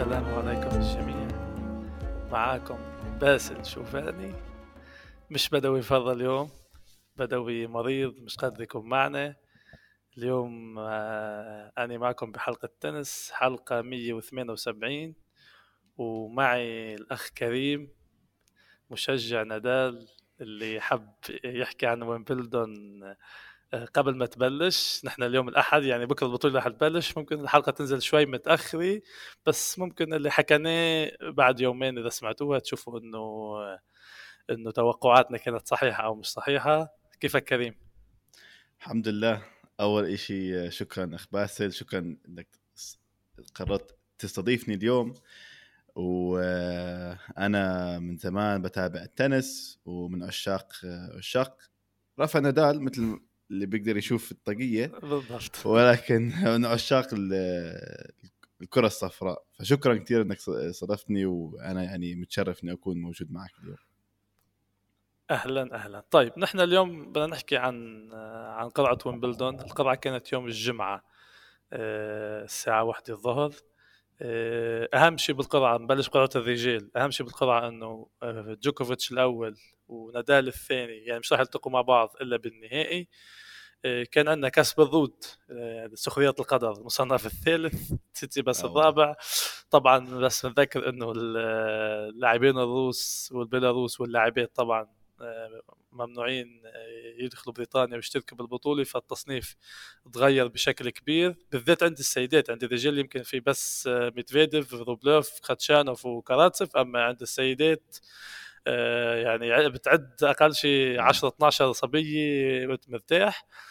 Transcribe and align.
السلام 0.00 0.24
عليكم 0.24 0.76
الجميع. 0.76 1.28
معاكم 2.32 2.78
باسل 3.20 3.64
شوفاني. 3.64 4.34
مش 5.30 5.48
بدوي 5.48 5.82
فضل 5.82 6.16
اليوم 6.16 6.50
بدوي 7.16 7.66
مريض 7.66 8.14
مش 8.16 8.36
قادر 8.36 8.62
يكون 8.62 8.88
معنا. 8.88 9.36
اليوم 10.18 10.78
آه، 10.78 11.72
أنا 11.78 11.98
معكم 11.98 12.32
بحلقة 12.32 12.68
تنس 12.80 13.30
حلقة 13.32 13.82
178 13.82 15.14
ومعي 15.96 16.94
الأخ 16.94 17.28
كريم 17.28 17.92
مشجع 18.90 19.42
نادال 19.42 20.08
اللي 20.40 20.80
حب 20.80 21.14
يحكي 21.44 21.86
عن 21.86 22.02
ويمبلدون 22.02 23.00
قبل 23.74 24.16
ما 24.16 24.26
تبلش 24.26 25.00
نحن 25.04 25.22
اليوم 25.22 25.48
الأحد 25.48 25.82
يعني 25.82 26.06
بكرة 26.06 26.26
البطولة 26.26 26.58
رح 26.58 26.68
تبلش 26.68 27.16
ممكن 27.16 27.40
الحلقة 27.40 27.72
تنزل 27.72 28.02
شوي 28.02 28.26
متأخرة 28.26 29.00
بس 29.46 29.78
ممكن 29.78 30.14
اللي 30.14 30.30
حكيناه 30.30 31.12
بعد 31.22 31.60
يومين 31.60 31.98
إذا 31.98 32.08
سمعتوها 32.08 32.58
تشوفوا 32.58 32.98
إنه 32.98 33.56
إنه 34.50 34.70
توقعاتنا 34.70 35.38
كانت 35.38 35.68
صحيحة 35.68 36.04
أو 36.04 36.14
مش 36.14 36.26
صحيحة. 36.26 36.94
كيفك 37.20 37.44
كريم؟ 37.44 37.74
الحمد 38.78 39.08
لله. 39.08 39.42
أول 39.80 40.04
إشي 40.04 40.70
شكرا 40.70 41.14
اخ 41.14 41.26
باسل 41.32 41.72
شكرا 41.72 42.16
إنك 42.28 42.48
قررت 43.54 43.96
تستضيفني 44.18 44.74
اليوم. 44.74 45.14
وأنا 45.94 47.98
من 47.98 48.16
زمان 48.16 48.62
بتابع 48.62 49.02
التنس 49.02 49.78
ومن 49.84 50.22
عشاق 50.22 50.72
عشاق 51.16 51.58
رافا 52.18 52.40
نادال 52.40 52.82
مثل 52.82 53.20
اللي 53.50 53.66
بيقدر 53.66 53.96
يشوف 53.96 54.32
الطاقية. 54.32 54.86
بالضبط. 54.86 55.66
ولكن 55.66 56.32
من 56.44 56.66
عشاق 56.66 57.06
الكرة 58.62 58.86
الصفراء. 58.86 59.44
فشكرا 59.58 59.94
كثير 59.96 60.22
إنك 60.22 60.38
صادفتني 60.70 61.26
وأنا 61.26 61.82
يعني 61.82 62.14
متشرف 62.14 62.64
إني 62.64 62.72
أكون 62.72 63.00
موجود 63.00 63.32
معك 63.32 63.50
اليوم. 63.62 63.76
أهلا 65.30 65.74
أهلا. 65.74 66.04
طيب 66.10 66.32
نحن 66.38 66.60
اليوم 66.60 67.12
بدنا 67.12 67.26
نحكي 67.26 67.56
عن 67.56 68.08
عن 68.52 68.68
قرعه 68.68 68.98
ويمبلدون. 69.06 69.60
القرعه 69.60 69.94
كانت 69.94 70.32
يوم 70.32 70.46
الجمعة 70.46 71.04
آه، 71.72 72.44
الساعة 72.44 72.84
واحدة 72.84 73.14
الظهر. 73.14 73.52
آه، 74.22 74.88
أهم 74.94 75.16
شيء 75.16 75.34
بالقرعه 75.34 75.78
نبلش 75.78 76.08
قرعه 76.08 76.30
الرجال. 76.36 76.96
أهم 76.96 77.10
شيء 77.10 77.26
بالقرعه 77.26 77.68
إنه 77.68 78.06
آه، 78.22 78.56
جوكوفيتش 78.62 79.12
الأول 79.12 79.56
ونادال 79.88 80.48
الثاني. 80.48 80.98
يعني 80.98 81.18
مش 81.20 81.32
راح 81.32 81.40
يلتقوا 81.40 81.72
مع 81.72 81.80
بعض 81.80 82.14
إلا 82.20 82.36
بالنهائي. 82.36 83.08
كان 84.12 84.28
عندنا 84.28 84.48
كاسبر 84.48 84.80
رود 84.80 85.24
سخرية 85.94 86.34
القدر 86.38 86.72
المصنف 86.72 87.26
الثالث 87.26 87.92
تسيتسيباس 88.12 88.64
الرابع. 88.64 89.16
طبعا 89.70 89.98
بس 89.98 90.44
نذكر 90.46 90.88
إنه 90.88 91.12
اللاعبين 91.16 92.58
الروس 92.58 93.30
والبيلاروس 93.32 94.00
واللاعبات 94.00 94.56
طبعا 94.56 94.88
ممنوعين 95.92 96.62
يدخلوا 97.18 97.54
بريطانيا 97.54 97.96
ويشتركوا 97.96 98.36
بالبطولة 98.36 98.84
فالتصنيف 98.84 99.56
تغير 100.12 100.48
بشكل 100.48 100.90
كبير. 100.90 101.36
بالذات 101.52 101.82
عند 101.82 101.98
السيدات 101.98 102.50
عند 102.50 102.64
الرجال 102.64 102.98
يمكن 102.98 103.22
في 103.22 103.40
بس 103.40 103.86
ميدفيديف 103.86 104.74
روبلوف 104.74 105.30
خاتشانوف 105.42 106.06
وكاراتسف 106.06 106.76
أما 106.76 107.02
عند 107.02 107.22
السيدات 107.22 107.96
آه، 108.66 109.14
يعني 109.14 109.68
بتعد 109.68 110.10
أقل 110.22 110.54
شيء 110.54 111.00
10 111.00 111.28
12 111.28 111.72
صبية 111.72 112.66
مرتاح. 112.88 113.44
آه، 113.44 113.69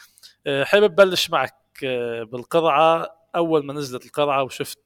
حابب 0.63 0.95
بلش 0.95 1.29
معك 1.29 1.55
آه، 1.83 2.23
بالقرعة. 2.23 3.19
أول 3.35 3.65
ما 3.65 3.73
نزلت 3.73 4.05
القرعة 4.05 4.43
وشفت 4.43 4.79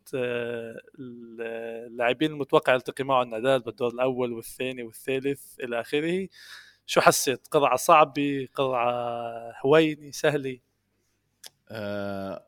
اللاعبين 1.00 2.32
المتوقع 2.32 2.76
التقي 2.76 3.04
معه 3.04 3.24
النادال 3.24 3.62
بالدور 3.62 3.92
الأول 3.94 4.34
والثاني 4.34 4.84
والثالث 4.84 5.60
إلى 5.60 5.82
آخره. 5.82 6.28
شو 6.86 7.02
حسيت؟ 7.02 7.48
قرعة 7.48 7.76
صعبة 7.76 8.48
قرعة 8.54 8.94
هوينه 9.66 10.12
سهلة؟ 10.12 10.60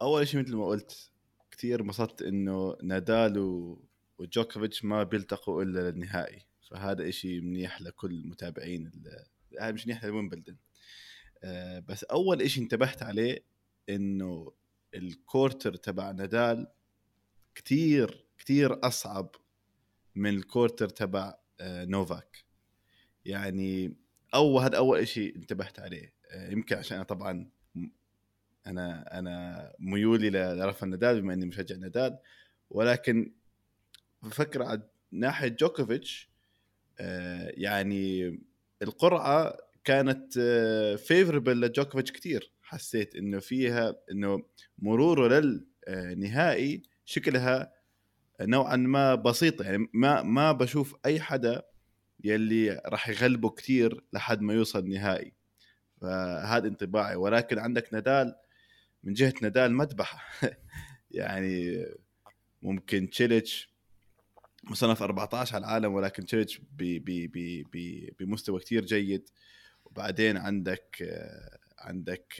أول 0.01 0.27
شيء 0.27 0.41
مثل 0.41 0.55
ما 0.55 0.65
قلت 0.65 1.11
كثير 1.51 1.81
انبسطت 1.81 2.21
إنه 2.21 2.77
نادال 2.83 3.37
وجوكوفيتش 4.19 4.85
ما 4.85 5.03
بيلتقوا 5.03 5.63
إلا 5.63 5.91
للنهائي. 5.91 6.45
فهذا 6.71 7.09
إشي 7.09 7.41
منيح 7.41 7.81
لكل 7.81 8.23
متابعين 8.25 8.91
هذا 9.59 9.71
مش 9.71 9.87
منيح 9.87 10.05
لويمبلدون 10.05 10.57
آه 11.45 11.79
بس 11.79 12.03
أول 12.03 12.41
إشي 12.41 12.61
انتبهت 12.61 13.03
عليه 13.03 13.43
إنه 13.89 14.51
ال 14.95 15.05
quarter 15.05 15.75
تبع 15.75 16.11
نادال 16.11 16.67
كتير 17.55 18.25
كتير 18.37 18.87
أصعب 18.87 19.35
من 20.15 20.29
ال 20.29 20.37
quarter 20.37 20.89
تبع 20.89 21.33
آه 21.59 21.85
نوفاك. 21.85 22.45
يعني 23.25 23.95
اول 24.33 24.63
هذا 24.63 24.77
أول 24.77 24.99
إشي 24.99 25.35
انتبهت 25.35 25.79
عليه. 25.79 26.13
آه 26.31 26.49
يمكن 26.51 26.75
عشان 26.75 26.95
أنا 26.95 27.05
طبعا 27.05 27.49
أنا 28.67 29.19
أنا 29.19 29.73
ميولي 29.79 30.29
لرافا 30.29 30.87
نادال 30.87 31.21
بما 31.21 31.33
إني 31.33 31.45
مشجع 31.45 31.75
نادال. 31.75 32.17
ولكن 32.69 33.33
بفكر 34.23 34.63
على 34.63 34.81
ناحية 35.11 35.47
جوكوفيتش 35.47 36.29
يعني 37.49 38.39
القرعة 38.81 39.57
كانت 39.85 40.33
فيفربل 41.07 41.63
آه، 41.63 41.67
لجوكوفيتش 41.67 42.11
كثير 42.11 42.51
حسيت 42.61 43.15
إنه 43.15 43.39
فيها 43.39 43.95
إنه 44.11 44.43
مروره 44.79 45.27
للنهائي 45.87 46.81
شكلها 47.05 47.73
نوعا 48.41 48.75
ما 48.75 49.15
بسيطه 49.15 49.65
يعني 49.65 49.89
ما 49.93 50.21
ما 50.21 50.51
بشوف 50.51 50.95
أي 51.05 51.19
حدا 51.19 51.63
يلي 52.23 52.81
راح 52.85 53.09
يغلبه 53.09 53.49
كثير 53.49 54.03
لحد 54.13 54.41
ما 54.41 54.53
يوصل 54.53 54.79
النهائي 54.79 55.33
فهذا 56.01 56.67
انطباعي. 56.67 57.15
ولكن 57.15 57.59
عندك 57.59 57.93
نادال 57.93 58.35
من 59.03 59.13
جهة 59.13 59.33
نادال 59.41 59.73
مذبحة. 59.73 60.39
يعني 61.11 61.85
ممكن 62.61 63.09
تشيلتش 63.09 63.69
مصنف 64.63 65.03
14 65.03 65.55
على 65.55 65.65
العالم 65.65 65.93
ولكن 65.93 66.25
تشيلتش 66.25 66.61
بمستوى 68.19 68.59
كتير 68.59 68.85
جيد. 68.85 69.29
وبعدين 69.95 70.37
عندك 70.37 71.09
عندك 71.79 72.33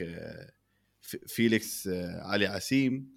فيليكس 1.26 1.88
اوجيه 2.22 2.46
علياسيم 2.46 3.16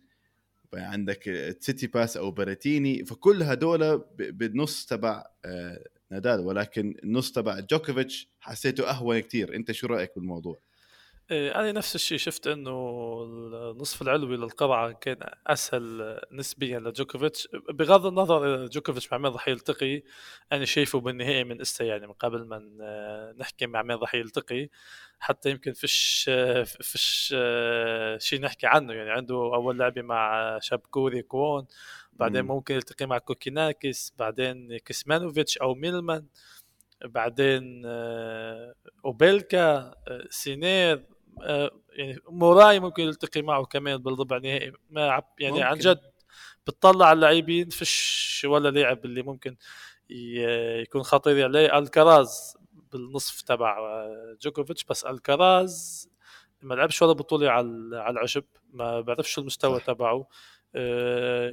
عندك 0.74 1.56
تسيتسيباس 1.60 2.18
أو 2.18 2.32
بريتيني 2.32 3.06
فكل 3.06 3.44
هدول 3.44 3.98
بالنص 4.18 4.86
تبع 4.86 5.26
نادال 6.12 6.40
ولكن 6.40 6.96
النص 7.04 7.32
تبع 7.32 7.60
جوكوفيتش 7.60 8.30
حسيته 8.40 8.90
أهون 8.90 9.20
كتير. 9.20 9.56
أنت 9.56 9.72
شو 9.72 9.88
رأيك 9.88 10.12
بالموضوع؟ 10.16 10.60
إيه، 11.32 11.56
أنا 11.56 11.72
نفس 11.72 11.96
الشيء 11.96 12.18
شفت 12.18 12.48
إنه 12.48 12.72
النصف 13.72 14.02
العلوي 14.02 14.38
للقرعة 14.38 14.92
كان 14.92 15.18
أسهل 15.48 16.20
نسبيا 16.32 16.80
لجوكوفيتش. 16.80 17.48
بغض 17.70 18.06
النظر 18.06 18.66
جوكوفيتش 18.66 19.12
مع 19.12 19.18
مين 19.18 19.32
راح 19.32 19.48
يلتقي 19.48 20.02
أنا 20.52 20.66
شايفه 20.66 21.00
بالنهائي 21.00 21.44
من 21.44 21.62
إستا 21.62 21.86
يعني 21.86 22.08
من 22.08 22.14
قبل 22.14 22.46
ما 22.46 23.34
نحكي 23.38 23.68
مع 23.68 23.82
مين 23.82 23.98
راح 23.98 24.16
يلتقي 24.16 24.70
حتى 25.20 25.50
يمكن 25.50 25.74
فيش 25.74 26.30
فيش 26.66 27.36
شيء 28.18 28.42
نحكي 28.42 28.68
عنه 28.68 28.94
يعني. 28.94 29.12
عنده 29.12 29.36
أول 29.36 29.80
لعبة 29.80 30.02
مع 30.02 30.60
شاب 30.60 30.80
كوري 30.80 31.22
كوون 31.22 31.68
بعدين 32.14 32.46
ممكن 32.46 32.76
يلتقي 32.76 33.06
مع 33.06 33.18
كوكيناكيس 33.18 34.14
بعدين 34.18 34.78
كيتسمانوفيتش 34.78 35.58
أو 35.58 35.76
ميلمان 35.76 36.26
بعدين 37.06 37.82
آه، 37.86 38.76
أوبيلكا 39.06 39.94
آه، 40.08 40.28
سينر 40.30 41.06
يعني 41.90 42.20
موراي 42.30 42.80
ممكن 42.80 43.04
يلتقي 43.04 43.42
معه 43.42 43.66
كمان 43.66 43.98
بالربع 43.98 44.38
نهائي. 44.38 44.72
ما 44.90 45.24
يعني 45.40 45.54
ممكن. 45.54 45.64
عن 45.66 45.78
جد 45.78 46.02
بتطلع 46.68 47.06
على 47.06 47.16
اللاعبين 47.16 47.70
فيش 47.70 48.46
ولا 48.50 48.70
لاعب 48.70 49.06
اللي 49.06 49.22
ممكن 49.22 49.56
يكون 50.10 51.04
خطير. 51.04 51.44
عندك 51.44 51.78
الكراز 51.78 52.58
بالنصف 52.92 53.42
تبع 53.42 53.80
آه، 53.80 54.38
جوكوفيتش 54.42 54.84
بس 54.84 55.06
الكراز 55.06 56.10
ما 56.62 56.76
لعبش 56.76 57.02
ولا 57.02 57.14
بطولة 57.14 57.50
على 57.50 57.90
على 57.94 58.14
العشب. 58.14 58.44
ما 58.74 59.02
بعرفش 59.02 59.40
المستوى 59.40 59.80
تبعه. 59.80 60.14
آه، 60.16 60.28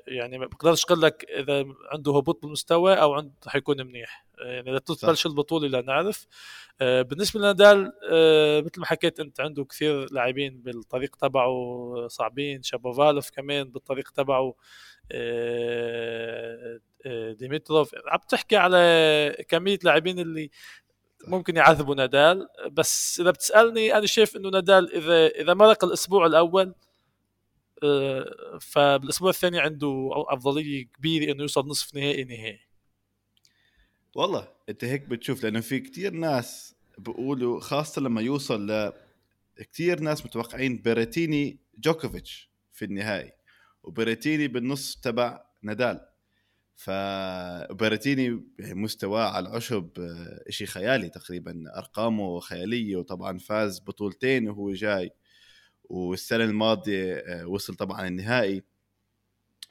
يعني 0.06 0.38
ما 0.38 0.46
بقدرش 0.46 0.84
أقول 0.84 1.02
لك 1.02 1.26
إذا 1.30 1.64
عنده 1.92 2.16
هبوط 2.16 2.42
بالمستوى 2.42 2.94
أو 2.94 3.14
عنده 3.14 3.32
حيكون 3.46 3.86
منيح. 3.86 4.26
يعني 4.38 4.70
إذا 4.70 4.78
تبلش 4.78 5.26
البطوله 5.26 5.68
لا 5.68 5.80
نعرف. 5.80 6.26
آه، 6.80 7.02
بالنسبة 7.02 7.40
لنادال 7.40 7.92
آه، 8.10 8.60
مثل 8.60 8.80
ما 8.80 8.86
حكيت 8.86 9.20
أنت 9.20 9.40
عنده 9.40 9.64
كثير 9.64 10.12
لاعبين 10.12 10.60
بالطريق 10.60 11.16
تبعه 11.16 12.06
صعبين 12.08 12.62
شابوفالوف 12.62 13.30
كمان 13.30 13.70
بالطريق 13.70 14.10
تبعه 14.10 14.54
ديمتروف 17.38 17.94
عم 18.06 18.18
تحكي 18.28 18.56
على 18.56 19.44
كمية 19.48 19.78
لاعبين 19.82 20.18
اللي 20.18 20.50
ممكن 21.26 21.56
يعذبوا 21.56 21.94
نادال. 21.94 22.48
بس 22.72 23.20
إذا 23.20 23.30
بتسألني 23.30 23.96
أنا 23.98 24.06
شايف 24.06 24.36
إنه 24.36 24.48
نادال 24.48 24.94
اذا 24.94 25.26
إذا 25.26 25.54
مرق 25.54 25.84
الأسبوع 25.84 26.26
الأول 26.26 26.74
آه، 27.82 28.58
فبالاسبوع 28.60 29.30
الثاني 29.30 29.60
عنده 29.60 30.10
أفضلية 30.14 30.86
كبيرة 30.86 31.32
إنه 31.32 31.42
يوصل 31.42 31.68
نصف 31.68 31.94
نهائي 31.94 32.24
نهائي. 32.24 32.60
والله 34.14 34.48
أنت 34.68 34.84
هيك 34.84 35.02
بتشوف 35.02 35.42
لأنه 35.44 35.60
في 35.60 35.80
كتير 35.80 36.12
ناس 36.12 36.74
بيقولوا 36.98 37.60
خاصة 37.60 38.02
لما 38.02 38.22
يوصل 38.22 38.70
ل 38.70 38.92
كثير 39.72 40.00
ناس 40.00 40.26
متوقعين 40.26 40.76
بيريتيني 40.76 41.58
جوكوفيتش 41.78 42.50
في 42.72 42.84
النهائي 42.84 43.32
وبيريتيني 43.82 44.48
بالنص 44.48 44.96
تبع 44.96 45.44
نادال. 45.62 46.00
فبرتيني 46.76 48.44
مستواه 48.58 49.30
على 49.30 49.48
العشب 49.48 49.90
آه، 49.98 50.50
شيء 50.50 50.66
خيالي 50.66 51.08
تقريبا 51.08 51.64
أرقامه 51.76 52.40
خيالية 52.40 52.96
وطبعا 52.96 53.38
فاز 53.38 53.80
بطولتين 53.80 54.48
وهو 54.48 54.72
جاي. 54.72 55.10
والسنة 55.90 56.44
الماضية 56.44 57.14
آه، 57.14 57.46
وصل 57.46 57.74
طبعا 57.74 58.08
النهائي. 58.08 58.62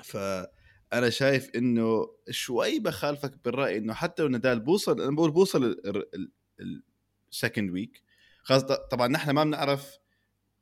فأنا 0.03 1.09
شايف 1.09 1.49
إنه 1.55 2.07
شوي 2.29 2.79
بخالفك 2.79 3.43
بالرأي 3.45 3.77
إنه 3.77 3.93
حتى 3.93 4.23
لو 4.23 4.27
نادال 4.29 4.59
بوصل 4.59 5.01
أنا 5.01 5.15
بقول 5.15 5.31
بوصل 5.31 5.81
ال 7.31 7.37
second 7.37 7.71
week 7.71 8.01
خاصة 8.43 8.75
طبعا 8.75 9.07
نحن 9.07 9.31
ما 9.31 9.43
بنعرف 9.43 9.97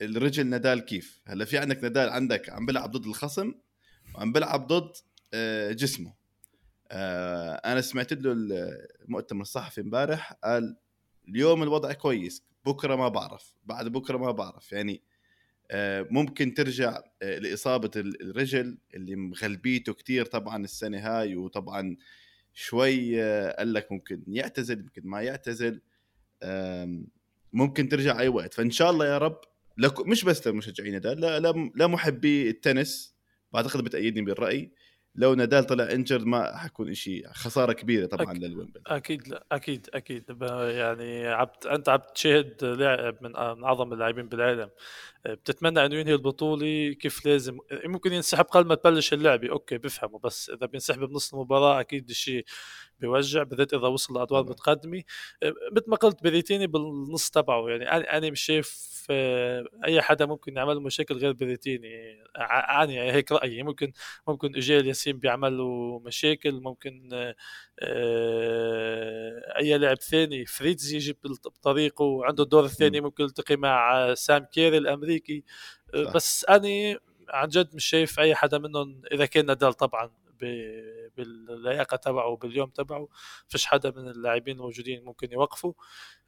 الرجل 0.01 0.47
نادال 0.47 0.85
كيف. 0.85 1.21
هلأ 1.25 1.45
في 1.45 1.57
عندك 1.57 1.83
نادال 1.83 2.09
عندك 2.09 2.49
عم 2.49 2.65
بيلعب 2.65 2.91
ضد 2.91 3.05
الخصم 3.05 3.53
وعم 4.15 4.31
بيلعب 4.31 4.67
ضد 4.67 4.91
آه، 5.33 5.71
جسمه. 5.71 6.13
آه، 6.91 7.53
أنا 7.53 7.81
سمعت 7.81 8.13
له 8.13 8.31
المؤتمر 9.01 9.41
الصحفي 9.41 9.81
إمبارح 9.81 10.33
قال 10.33 10.77
اليوم 11.27 11.63
الوضع 11.63 11.93
كويس 11.93 12.43
بكرة 12.65 12.95
ما 12.95 13.07
بعرف 13.07 13.55
بعد 13.63 13.87
بكرة 13.87 14.17
ما 14.17 14.31
بعرف. 14.31 14.71
يعني 14.71 15.03
ممكن 16.11 16.53
ترجع 16.53 17.01
آه، 17.21 17.39
لإصابة 17.39 17.91
الرجل 17.95 18.77
اللي 18.93 19.15
مغلبيته 19.15 19.93
كتير 19.93 20.25
طبعا 20.25 20.63
السنة 20.63 20.99
هاي 20.99 21.35
وطبعا 21.35 21.97
شوي 22.53 23.21
قال 23.51 23.73
لك 23.73 23.91
ممكن 23.91 24.23
يعتزل 24.27 24.79
يمكن 24.79 25.01
ما 25.05 25.21
يعتزل. 25.21 25.81
ممكن 27.53 27.89
ترجع 27.89 28.19
أي 28.19 28.27
وقت. 28.27 28.53
فإن 28.53 28.71
شاء 28.71 28.91
الله 28.91 29.05
يا 29.05 29.17
رب 29.17 29.41
مش 29.77 30.25
بس 30.25 30.47
لمشجعين 30.47 30.93
نادال 30.93 31.21
لا 31.21 31.39
لا 31.75 31.87
محبي 31.87 32.49
التنس 32.49 33.15
بعتقد 33.53 33.83
بتأيدني 33.83 34.21
بالرأي. 34.21 34.71
لو 35.15 35.33
نادال 35.33 35.63
طلع 35.63 35.91
injured 35.91 36.25
حيكون 36.25 36.93
شيء 36.93 37.27
خسارة 37.31 37.73
كبيرة 37.73 38.05
طبعا 38.05 38.31
أك... 38.31 38.37
للويمبل 38.37 38.81
أكيد 38.87 39.27
لا 39.27 39.45
أكيد 39.51 39.89
أكيد. 39.93 40.23
يعني 40.41 41.27
يعني 41.27 41.65
أنت 41.65 41.89
عم 41.89 41.99
تشاهد 42.15 42.63
لاعب 42.63 43.17
من 43.21 43.35
أعظم 43.35 43.93
اللاعبين 43.93 44.27
بالعالم. 44.27 44.69
بتتمنى 45.25 45.85
إنه 45.85 45.95
ينهي 45.95 46.13
البطولة 46.13 46.93
كيف 46.93 47.25
لازم. 47.25 47.57
ممكن 47.85 48.13
ينسحب 48.13 48.45
قبل 48.45 48.67
ما 48.67 48.75
تبلش 48.75 49.13
اللعبة. 49.13 49.49
أوكي 49.49 49.77
بفهمه. 49.77 50.19
بس 50.19 50.49
إذا 50.49 50.65
بينسحب 50.65 50.99
بنص 50.99 51.33
المباراة 51.33 51.79
أكيد 51.79 52.09
الشيء 52.09 52.45
بيوجع 52.99 53.43
بالذات 53.43 53.73
إذا 53.73 53.87
وصل 53.87 54.13
لادوار 54.17 54.43
متقدمة. 54.43 55.03
مثل 55.71 55.85
ما 55.87 55.95
قلت 55.95 56.23
بريتيني 56.23 56.67
بالنص 56.67 57.29
تبعه. 57.29 57.69
يعني 57.69 57.85
أنا 57.89 58.29
مش 58.31 58.41
شايف 58.41 58.93
أي 59.85 60.01
حدا 60.01 60.25
ممكن 60.25 60.57
يعمل 60.57 60.79
مشاكل 60.79 61.17
غير 61.17 61.31
بريتيني 61.33 62.23
أنا 62.69 62.91
هيك 62.91 63.31
رأيي. 63.31 63.63
ممكن 63.63 63.91
ممكن 64.27 64.55
اجيل 64.55 64.87
ياسين 64.87 65.19
بيعمل 65.19 65.57
له 65.57 65.99
مشاكل. 66.05 66.51
ممكن 66.51 67.09
آه، 67.13 67.35
أي 69.59 69.77
لاعب 69.77 69.97
ثاني. 69.97 70.45
فريدز 70.45 70.93
يجي 70.93 71.17
بطريقه. 71.45 72.03
وعنده 72.05 72.43
الدور 72.43 72.65
الثاني 72.65 73.01
ممكن 73.01 73.23
يلتقي 73.23 73.55
مع 73.55 74.13
سام 74.13 74.45
كيري 74.45 74.77
الأمريكي. 74.77 75.12
آه، 75.93 76.03
صح. 76.03 76.13
بس 76.13 76.45
أنا 76.45 76.99
عن 77.29 77.47
جد 77.47 77.75
مش 77.75 77.85
شايف 77.85 78.19
أي 78.19 78.35
حدا 78.35 78.57
منهم 78.57 79.01
إذا 79.11 79.25
كان 79.25 79.45
نادال 79.45 79.73
طبعا 79.73 80.11
باللياقة 81.17 81.97
تبعه 81.97 82.27
وباليوم 82.27 82.69
تبعه 82.69 83.07
فيش 83.47 83.65
حدا 83.65 83.91
من 83.91 84.07
اللاعبين 84.09 84.55
الموجودين 84.55 85.03
ممكن 85.05 85.31
يوقفوا 85.31 85.73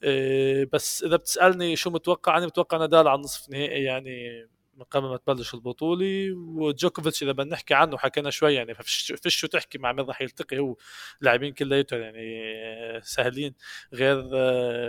آه، 0.03 0.67
بس 0.73 1.03
إذا 1.03 1.15
بتسألني 1.15 1.75
شو 1.75 1.89
متوقع 1.89 2.37
أنا 2.37 2.45
متوقع 2.45 2.77
نادال 2.77 3.07
على 3.07 3.15
النصف 3.15 3.49
نهائي 3.49 3.83
يعني 3.83 4.47
من 4.77 4.83
قبل 4.83 5.07
ما 5.07 5.17
تبلش 5.17 5.53
البطولة. 5.53 6.31
وجوكوفيتش 6.35 7.23
إذا 7.23 7.31
بدنا 7.31 7.53
نحكي 7.53 7.73
عنه 7.73 7.97
حكينا 7.97 8.29
شوي 8.29 8.53
يعني 8.53 8.73
فيش 8.73 9.35
شو 9.35 9.47
تحكي 9.47 9.77
مع 9.77 9.91
مين 9.91 10.05
راح 10.05 10.21
يلتقي 10.21 10.59
هو. 10.59 10.75
لاعبين 11.21 11.53
كلياتهم 11.53 12.01
يعني 12.01 13.01
سهلين. 13.03 13.55
غير 13.93 14.19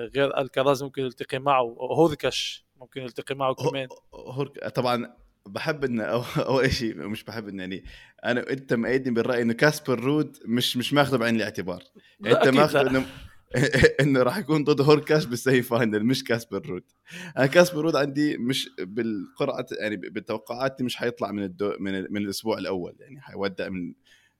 غير 0.08 0.38
الكراز 0.40 0.82
ممكن 0.82 1.02
يلتقي 1.02 1.38
معه. 1.38 1.76
هوركش 1.80 2.65
ممكن 2.80 3.00
يلتقي 3.00 3.34
معه 3.34 3.54
كمان. 3.54 3.88
هوركاش 4.14 4.68
طبعا 4.68 5.16
بحب 5.46 5.84
ان 5.84 6.00
اول 6.00 6.72
شيء 6.72 6.94
مش 6.94 7.24
بحب 7.24 7.48
إن 7.48 7.60
يعني 7.60 7.84
أنا 8.24 8.50
أنت 8.50 8.74
مأيدني 8.74 9.14
بالرأي 9.14 9.42
إنه 9.42 9.52
كاسبر 9.52 10.00
رود 10.00 10.38
مش 10.44 10.76
مش 10.76 10.92
ماخذه 10.92 11.16
بعين 11.16 11.36
الاعتبار. 11.36 11.82
أنت 12.26 12.48
ماخذه 12.48 12.90
انه 12.90 13.06
إنه 14.00 14.22
راح 14.22 14.38
يكون 14.38 14.64
ضد 14.64 14.80
هوركاش 14.80 15.24
بال 15.24 15.37
semi 15.37 15.62
final 15.62 16.04
مش 16.04 16.24
كاسبر 16.24 16.66
رود. 16.66 16.82
أنا 17.36 17.46
كاسبر 17.46 17.80
رود 17.80 17.96
عندي 17.96 18.36
مش 18.36 18.70
بالقرعة 18.78 19.66
يعني 19.80 19.96
بالتوقعات 19.96 20.82
مش 20.82 20.96
حيطلع 20.96 21.32
من 21.32 21.42
الدو 21.42 21.72
من, 21.80 22.06
من 22.12 22.16
الأسبوع 22.16 22.58
الأول 22.58 22.96
يعني 23.00 23.20
حيودع 23.20 23.68
من 23.68 23.94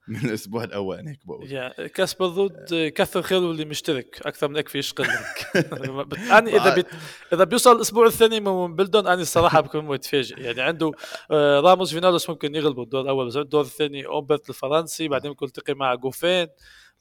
من 0.09 0.17
الأسبوع 0.17 0.65
الأول 0.65 0.99
أنا 0.99 1.11
هيك 1.11 1.27
بقول. 1.27 1.53
يا 1.53 1.87
كاسبر 1.87 2.35
رود 2.35 2.93
كثر 2.95 3.23
خيره 3.23 3.51
اللي 3.51 3.65
مشترك. 3.65 4.27
أكثر 4.27 4.49
من 4.49 4.57
هيك 4.57 4.69
في 4.69 4.79
يشغل 4.79 5.07
لك 5.07 5.57
أنا 6.39 6.51
إذا 6.51 6.75
بيت... 6.75 6.87
إذا 7.33 7.45
بيوصل 7.45 7.77
الأسبوع 7.77 8.07
الثاني 8.07 8.41
من 8.41 8.77
ويمبلدون 8.77 9.07
أنا 9.07 9.23
الصراحة 9.23 9.61
بكون 9.61 9.85
متفاجئ. 9.85 10.41
يعني 10.41 10.61
عنده 10.61 10.93
آه، 11.31 11.61
راموس 11.61 11.95
فينيولاس 11.95 12.31
ممكن 12.31 12.55
يغلبوا 12.55 12.85
الدور 12.85 13.01
الأول 13.01 13.27
بس 13.27 13.37
الدور 13.37 13.61
الثاني 13.61 14.07
اومبيرت 14.07 14.49
الفرنسي 14.51 15.09
بعدين 15.09 15.31
ممكن 15.31 15.47
يلتقي 15.47 15.75
مع 15.75 15.95
جوفان 15.95 16.47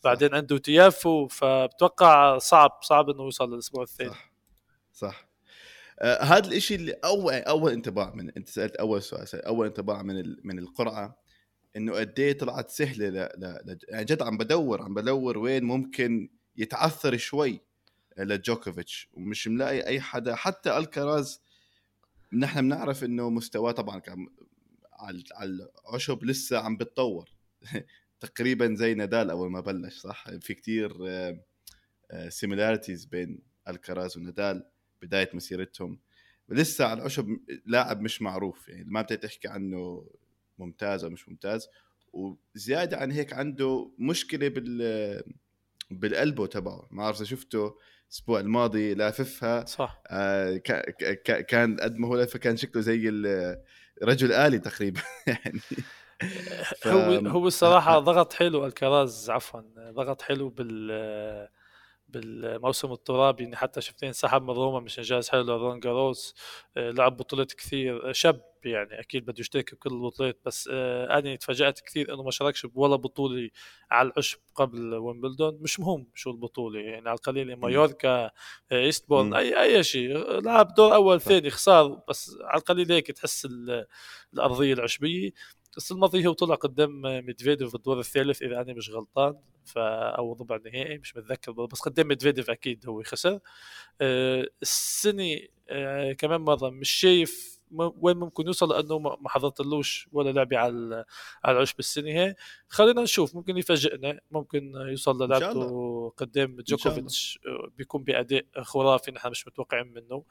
بعدين 0.04 0.36
عنده 0.36 0.58
تيافو. 0.58 1.28
فبتوقع 1.28 2.38
صعب 2.38 2.72
صعب 2.82 3.10
إنه 3.10 3.24
يوصل 3.24 3.54
للأسبوع 3.54 3.84
الثاني. 3.84 4.10
صح. 4.10 4.32
صح. 4.94 5.28
آه 6.00 6.24
هذا 6.24 6.48
الشيء 6.48 6.78
اللي 6.78 6.92
أول 7.06 7.34
أول 7.34 7.72
انطباع 7.72 8.14
من 8.16 8.32
أنت 8.38 8.50
سألت 8.50 8.76
أول 8.76 9.02
سؤال 9.02 9.28
سألت 9.28 9.44
أول 9.44 9.68
انطباع 9.68 10.02
من 10.02 10.20
ال... 10.20 10.42
من 10.44 10.60
القرعة. 10.60 11.25
إنه 11.76 11.94
قد 11.94 12.20
إيه 12.20 12.38
طلعت 12.38 12.70
سهلة 12.70 13.10
ل... 13.10 13.14
ل... 13.14 13.46
ل... 13.66 13.78
يعني 13.90 14.06
جد 14.06 14.22
عم 14.22 14.38
بدور 14.38 14.82
عم 14.82 14.94
بدور 14.94 15.38
وين 15.38 15.64
ممكن 15.64 16.30
يتعثر 16.58 17.18
شوي 17.18 17.62
لجوكوفيتش. 18.18 19.10
ومش 19.14 19.48
ملاقي 19.48 19.88
أي 19.88 20.02
حدا. 20.02 20.36
حتى 20.36 20.78
الكراز 20.78 21.42
نحن 22.34 22.62
بنعرف 22.62 23.04
إنه 23.04 23.30
مستواه 23.30 23.72
طبعا 23.72 24.00
كان 24.00 24.28
على 25.00 25.24
العشب 25.90 26.24
لسه 26.24 26.60
عم 26.60 26.78
بتطور. 26.78 27.30
تقريبا 28.20 28.76
زي 28.76 28.94
نادال 28.94 29.30
أول 29.30 29.52
ما 29.52 29.60
بلش 29.60 29.98
صح؟ 29.98 30.30
في 30.40 30.54
كتير 30.54 30.94
سيميلاريتيز 32.30 33.06
بين 33.06 33.40
الكراز 33.68 34.18
ونادال 34.18 34.66
بداية 35.02 35.30
مسيرتهم. 35.34 36.00
لسه 36.50 36.86
على 36.86 37.00
العشب 37.00 37.38
لاعب 37.66 38.02
مش 38.02 38.22
معروف. 38.22 38.68
يعني 38.68 38.84
ما 38.88 39.02
بتحكي 39.02 39.28
تحكي 39.28 39.48
عنه 39.48 40.08
ممتاز 40.58 41.04
أو 41.04 41.10
مش 41.10 41.30
ممتاز 41.30 41.68
وزيادة 42.14 42.98
عن 42.98 43.12
هيك 43.12 43.34
عنده 43.34 43.92
مشكلة 44.00 44.48
بال 44.48 45.24
بالقلبه 45.92 46.48
تبعه. 46.48 46.88
ما 46.92 47.04
اعرف 47.04 47.18
إذا 47.18 47.26
شفته 47.26 47.76
الأسبوع 48.10 48.40
الماضي 48.40 48.94
لاففها 48.94 49.66
صح. 49.66 50.02
آه 50.08 50.58
كان 51.48 51.80
قد 51.80 51.98
ما 51.98 52.08
هو 52.08 52.16
لافه 52.16 52.40
كان 52.40 52.58
شكله 52.58 52.82
زي 52.82 53.10
رجل 54.04 54.32
آلي 54.32 54.60
تقريبا 54.60 55.02
يعني. 55.28 55.60
ف... 56.78 56.88
هو 56.88 57.28
هو 57.28 57.48
الصراحة 57.48 58.00
ضغط 58.00 58.34
حلو 58.34 58.66
الكراز 58.66 59.30
عفوا 59.30 59.62
ضغط 59.92 60.22
حلو 60.22 60.50
بال 60.50 60.92
بالموسم 62.20 62.92
الترابي 62.92 63.44
اني 63.44 63.56
حتى 63.56 63.82
شفت 63.82 64.14
انسحب 64.14 64.42
من 64.44 64.50
روما 64.50 64.80
مش 64.80 65.00
إنجاز 65.00 65.30
حلو 65.30 65.42
لرولان 65.44 65.80
جاروس. 65.80 66.36
آه، 66.78 66.92
لعب 66.92 67.18
بطولات 67.18 67.54
كثير 67.54 68.14
شاب 68.14 68.42
يعني 68.66 69.00
أكيد 69.00 69.26
بده 69.26 69.36
يشترك 69.40 69.74
بكل 69.76 69.90
البطولات 69.94 70.40
بس 70.46 70.70
آه 70.74 71.18
أنا 71.20 71.36
تفاجأت 71.36 71.80
كثير 71.80 72.14
إنه 72.14 72.24
ما 72.24 72.32
شاركش 72.32 72.66
بولا 72.66 72.96
بطولة 72.96 73.50
على 73.92 74.08
العشب 74.10 74.40
قبل 74.56 74.94
ويمبلدون 74.94 75.58
مش 75.62 75.80
مهم 75.80 76.08
شو 76.16 76.32
البطولة 76.32 76.80
يعني 76.80 77.10
على 77.10 77.16
القليل 77.18 77.56
مايوركا 77.56 78.32
ايستبورن 78.72 79.34
أي 79.34 79.62
أي 79.62 79.84
شيء 79.84 80.18
لعب 80.42 80.74
دور 80.74 80.96
أول 80.96 81.22
ثاني 81.22 81.50
خسر 81.50 82.02
بس 82.10 82.38
على 82.42 82.60
القليل 82.60 82.92
هيك 82.92 83.12
تحس 83.12 83.48
الأرضية 84.34 84.74
العشبية. 84.74 85.32
بس 85.78 85.92
الماضي 85.92 86.28
هو 86.28 86.34
طلع 86.34 86.56
قدام 86.56 87.02
ميدفيديف 87.02 87.72
بالدور 87.72 88.00
الثالث 88.00 88.42
إذا 88.42 88.62
أنا 88.62 88.74
مش 88.74 88.90
غلطان 88.90 89.36
ف 89.66 89.78
أو 89.78 90.34
ربع 90.34 90.60
نهائي 90.66 90.98
مش 90.98 91.18
متذكر 91.18 91.52
بس 91.52 91.82
قدام 91.82 92.08
ميدفيديف 92.08 92.50
أكيد 92.50 92.88
هو 92.88 93.04
خسر 93.04 93.40
آه، 94.02 94.48
السنة 94.62 95.40
آه، 95.70 96.12
كمان 96.12 96.42
مرة 96.42 96.70
مش 96.70 96.90
شايف 96.90 97.56
وين 97.72 98.18
ممكن 98.18 98.46
يوصل 98.46 98.70
لأنه 98.70 99.00
ما 99.00 99.30
حضرتلوش 99.30 100.10
ولا 100.12 100.30
لعبه 100.30 100.58
على 100.58 101.06
على 101.44 101.56
العشب 101.56 101.80
السنة 101.80 102.10
هي 102.12 102.36
خلينا 102.70 103.02
نشوف 103.02 103.36
ممكن 103.36 103.58
يفاجئنا 103.58 104.20
ممكن 104.32 104.72
يوصل 104.76 105.24
للعبته 105.24 106.10
قدام 106.18 106.58
جوكوفيتش 106.68 107.40
بيكون 107.78 108.04
بأداء 108.04 108.46
خرافي 108.62 109.12
نحن 109.12 109.30
مش 109.30 109.48
متوقعين 109.48 109.88
منه. 109.88 110.24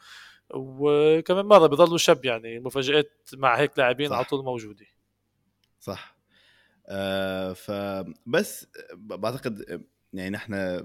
وكمان 0.50 1.46
مرة 1.46 1.66
بضلوا 1.66 1.98
شاب 1.98 2.24
يعني 2.24 2.56
المفاجات 2.56 3.30
مع 3.34 3.58
هيك 3.58 3.78
لاعبين 3.78 4.12
على 4.12 4.24
طول 4.24 4.44
موجودة. 4.44 4.86
صح. 5.84 6.16
آه 6.86 7.52
فبس 7.52 8.66
بعتقد 8.96 9.84
يعني 10.12 10.30
نحن 10.30 10.84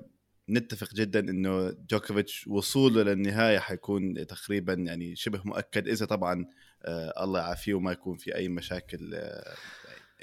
نتفق 0.49 0.93
جدا 0.93 1.19
إنه 1.19 1.69
جوكوفيتش 1.69 2.47
وصوله 2.47 3.03
للنهاية 3.03 3.59
حيكون 3.59 4.27
تقريبا 4.27 4.73
يعني 4.73 5.15
شبه 5.15 5.41
مؤكد 5.45 5.87
إذا 5.87 6.05
طبعا 6.05 6.45
آه 6.83 7.23
الله 7.23 7.39
يعافيه 7.39 7.73
وما 7.73 7.91
يكون 7.91 8.17
في 8.17 8.35
أي 8.35 8.49
مشاكل 8.49 9.13
آه 9.13 9.55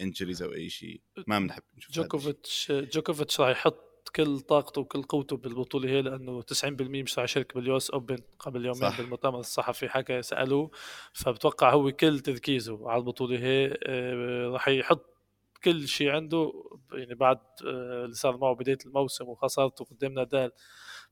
injuries 0.00 0.42
أو 0.42 0.52
أي 0.52 0.68
شيء. 0.68 1.00
ما 1.26 1.38
بنحب 1.38 1.62
نشوف 1.76 1.92
جوكوفيتش 1.94 2.72
جوكوفيتش 2.72 3.40
راح 3.40 3.48
يحط 3.50 3.85
كل 4.16 4.40
طاقته 4.40 4.80
وكل 4.80 5.02
قوته 5.02 5.36
بالبطولة 5.36 5.88
هي 5.88 6.02
لأنه 6.02 6.42
90% 6.42 7.02
مش 7.02 7.18
راح 7.18 7.24
يشارك 7.24 7.54
بال 7.54 7.76
US 7.76 7.90
Open 7.90 8.18
قبل 8.38 8.66
يومين 8.66 8.90
صح. 8.90 9.00
بالمؤتمر 9.00 9.40
الصحفي 9.40 9.88
حكى 9.88 10.22
سألوه. 10.22 10.70
فبتوقع 11.12 11.72
هو 11.72 11.92
كل 11.92 12.20
تركيزه 12.20 12.90
على 12.90 12.98
البطولة 12.98 13.38
هي 13.38 13.78
آه 13.86 14.48
راح 14.48 14.68
يحط 14.68 15.16
كل 15.64 15.88
شيء 15.88 16.10
عنده 16.10 16.52
يعني 16.92 17.14
بعد 17.14 17.38
آه، 17.66 18.04
اللي 18.04 18.14
صار 18.14 18.36
معه 18.36 18.54
بداية 18.54 18.78
الموسم 18.86 19.28
وخسارته 19.28 19.84
قدام 19.84 20.12
نادال 20.12 20.52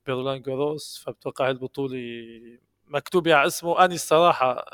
برولان 0.06 0.42
جاروس. 0.42 1.02
فبتوقع 1.06 1.50
البطولة 1.50 1.98
مكتوبة 2.86 3.34
على 3.34 3.46
اسمه. 3.46 3.84
اني 3.84 3.94
الصراحة 3.94 4.64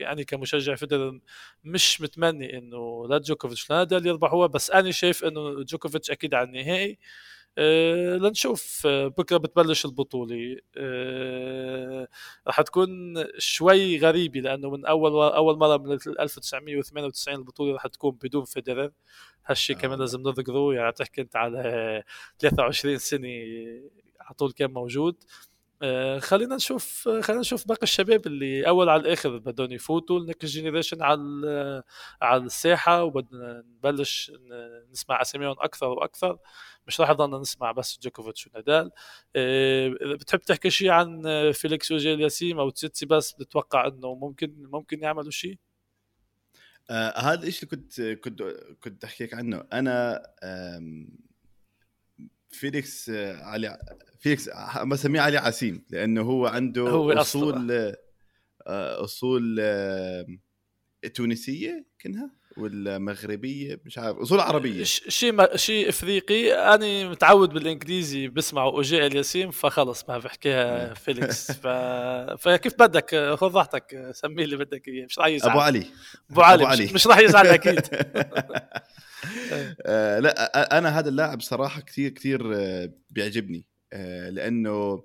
أنا 0.00 0.22
كمشجع 0.22 0.74
فيدرر 0.74 1.20
مش 1.64 2.00
متمني 2.00 2.58
إنه 2.58 3.06
لا 3.08 3.18
جوكوفيتش 3.18 3.70
لا 3.70 3.76
نادال 3.76 4.06
يربح 4.06 4.32
هو 4.32 4.48
بس 4.48 4.70
أنا 4.70 4.90
شايف 4.90 5.24
إنه 5.24 5.62
جوكوفيتش 5.62 6.10
أكيد 6.10 6.34
على 6.34 6.46
النهائي. 6.48 6.98
أه 7.58 8.16
لنشوف. 8.16 8.82
آه، 8.86 9.06
بكرة 9.08 9.36
بتبلش 9.36 9.84
البطولة. 9.84 10.56
أه 10.76 12.08
راح 12.46 12.60
تكون 12.60 12.88
شوي 13.38 13.98
غريبة 13.98 14.40
لأنه 14.40 14.70
من 14.70 14.86
أول 14.86 15.12
أول 15.34 15.58
مرة 15.58 15.76
من 15.76 15.92
1998 16.20 17.36
البطولة 17.38 17.72
راح 17.72 17.86
تكون 17.86 18.10
بدون 18.22 18.44
فيدرر. 18.44 18.90
هالشيء 19.46 19.76
آه. 19.76 19.80
كمان 19.80 19.98
لازم 19.98 20.20
نذكره. 20.20 20.74
يعني 20.74 20.92
تحكي 20.92 21.20
أنت 21.20 21.36
على 21.36 22.02
23 22.38 22.98
سنة 22.98 23.28
على 24.20 24.34
طول 24.38 24.52
كان 24.52 24.70
موجود. 24.72 25.16
آه، 25.24 25.53
خلينا 26.20 26.56
نشوف 26.56 27.08
خلينا 27.08 27.40
نشوف 27.40 27.68
باقي 27.68 27.82
الشباب 27.82 28.26
اللي 28.26 28.68
أول 28.68 28.88
على 28.88 29.02
الآخر 29.02 29.38
بدهم 29.38 29.72
يفوتوا. 29.72 30.18
ال 30.20 30.25
next 30.25 30.44
generation 30.44 31.02
على 31.02 31.82
على 32.22 32.42
الساحة 32.42 33.04
وبدنا 33.04 33.64
نبلش 33.66 34.32
نسمع 34.92 35.22
أساميهم 35.22 35.56
أكثر 35.58 35.88
وأكثر. 35.88 36.38
مش 36.86 37.00
راح 37.00 37.10
نضلنا 37.10 37.38
نسمع 37.38 37.72
بس 37.72 37.98
جوكوفيتش 38.02 38.46
ونادال. 38.46 38.90
آه، 39.36 39.94
بتحب 40.02 40.40
تحكي 40.40 40.70
شيء 40.70 40.90
عن 40.90 41.22
فيليكس 41.52 41.92
اوجيه 41.92 42.20
الياسيم 42.20 42.58
أو 42.58 42.70
تسيتسيباس 42.70 43.32
بتتوقع 43.32 43.86
إنه 43.86 44.14
ممكن 44.14 44.54
ممكن 44.58 45.02
يعملوا 45.02 45.30
شيء؟ 45.30 45.58
آه 46.90 47.18
هذا 47.18 47.46
الشيء 47.46 47.68
اللي 47.72 47.76
كنت 47.76 48.00
كنت 48.00 48.42
كنت 48.82 49.04
أحكيك 49.04 49.34
عنه. 49.34 49.64
أنا 49.72 50.22
فيليكس 52.54 53.10
علي 53.40 53.78
فيليكس 54.20 54.50
بسميه 54.86 55.20
علياسيم 55.20 55.84
لأنه 55.90 56.22
هو 56.22 56.46
عنده 56.46 56.82
هو 56.82 57.12
أصول 57.12 57.70
آه، 58.66 59.04
أصول 59.04 59.60
تونسية 61.14 61.86
كنها 62.02 62.30
ولا 62.56 62.98
مغربيه 62.98 63.80
مش 63.84 63.98
عارف 63.98 64.16
أصول 64.16 64.40
عربية. 64.40 64.84
شيء 64.84 65.56
شيء 65.56 65.88
إفريقي 65.88 66.52
أنا 66.74 67.08
متعود 67.10 67.48
بالإنجليزي 67.48 68.28
بسمع 68.28 68.62
اوجيه 68.62 69.06
الياسيم 69.06 69.50
فخلص 69.50 70.04
ما 70.08 70.18
بحكيها 70.18 70.78
نعم. 70.86 70.94
فيليكس. 70.94 71.52
ف... 71.52 71.66
فكيف 72.38 72.74
بدك؟ 72.78 73.34
خذ 73.34 73.54
راحتك 73.54 74.10
سميه 74.12 74.44
اللي 74.44 74.56
بدك 74.56 74.88
إياه 74.88 75.04
مش 75.04 75.18
راح 75.18 75.26
يزعل. 75.26 75.50
أبو 75.50 75.60
علي. 75.60 75.86
أبو 76.30 76.40
علي, 76.40 76.62
أبو 76.62 76.70
علي. 76.70 76.84
مش, 76.84 76.92
مش 76.92 77.06
راح 77.06 77.18
يزعل 77.18 77.46
أكيد. 77.46 77.80
آه 79.86 80.18
لا 80.18 80.78
أنا 80.78 80.98
هذا 80.98 81.08
اللاعب 81.08 81.40
صراحة 81.40 81.80
كثير 81.80 82.10
كثير 82.10 82.56
آه، 82.56 82.92
بيعجبني 83.10 83.64
آه 83.92 84.30
لأنه 84.30 85.04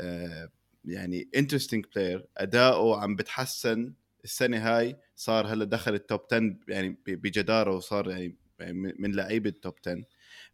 آه 0.00 0.50
يعني 0.84 1.28
interesting 1.36 1.86
player 1.96 2.26
أداؤه 2.36 3.00
عم 3.00 3.16
بتحسن 3.16 3.94
السنة 4.24 4.58
هاي 4.58 4.96
صار 5.16 5.46
هلأ 5.46 5.64
دخل 5.64 5.94
ال 5.94 6.01
top 6.01 6.20
10 6.32 6.56
يعني 6.68 6.98
بجدارة 7.06 7.76
وصار 7.76 8.10
يعني 8.10 8.36
من 8.98 9.12
لعيبة 9.14 9.50
ال 9.50 9.56
top 9.56 9.74
10 9.86 10.04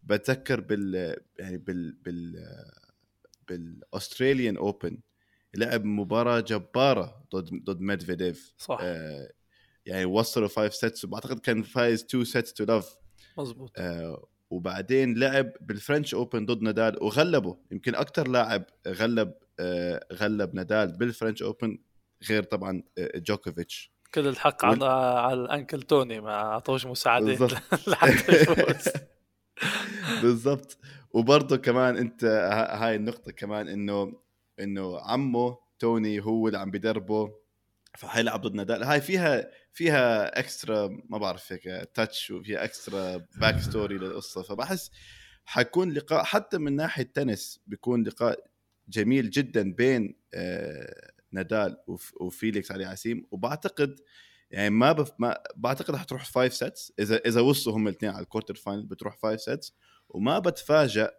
بتذكر 0.03 0.61
بال 0.61 1.17
يعني 1.39 1.59
بال 1.59 1.93
بال 1.93 2.45
بال 3.49 3.67
Australian 3.67 4.57
Open 4.57 4.99
لعب 5.55 5.85
مباراة 5.85 6.41
جبارة 6.41 7.25
ضد 7.35 7.65
ضد 7.65 7.81
ميدفيديف 7.81 8.55
صح. 8.59 8.79
آه 8.81 9.31
يعني 9.89 10.05
وصلوا 10.05 10.49
5 10.49 10.69
sets 10.69 11.05
وبعتقد 11.05 11.39
كان 11.39 11.63
فايز 11.63 12.05
2 12.05 12.25
sets 12.25 12.53
to 12.53 12.65
love 12.65 12.97
مزبوط 13.39 13.73
آه 13.77 14.29
وبعدين 14.51 15.19
لعب 15.19 15.53
بال 15.61 15.74
French 15.74 16.15
Open 16.15 16.47
ضد 16.47 16.63
نادال 16.63 17.03
وغلبه. 17.03 17.59
يمكن 17.71 17.95
أكثر 17.95 18.29
لاعب 18.29 18.65
غلب 18.89 19.35
آه 19.61 20.07
غلب 20.13 20.55
نادال 20.55 20.97
بال 20.97 21.08
French 21.08 21.43
Open 21.43 21.79
غير 22.29 22.43
طبعا 22.43 22.83
آه 22.99 23.19
جوكوفيتش 23.19 23.93
كل 24.15 24.29
الحق 24.29 24.65
وال... 24.65 24.85
على 24.85 25.19
على 25.21 25.41
ال 25.41 25.48
uncle 25.48 25.83
توني 25.83 26.21
ما 26.21 26.35
أعطوش 26.35 26.87
مساعدات 26.87 27.53
لحتى 27.89 28.33
يفوز 28.33 28.93
بالضبط. 30.23 30.79
وبرضه 31.11 31.57
كمان 31.57 31.97
أنت 31.97 32.25
هاي 32.73 32.97
النقطة 32.97 33.33
كمان 33.33 33.69
انه 33.69 34.13
إنه 34.61 35.01
عمه 35.01 35.59
توني 35.79 36.21
هو 36.25 36.47
اللي 36.47 36.59
عم 36.59 36.71
بدربه 36.71 37.35
فحيلعب 37.97 38.41
ضد 38.41 38.55
نادال 38.55 38.83
هاي 38.83 39.01
فيها 39.01 39.51
فيها 39.73 40.39
extra 40.39 40.89
ما 41.09 41.19
بعرف 41.19 41.53
هيك 41.53 41.89
touch 41.95 42.31
وفيها 42.31 42.65
extra 42.65 43.27
backstory 43.41 43.99
للقصة. 43.99 44.43
فبحس 44.43 44.91
حيكون 45.45 45.93
لقاء 45.93 46.25
حتى 46.25 46.59
من 46.59 46.77
ناحية 46.77 47.03
تنس 47.15 47.61
بيكون 47.67 48.03
لقاء 48.03 48.51
جميل 48.89 49.31
جدا 49.31 49.73
بين 49.73 50.17
آه 50.35 51.11
نادال 51.33 51.77
وفيليكس 52.21 52.73
علياسيم. 52.73 53.27
وبعتقد 53.31 54.01
يعني 54.51 54.71
ما, 54.71 54.93
بف... 54.93 55.13
ما 55.19 55.39
بعتقد 55.57 55.97
حتروح 55.97 56.25
five 56.25 56.55
sets 56.55 56.93
إذا 56.99 57.17
إذا 57.17 57.41
وصلوا 57.41 57.77
هم 57.77 57.89
الاثنين 57.89 58.13
على 58.13 58.23
ال 58.23 58.27
quarter 58.27 58.55
final 58.55 58.87
بتروح 58.87 59.17
five 59.17 59.41
sets 59.41 59.75
وما 60.09 60.39
بتفاجئ 60.39 61.11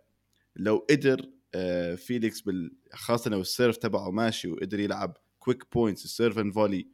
لو 0.55 0.85
قدر 0.89 1.29
آه، 1.55 1.95
فيليكس 1.95 2.41
بال... 2.41 2.75
خاصة 2.93 3.31
لو 3.31 3.41
ال 3.41 3.47
serve 3.47 3.77
تبعه 3.77 4.11
ماشي 4.11 4.47
وقدر 4.47 4.79
يلعب 4.79 5.17
quick 5.53 5.73
points 5.73 6.05
ال 6.05 6.11
serve 6.11 6.39
and 6.39 6.53
volley 6.53 6.87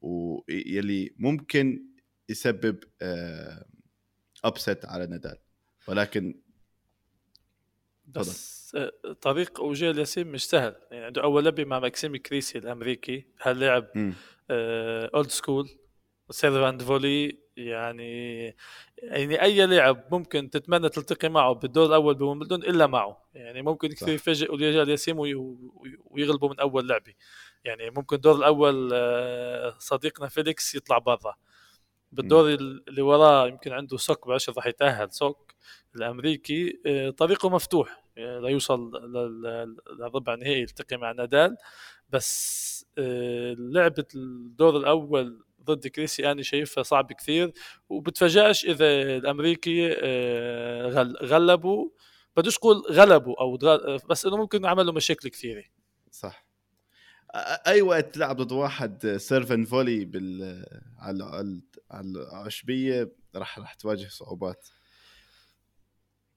ويلي 0.00 1.14
ممكن 1.16 1.86
يسبب 2.28 2.78
upset 4.44 4.84
آه، 4.84 4.90
على 4.90 5.06
نادال. 5.06 5.36
ولكن 5.88 6.40
بس 8.06 8.72
آه، 8.74 9.12
طريق 9.20 9.60
اوجيه 9.60 9.98
الياسيم 9.98 10.26
مش 10.26 10.48
سهل. 10.48 10.76
يعني 10.90 11.04
عنده 11.04 11.22
أول 11.22 11.44
لعبة 11.44 11.64
مع 11.64 11.78
ماكسيم 11.78 12.16
كريسي 12.16 12.58
الأمريكي 12.58 13.26
هاللاعب 13.42 14.14
old 14.50 15.30
school 15.30 15.68
serve 16.30 16.54
and 16.54 16.82
volley 16.82 17.38
يعني 17.56 18.44
يعني 19.02 19.42
أي 19.42 19.66
لاعب 19.66 20.04
ممكن 20.10 20.50
تتمنى 20.50 20.88
تلتقي 20.88 21.28
معه 21.28 21.52
بالدور 21.52 21.86
الأول 21.86 22.14
بويمبلدون 22.14 22.62
إلا 22.62 22.86
معه. 22.86 23.28
يعني 23.34 23.62
ممكن 23.62 23.88
كثير 23.88 24.14
يفاجئ 24.14 24.48
اوجيه 24.48 24.88
الياسيم 24.88 25.18
ويغلبه 26.10 26.48
من 26.48 26.60
أول 26.60 26.88
لعبة. 26.88 27.12
يعني 27.64 27.90
ممكن 27.90 28.16
الدور 28.16 28.36
الأول 28.36 28.90
آه، 28.94 29.74
صديقنا 29.78 30.28
فيليكس 30.28 30.74
يطلع 30.74 30.98
برا. 30.98 31.34
بالدور 32.12 32.48
اللي 32.54 33.02
وراه 33.02 33.48
يمكن 33.48 33.72
عنده 33.72 33.96
سوك 33.96 34.28
بعرفش 34.28 34.50
راح 34.50 34.66
يتأهل 34.66 35.12
سوك 35.12 35.52
الأمريكي 35.96 36.80
آه، 36.86 37.10
طريقه 37.10 37.48
مفتوح. 37.48 38.04
آه، 38.18 38.38
لا 38.38 38.48
يوصل 38.48 38.90
للربع 39.90 40.34
النهائي 40.34 40.60
يلتقي 40.60 40.96
مع 40.96 41.12
نادال. 41.12 41.56
بس 42.10 42.72
لعبة 43.58 44.04
الدور 44.14 44.76
الأول 44.76 45.44
ضد 45.64 45.86
كريسي 45.86 46.32
أنا 46.32 46.42
شايفها 46.42 46.82
صعب 46.82 47.12
كثير. 47.12 47.52
وبتفاجئش 47.88 48.64
إذا 48.64 48.86
الأمريكي 49.16 49.92
غلبوا. 51.22 51.88
بدوش 52.36 52.56
أقول 52.58 52.76
غلبوا 52.90 53.40
أو 53.40 53.56
بس 54.10 54.26
إنه 54.26 54.36
ممكن 54.36 54.66
عملوا 54.66 54.92
مشاكل 54.92 55.28
كثيرة. 55.28 55.64
صح. 56.10 56.51
اي 57.66 57.82
وقت 57.82 58.14
تلعب 58.14 58.36
ضد 58.36 58.52
واحد 58.52 59.16
serve 59.16 59.52
and 59.52 59.66
volley 59.66 60.04
بال 60.04 60.64
على 60.98 61.24
على 61.90 62.08
العشبية 62.10 63.12
راح 63.34 63.58
راح 63.58 63.74
تواجه 63.74 64.08
صعوبات. 64.08 64.68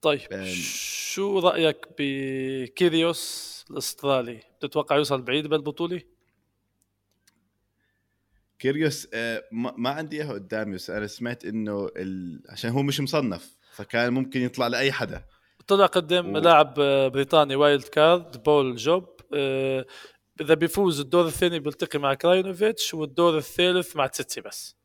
طيب 0.02 0.22
شو 0.54 1.40
رأيك 1.40 1.88
بكيريوس 2.00 3.66
الأسترالي؟ 3.72 4.40
بتتوقع 4.60 4.96
يوصل 4.98 5.22
بعيد 5.22 5.48
بالبطوله 5.48 6.02
كيريوس 8.60 9.08
آه، 9.14 9.44
ما 9.52 9.90
عندي 9.90 10.16
اياها 10.24 10.34
قدامي 10.34 10.76
بس 10.76 10.90
أنا 10.90 11.08
سمعت 11.08 11.46
إنه 11.46 11.90
ال... 11.98 12.42
عشان 12.50 12.70
هو 12.72 12.82
مش 12.82 13.00
مصنف 13.02 13.58
فكان 13.72 14.14
ممكن 14.14 14.42
يطلع 14.42 14.68
لأي 14.68 14.92
حدا. 14.92 15.26
طلع 15.68 15.86
قدام 15.86 16.34
و- 16.34 16.38
لاعب 16.38 16.74
بريطاني 17.12 17.56
wild 17.56 17.84
card 17.84 18.44
بول 18.44 18.76
جوب. 18.76 19.16
آه، 19.34 19.86
إذا 20.42 20.54
بيفوز 20.54 21.00
الدور 21.00 21.28
الثاني 21.28 21.60
بيلتقي 21.60 22.00
مع 22.00 22.14
كراينوفيتش 22.14 22.94
والدور 22.94 23.38
الثالث 23.38 23.96
مع 23.96 24.08
تسيتسيباس. 24.08 24.76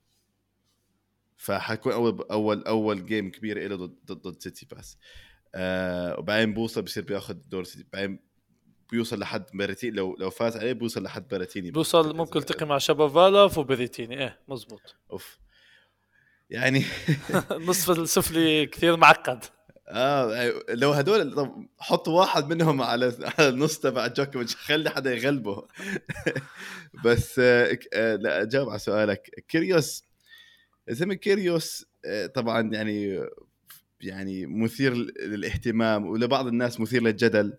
فحيكون 1.36 1.92
أول 1.92 2.26
اول 2.30 2.62
أول 2.62 3.06
game 3.06 3.30
كبير 3.30 3.68
له 3.68 3.76
ضد 3.76 3.96
ضد, 4.06 4.22
ضد 4.28 4.42
تسيتسيباس 4.42 4.98
آه 5.54 6.18
وبعدين 6.18 6.54
بوصل 6.54 6.82
بصير 6.82 7.04
بياخذ 7.04 7.34
دور 7.34 7.64
سيتي 7.64 7.86
بعدين 7.92 8.20
بيوصل 8.90 9.18
لحد 9.18 9.44
بيريتيني. 9.54 9.96
لو 9.96 10.16
لو 10.16 10.30
فاز 10.30 10.56
عليه 10.56 10.72
بيوصل 10.72 11.02
لحد 11.02 11.28
بيريتيني. 11.28 11.70
بيوصل 11.70 12.16
ممكن 12.16 12.38
يلتقي 12.38 12.66
مع 12.66 12.78
شابوفالوف 12.78 13.58
وبيريتيني. 13.58 14.18
إيه 14.18 14.40
مزبوط 14.48 14.96
أوف. 15.10 15.38
يعني 16.50 16.84
النصف 17.50 17.90
السفلي 17.90 18.66
كثير 18.66 18.96
معقد. 18.96 19.44
آه 19.90 20.52
لو 20.68 20.92
هدول 20.92 21.34
طب 21.34 21.66
حط 21.78 22.08
واحد 22.08 22.46
منهم 22.48 22.82
على 22.82 23.12
على 23.38 23.48
النص 23.48 23.78
تبع 23.78 24.06
جوكوفيتش 24.06 24.56
خلي 24.56 24.90
حدا 24.90 25.14
يغلبه. 25.14 25.68
بس 27.04 27.38
آه 27.38 27.78
آه، 27.94 28.16
لا 28.16 28.44
جاوب 28.44 28.68
على 28.68 28.78
سؤالك. 28.78 29.44
كيريوس 29.48 30.04
زلمه 30.88 31.14
كيريوس 31.14 31.86
آه، 32.04 32.26
طبعا 32.26 32.70
يعني 32.72 33.26
يعني 34.00 34.46
مثير 34.46 34.94
للاهتمام 35.22 36.06
ولبعض 36.06 36.46
الناس 36.46 36.80
مثير 36.80 37.02
للجدل. 37.02 37.58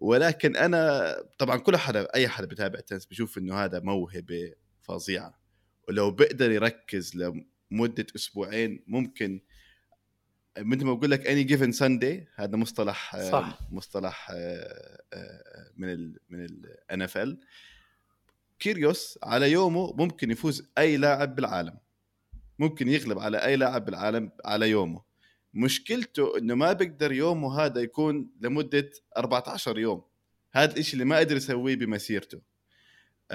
ولكن 0.00 0.56
أنا 0.56 1.14
طبعا 1.38 1.56
كل 1.56 1.76
حدا 1.76 2.08
أي 2.14 2.28
حدا 2.28 2.46
بتابع 2.46 2.80
تنس 2.80 3.06
بشوف 3.06 3.38
إنه 3.38 3.54
هذا 3.64 3.80
موهبة 3.80 4.52
فظيعة. 4.82 5.40
ولو 5.88 6.10
بقدر 6.10 6.50
يركز 6.50 7.16
لمدة 7.16 8.06
أسبوعين 8.16 8.84
ممكن 8.86 9.40
مثل 10.58 10.84
ما 10.84 10.94
بقول 10.94 11.10
لك 11.10 11.26
any 11.26 11.42
given 11.42 11.72
Sunday 11.72 12.26
هذا 12.34 12.56
مصطلح 12.56 13.14
آه، 13.14 13.30
صح. 13.30 13.58
مصطلح 13.70 14.30
آه، 14.30 15.02
آه، 15.12 15.70
من 15.76 15.92
ال 15.92 16.18
من 16.30 17.16
ال 17.16 17.22
NFL 17.22 17.40
كيريوس 18.58 19.18
على 19.22 19.52
يومه 19.52 19.92
ممكن 19.96 20.30
يفوز 20.30 20.68
أي 20.78 20.96
لاعب 20.96 21.34
بالعالم. 21.34 21.78
ممكن 22.58 22.88
يغلب 22.88 23.18
على 23.18 23.38
أي 23.44 23.56
لاعب 23.56 23.84
بالعالم 23.84 24.30
على 24.44 24.70
يومه. 24.70 25.02
مشكلته 25.54 26.38
إنه 26.38 26.54
ما 26.54 26.72
بيقدر 26.72 27.12
يومه 27.12 27.60
هذا 27.60 27.80
يكون 27.80 28.30
لمدة 28.40 28.90
14 29.16 29.78
يوم. 29.78 30.02
هذا 30.52 30.72
الإشي 30.72 30.92
اللي 30.92 31.04
ما 31.04 31.18
قدر 31.18 31.36
يسويه 31.36 31.76
بمسيرته. 31.76 32.40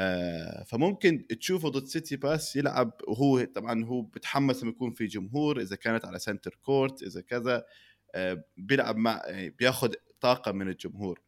آه 0.01 0.63
فممكن 0.63 1.27
تشوفه 1.39 1.69
ضد 1.69 1.85
تسيتسيباس 1.85 2.55
يلعب 2.55 2.93
وهو 3.07 3.43
طبعا 3.43 3.85
هو 3.85 4.01
بتحمس 4.01 4.63
لما 4.63 4.71
يكون 4.71 4.91
في 4.91 5.05
جمهور 5.05 5.61
إذا 5.61 5.75
كانت 5.75 6.05
على 6.05 6.19
centre 6.19 6.59
court 6.61 7.03
إذا 7.03 7.21
كذا 7.21 7.65
آه 8.15 8.43
بيلعب 8.57 8.97
مع 8.97 9.21
يعني 9.25 9.49
بياخذ 9.49 9.93
طاقة 10.21 10.51
من 10.51 10.67
الجمهور. 10.67 11.21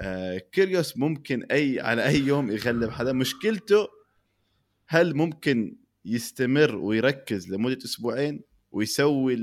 آه 0.00 0.38
كيريوس 0.38 0.96
ممكن 0.96 1.44
أي 1.44 1.80
على 1.80 2.06
أي 2.06 2.18
يوم 2.18 2.50
يغلب 2.50 2.90
حدا 2.90 3.12
مشكلته 3.12 3.88
هل 4.88 5.16
ممكن 5.16 5.76
يستمر 6.04 6.76
ويركز 6.76 7.50
لمدة 7.50 7.78
أسبوعين 7.84 8.42
ويسوي 8.70 9.36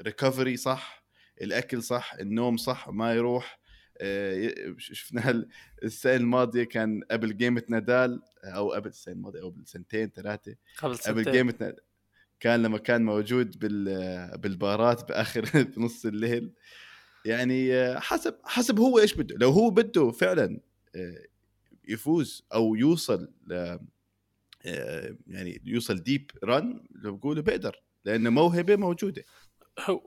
الريكفري 0.00 0.56
صح 0.56 1.04
الأكل 1.42 1.82
صح 1.82 2.14
النوم 2.14 2.56
صح 2.56 2.88
ما 2.88 3.14
يروح؟ 3.14 3.59
آه، 4.00 4.74
شفنا 4.78 5.46
السنة 5.82 6.14
الماضية 6.16 6.64
كان 6.64 7.00
قبل 7.10 7.36
جيمة 7.36 7.62
نادال 7.68 8.22
أو 8.44 8.72
قبل 8.72 8.88
السنة 8.88 9.14
الماضية 9.14 9.40
أو 9.42 9.48
قبل 9.50 9.66
سنتين 9.66 10.10
ثلاثة. 10.10 10.54
قبل 10.78 10.96
قبل 10.96 11.24
سنتين. 11.24 11.32
جيمة 11.32 11.54
نادال 11.60 11.84
كان 12.40 12.62
لما 12.62 12.78
كان 12.78 13.04
موجود 13.04 13.58
بال 13.58 14.38
بالبارات 14.38 15.08
بآخر 15.08 15.44
بنص 15.76 16.06
الليل. 16.06 16.52
يعني 17.24 17.74
آه، 17.74 17.98
حسب 17.98 18.34
حسب 18.44 18.78
هو 18.78 18.98
إيش 18.98 19.14
بده. 19.14 19.36
لو 19.40 19.50
هو 19.50 19.70
بده 19.70 20.10
فعلا 20.10 20.60
آه، 20.96 21.26
يفوز 21.88 22.44
أو 22.54 22.74
يوصل 22.74 23.32
يعني 25.26 25.62
يوصل 25.64 25.98
deep 26.02 26.30
run 26.44 26.84
لو 26.90 27.16
بقولوا 27.16 27.42
بقدر 27.42 27.82
لأنه 28.04 28.30
موهبة 28.30 28.76
موجودة. 28.76 29.24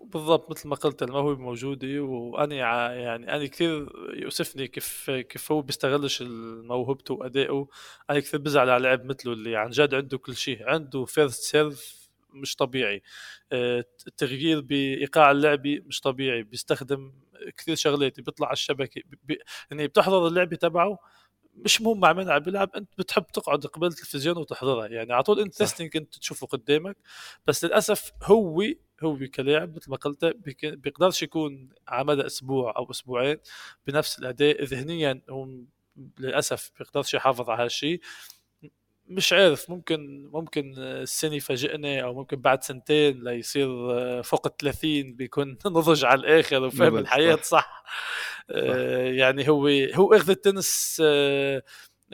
بالضبط 0.04 0.52
مثل 0.52 0.67
ما 0.67 0.76
قلت 0.76 1.04
الموهبة 1.04 1.41
موجودة 1.41 1.99
وأنا 2.02 2.65
ع- 2.65 2.91
يعني 2.93 3.36
أنا 3.36 3.45
كثير 3.45 3.89
يؤسفني 4.13 4.67
كيف 4.67 5.12
كيف 5.12 5.52
هو 5.52 5.62
بيستغلش 5.62 6.21
موهبته 6.63 7.13
وأدائه. 7.13 7.67
أنا 8.10 8.19
كثير 8.19 8.39
بزعل 8.39 8.69
على 8.69 8.84
لاعب 8.84 9.06
مثله 9.06 9.34
اللي 9.34 9.56
عن 9.56 9.69
جد 9.69 9.93
عنده 9.95 10.17
كل 10.17 10.36
شيء 10.36 10.69
عنده 10.69 11.06
first 11.06 11.43
serve 11.43 12.10
مش 12.30 12.56
طبيعي. 12.56 13.02
آه، 13.52 13.86
التغيير 14.08 14.62
بإيقاع 14.62 15.32
اللعبة 15.32 15.80
مش 15.86 16.02
طبيعي 16.02 16.43
بيستخدم 16.43 17.13
كثير 17.58 17.76
شغلات 17.76 18.19
بيطلع 18.19 18.47
على 18.47 18.54
الشبكة 18.54 19.02
بي- 19.23 19.39
يعني 19.71 19.88
بتحضر 19.88 20.28
اللعبة 20.28 20.56
تبعه 20.56 20.97
مش 21.56 21.82
مهم 21.82 21.99
مع 21.99 22.13
مين 22.13 22.30
عم 22.30 22.39
بيلعب 22.39 22.69
أنت 22.76 22.89
بتحب 22.97 23.26
تقعد 23.28 23.65
قبل 23.65 23.88
التلفزيون 23.88 24.38
وتحضرها. 24.38 24.88
يعني 24.88 25.13
على 25.13 25.23
طول 25.23 25.39
انت 25.39 25.54
صح. 25.54 25.65
تستنج 25.65 25.97
أنت 25.97 26.15
تشوفه 26.15 26.47
قدامك 26.47 26.97
بس 27.47 27.65
للأسف 27.65 28.12
هو 28.23 28.62
هو 29.04 29.18
كلاعب 29.36 29.76
مثل 29.76 29.92
ما 29.92 29.98
قلت 29.98 30.26
بيقدرش 30.63 31.24
يكون 31.24 31.70
على 31.88 32.06
مدى 32.06 32.26
أسبوع 32.26 32.74
أو 32.78 32.92
أسبوعين 32.92 33.38
بنفس 33.88 34.20
الأداء. 34.20 34.63
ذهنيا 34.63 35.22
هو 35.30 35.48
للأسف 36.20 36.72
بيقدرش 36.80 37.13
يحافظ 37.13 37.50
على 37.50 37.63
هالشيء. 37.63 38.02
مش 39.08 39.34
عارف 39.34 39.70
ممكن 39.70 40.30
ممكن 40.34 40.74
السنة 40.78 41.36
يفاجئني 41.36 42.04
أو 42.04 42.13
ممكن 42.13 42.38
بعد 42.42 42.63
سنتين 42.63 43.24
ليصير 43.24 43.68
فوق 44.24 44.48
ال 44.48 44.58
30 44.58 45.13
بيكون 45.13 45.58
نضج 45.66 46.06
على 46.06 46.20
الآخر 46.20 46.63
وفاهم 46.63 46.98
الحياة 46.98 47.36
صح. 47.36 47.44
صح. 47.44 47.84
آه، 48.50 49.04
يعني 49.04 49.50
هو 49.50 49.68
هو 49.68 50.13
أخذ 50.13 50.30
التنس 50.30 51.02
آه، 51.06 51.63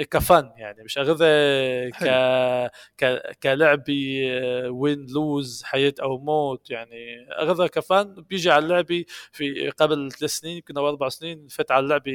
كفن 0.03 0.51
يعني 0.57 0.83
مش 0.83 0.97
اخذها 0.97 1.89
ك 1.89 2.71
ك 2.97 3.21
كلعبه 3.43 4.21
وين 4.69 5.05
lose 5.05 5.63
حياة 5.63 5.93
أو 6.01 6.17
موت 6.17 6.69
يعني 6.69 7.25
اخذها 7.29 7.67
كفن. 7.67 8.15
بيجي 8.29 8.51
على 8.51 8.65
اللعبة 8.65 9.05
في 9.31 9.69
قبل 9.69 10.11
ثلاث 10.11 10.31
سنين 10.31 10.55
يمكن 10.55 10.77
أو 10.77 10.89
أربع 10.89 11.09
سنين 11.09 11.47
فات 11.47 11.71
على 11.71 11.83
اللعبة 11.83 12.11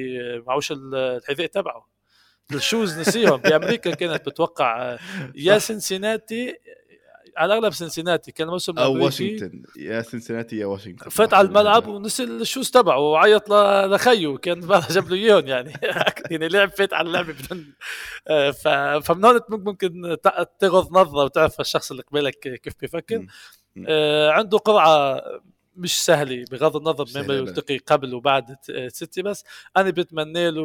معوش 0.47 0.73
الحذاء 0.73 1.47
تبعه. 1.47 1.89
ال 2.55 2.62
shoes 2.62 2.99
نسيهم. 3.01 3.37
بامريكا 3.37 3.95
كانت 3.95 4.27
بتوقع. 4.29 4.99
يا 5.35 5.59
سنسيناتي 5.59 6.59
على 7.37 7.55
الأغلب 7.55 7.73
سنسيناتي 7.73 8.33
كان 8.33 8.47
الموسم 8.47 8.79
أو 8.79 9.05
واشنطن. 9.05 9.63
يا 9.77 10.03
سنسناتي 10.03 10.57
يا 10.57 10.67
واشنطن. 10.67 11.09
فات 11.11 11.35
على 11.35 11.49
الملعب 11.49 11.89
ونسي 11.89 12.25
ال 12.25 12.32
shoes 12.32 12.71
تبعه 12.71 12.99
وعيط 12.99 13.51
لخيه 13.93 14.37
كان 14.37 14.61
جاب 14.91 15.09
له 15.11 15.17
إياهم 15.17 15.47
يعني. 15.47 15.73
يعني 16.31 16.49
لعب 16.49 16.71
فات 16.71 16.93
على 16.95 17.07
اللعبه 17.09 17.33
بدون 17.33 17.75
آه،. 18.29 18.51
فمن 19.01 19.25
هون 19.25 19.41
ممكن 19.51 20.17
ت- 20.25 20.49
تغض 20.59 20.93
نظرة 20.93 21.25
وتعرف 21.25 21.61
الشخص 21.61 21.91
اللي 21.91 22.03
قبالك 22.03 22.39
كيف 22.63 22.75
بيفكر. 22.81 23.27
آه، 23.89 24.31
عنده 24.31 24.59
قرعة 24.59 25.23
مش 25.77 26.05
سهلة 26.05 26.45
بغض 26.51 26.77
النظر 26.77 27.07
سهلة 27.07 27.25
أبداً. 27.39 27.51
يلتقي 27.51 27.79
قبل 27.79 28.15
وبعد 28.15 28.57
ت- 28.57 28.89
تسيتسيباس 28.93 29.45
أنا 29.77 29.91
بتمنى 29.91 30.51
له 30.51 30.61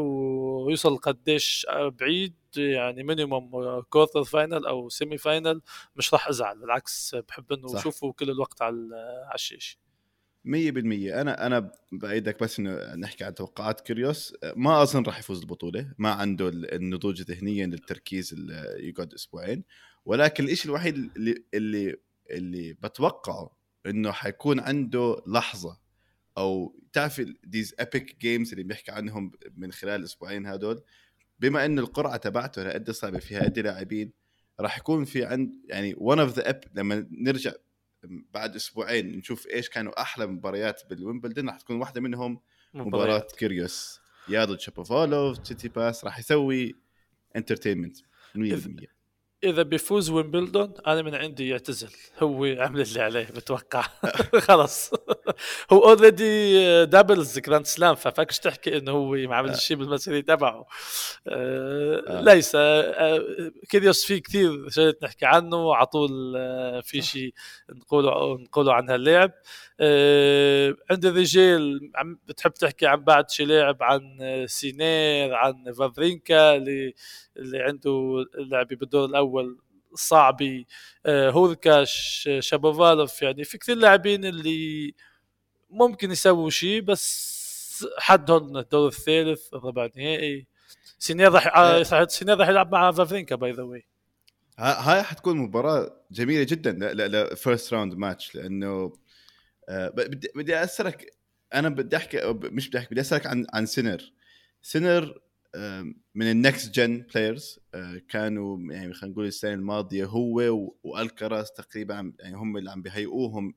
يوصل 0.70 0.98
قديش 0.98 1.68
بعيد. 2.00 2.34
يعني 2.58 3.04
minimum 3.04 3.82
quarter 3.82 4.24
final 4.24 4.66
أو 4.66 4.90
semi 4.90 5.18
final 5.18 5.62
مش 5.96 6.14
راح 6.14 6.28
أزعل 6.28 6.60
بالعكس 6.60 7.16
بحب 7.16 7.52
إنه. 7.54 7.80
أشوفه 7.80 8.12
كل 8.12 8.30
الوقت 8.30 8.62
على 8.62 8.96
على 9.26 9.36
الشاشه 9.36 9.78
100% 10.46 10.48
أنا 10.48 11.46
أنا 11.46 11.72
بأيدك 11.92 12.44
بس 12.44 12.60
إنه 12.60 12.96
نحكي 12.96 13.24
عن 13.24 13.34
توقعات 13.36 13.82
كيريوس 13.82 14.34
ما 14.56 14.82
اظن 14.82 15.04
راح 15.04 15.20
يفوز 15.20 15.40
البطولة 15.42 15.94
ما 15.98 16.12
عنده 16.12 16.48
ال- 16.50 16.74
النضوج 16.74 17.22
ذهنيا 17.22 17.66
للتركيز 17.66 18.34
اللي 18.34 18.76
يقعد 18.80 19.14
أسبوعين. 19.14 19.64
ولكن 20.06 20.44
الشيء 20.50 20.66
الوحيد 20.66 20.96
اللي 20.96 21.44
اللي 21.54 21.96
اللي 22.32 22.74
بتوقعه 22.74 23.56
إنه 23.86 24.12
حيكون 24.12 24.60
عنده 24.60 25.22
لحظة 25.28 25.80
أو 26.38 26.80
تعرف 26.94 27.22
these 27.44 27.76
epic 27.80 28.20
games 28.20 28.52
اللي 28.52 28.64
بنحكي 28.64 28.92
عنهم 28.92 29.32
من 29.58 29.72
خلال 29.72 30.00
الاسبوعين 30.00 30.46
هدول 30.46 30.82
بما 31.40 31.66
انه 31.66 31.82
القرعة 31.82 32.18
تبعته 32.18 32.64
لقد 32.64 32.92
صعبه 32.92 33.20
فيها 33.20 33.44
قد 33.44 33.60
لاعبين 33.60 34.12
راح 34.60 34.78
يكون 34.78 35.06
في 35.06 35.26
عند 35.26 35.52
يعني 35.66 35.96
one 35.98 36.20
of 36.20 36.34
the 36.34 36.64
لما 36.76 37.08
نرجع 37.12 37.52
بعد 38.04 38.56
أسبوعين 38.56 39.18
نشوف 39.18 39.48
إيش 39.48 39.70
كانوا 39.70 40.02
أحلى 40.02 40.28
مباريات 40.28 40.82
بالويمبلدون 40.90 41.50
راح 41.50 41.60
تكون 41.60 41.76
واحدة 41.76 42.02
منهم 42.02 42.42
مباراة 42.74 43.28
كيريوس. 43.38 44.00
يا 44.28 44.46
ضد 44.46 44.60
شابوفالوف 44.60 45.38
تسيتسيباس 45.38 46.06
راح 46.06 46.20
يسوي 46.20 46.76
entertainment 47.36 47.98
100% 47.98 48.99
إذا 49.44 49.62
بيفوز 49.64 50.10
ويمبلدون 50.10 50.74
أنا 50.88 51.02
من 51.02 51.16
عندي 51.16 51.50
يعتزل. 51.50 51.90
هو 52.20 52.46
عمل 52.46 52.82
اللي 52.82 53.02
عليه 53.02 53.26
بتوقع 53.36 53.82
خلص 54.48 54.92
هو 55.72 55.84
already 55.90 56.86
doubles 56.86 57.40
Grand 57.40 57.66
Slam 57.66 57.96
ففاكش 57.96 58.40
تحكي 58.40 58.78
إنه 58.78 58.92
هو 58.92 59.12
ما 59.12 59.36
عمل 59.36 59.56
شيء 59.60 59.78
بالمسيرة 59.78 60.20
تبعه. 60.20 60.66
آه، 61.28 62.04
آه. 62.08 62.22
ليس. 62.22 62.52
آه، 62.56 63.24
كيريوس 63.70 64.06
في 64.06 64.20
كثير 64.20 64.70
شغلات 64.70 65.04
نحكي 65.04 65.26
عنه. 65.26 65.76
على 65.76 65.86
طول 65.86 66.34
آه، 66.38 66.80
في 66.82 67.02
شيء 67.02 67.34
نقوله 67.70 68.38
نقوله 68.38 68.74
عن 68.74 68.90
هاللاعب. 68.90 69.32
آه، 69.80 70.76
عند 70.92 71.06
الرجال 71.06 71.92
عم 71.96 72.20
بتحب 72.28 72.54
تحكي 72.54 72.88
عن 72.88 73.04
بعد 73.04 73.30
شي 73.30 73.46
لاعب 73.46 73.84
عن 73.84 74.18
آه، 74.22 74.46
سينير 74.46 75.34
عن 75.34 75.74
فافرينكا 75.80 76.56
اللي 76.56 76.94
اللي 77.38 77.60
عنده 77.64 78.26
لعبي 78.38 78.76
بالدور 78.76 79.06
الأول. 79.06 79.29
صعبي 79.96 80.68
آه، 81.06 81.30
هوركاش 81.32 82.30
شابوفالوف 82.40 83.22
يعني 83.22 83.44
في 83.44 83.58
كثير 83.58 83.76
لاعبين 83.76 84.26
اللي 84.26 84.94
ممكن 85.70 86.12
يسووا 86.12 86.50
شيء 86.50 86.82
بس 86.82 87.40
حدهم 87.98 88.58
الدور 88.58 88.88
الثالث 88.88 89.54
الربع 89.54 89.86
النهائي 89.86 90.46
سينير 91.00 91.32
راح 91.32 91.58
آه. 91.58 92.06
سينير 92.06 92.38
راح 92.38 92.50
يلعب 92.50 92.72
مع 92.72 92.92
فافرينكا 92.92 93.36
by 93.36 93.52
the 93.52 93.64
way 93.64 93.86
ها- 94.58 94.80
هاي 94.94 95.04
حتكون 95.04 95.38
مباراة 95.38 95.96
جميلة 96.12 96.44
جدا 96.44 96.72
لا 96.72 97.08
لا 97.08 97.36
first 97.36 97.74
round 97.74 97.94
match 97.94 98.36
لأنه 98.36 98.94
آه، 99.70 99.90
بدي 99.90 100.28
بدي 100.36 100.64
أسألك 100.64 101.14
أنا 101.54 101.70
بدي 101.70 101.98
أحكي 101.98 102.20
مش 102.34 102.70
بدي 102.70 102.78
أحكي 102.78 102.90
بدي 102.92 103.02
أسألك 103.02 103.26
عن 103.28 103.48
عن 103.54 103.66
سينر. 103.66 104.12
سينر 104.62 105.20
من 106.16 106.32
ال 106.32 106.40
next 106.40 106.76
gen 106.76 107.06
players 107.14 107.60
كانوا 108.10 108.74
يعني 108.74 108.94
خلينا 108.94 109.14
نقول 109.14 109.26
السنة 109.26 109.54
الماضية 109.54 110.06
هو 110.06 110.70
وألكراز 110.84 111.52
تقريبا 111.52 112.14
يعني 112.20 112.38
هم 112.38 112.58
اللي 112.58 112.72
عم 112.72 112.82
بيهيئوهم 112.82 113.54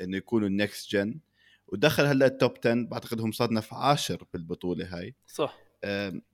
إنه 0.00 0.16
يكونوا 0.16 0.48
ال 0.48 0.56
next 0.56 0.90
gen 0.90 1.20
ودخل 1.68 2.04
هلأ 2.04 2.26
ال 2.26 2.33
top 2.33 2.54
10 2.66 2.74
بعتقد 2.74 3.20
هم 3.20 3.32
صنف 3.32 3.74
عاشر 3.74 4.26
بالبطولة 4.32 4.98
هاي. 4.98 5.14
صح. 5.26 5.58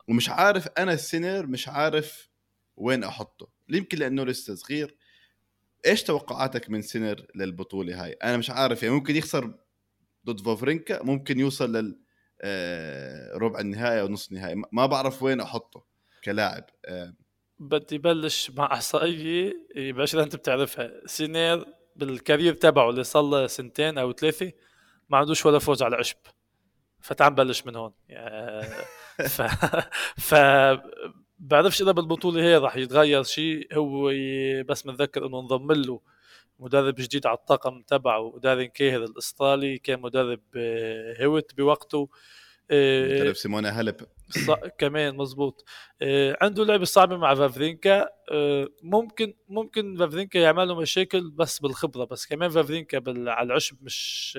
ومش 0.09 0.29
عارف 0.29 0.69
أنا 0.79 0.93
السينر 0.93 1.47
مش 1.47 1.69
عارف 1.69 2.29
وين 2.77 3.05
أحطه. 3.05 3.49
يمكن 3.69 3.99
لأنه 3.99 4.25
لسه 4.25 4.55
صغير. 4.55 4.97
إيش 5.87 6.03
توقعاتك 6.03 6.71
من 6.71 6.83
سينر 6.83 7.27
للبطولة 7.35 8.05
هاي؟ 8.05 8.13
أنا 8.13 8.37
مش 8.37 8.51
عارف 8.51 8.83
يعني 8.83 8.95
ممكن 8.95 9.17
يخسر 9.17 9.55
ضد 10.27 10.41
فافرينكا 10.41 11.03
ممكن 11.03 11.41
يوصل 11.41 11.77
لل 11.77 12.01
ربع 13.35 13.61
النهائي 13.61 14.01
أو 14.01 14.09
نص 14.09 14.29
النهائي. 14.29 14.63
ما- 14.73 14.87
بعرف 14.87 15.23
وين 15.23 15.41
أحطه 15.41 15.85
كلاعب. 16.25 16.65
آه، 16.87 17.15
بدي 17.59 17.99
بلش 17.99 18.51
مع 18.51 18.67
احصائيه 18.73 19.53
باش 19.77 20.15
إذا 20.15 20.23
أنت 20.23 20.37
بتعرفها. 20.37 20.91
سينير 21.07 21.65
بالكارير 21.97 22.55
تبعه 22.55 22.91
اللي 22.91 23.05
صار 23.05 23.23
له 23.23 23.47
سنتين 23.47 23.99
أو 23.99 24.13
ثلاثة 24.13 24.53
ما 25.09 25.19
عندوش 25.19 25.47
ولا 25.47 25.59
فوز 25.59 25.83
على 25.83 25.97
عشب. 25.97 26.17
فتعال 27.01 27.33
نبلش 27.33 27.67
من 27.67 27.77
هون. 27.77 27.93
ف 29.37 29.43
ف 30.17 30.35
بعرفش 31.39 31.83
إذا 31.83 31.91
بالبطولة 31.93 32.43
هي 32.43 32.57
راح 32.57 32.77
يتغير 32.77 33.23
شيء. 33.23 33.69
هو 33.75 34.13
بس 34.69 34.87
متذكر 34.87 35.27
إنه 35.27 35.41
انضم 35.41 35.73
له 35.73 36.01
مدرب 36.61 36.95
جديد 36.95 37.27
على 37.27 37.37
الطاقم 37.37 37.83
تبعه 37.83 38.39
دارين 38.43 38.69
كيهر 38.69 39.05
الاسترالي 39.05 39.79
كان 39.79 40.01
مدرب 40.01 40.41
آه، 40.57 41.25
هوت 41.25 41.55
بوقته 41.55 42.09
آه، 42.71 43.21
مدرب 43.21 43.35
سيمونا 43.35 43.81
هلب. 43.81 43.97
كمان 44.79 45.17
مزبوط 45.17 45.65
آه، 46.03 46.37
عنده 46.41 46.65
لعبة 46.65 46.85
صعبة 46.85 47.17
مع 47.17 47.35
فافرينكا 47.35 48.09
ممكن 48.83 49.35
ممكن 49.49 49.97
فافرينكا 49.97 50.39
يعمل 50.39 50.69
له 50.69 50.75
مشاكل 50.81 51.31
بس 51.31 51.59
بالخبرة 51.59 52.05
بس 52.05 52.27
كمان 52.27 52.51
فافرينكا 52.51 52.99
بال... 52.99 53.29
على 53.29 53.47
العشب 53.47 53.77
مش 53.83 54.39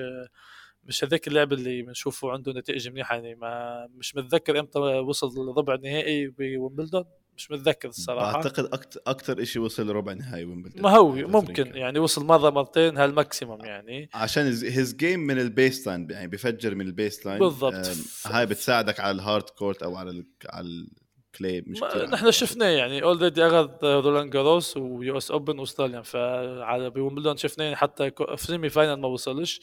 مش 0.84 1.04
هذاك 1.04 1.28
اللعب 1.28 1.52
اللي 1.52 1.82
بنشوفه 1.82 2.30
عنده 2.30 2.52
نتائج 2.52 2.88
منيحة 2.88 3.14
يعني 3.14 3.34
ما 3.34 3.86
مش 3.94 4.16
متذكر 4.16 4.60
إمتى 4.60 4.78
وصل 4.78 5.28
لربع 5.28 5.74
النهائي 5.74 6.28
بويمبلدون 6.28 7.04
مش 7.36 7.50
متذكر 7.50 7.88
الصراحة 7.88 8.32
بعتقد 8.32 8.64
أكثر 8.64 9.00
أكثر 9.06 9.44
شيء 9.44 9.62
وصل 9.62 9.88
ربع 9.90 10.12
نهائي 10.12 10.44
ويمبلدون 10.44 10.82
ما 10.82 10.90
هو. 10.90 11.12
ممكن 11.12 11.74
يعني 11.74 11.98
وصل 11.98 12.24
مرة 12.24 12.50
مرتين 12.50 12.98
هال 12.98 13.13
maximum 13.13 13.64
يعني 13.64 14.08
عشان 14.14 14.44
his 14.46 14.94
game 14.94 15.20
من 15.20 15.38
ال 15.38 15.86
baseline 15.86 16.10
يعني 16.10 16.28
بيفجر 16.28 16.74
من 16.74 16.86
ال 16.86 17.26
baseline 17.26 17.38
بالضبط. 17.38 17.96
هاي 18.26 18.46
بتساعدك 18.46 19.00
على 19.00 19.10
ال 19.10 19.18
hard 19.18 19.50
court 19.50 19.82
أو 19.82 19.96
على 19.96 20.10
ال 20.10 20.26
على 20.46 20.66
ال 20.66 20.86
clay 20.86 21.64
مش 21.66 21.82
نحن 22.12 22.30
شفناه 22.30 22.66
يعني 22.66 23.02
already 23.02 23.46
أخذ 23.46 23.68
رولان 23.84 24.30
جاروس 24.30 24.76
و 24.76 25.18
US 25.18 25.30
Open 25.30 25.58
و 25.58 25.62
Australian 25.62 26.02
فعلى 26.02 26.90
بويمبلدون 26.90 27.36
شفناه 27.36 27.74
حتى 27.74 28.10
semi 28.36 28.68
final 28.68 29.00
ما 29.00 29.08
وصلش 29.08 29.60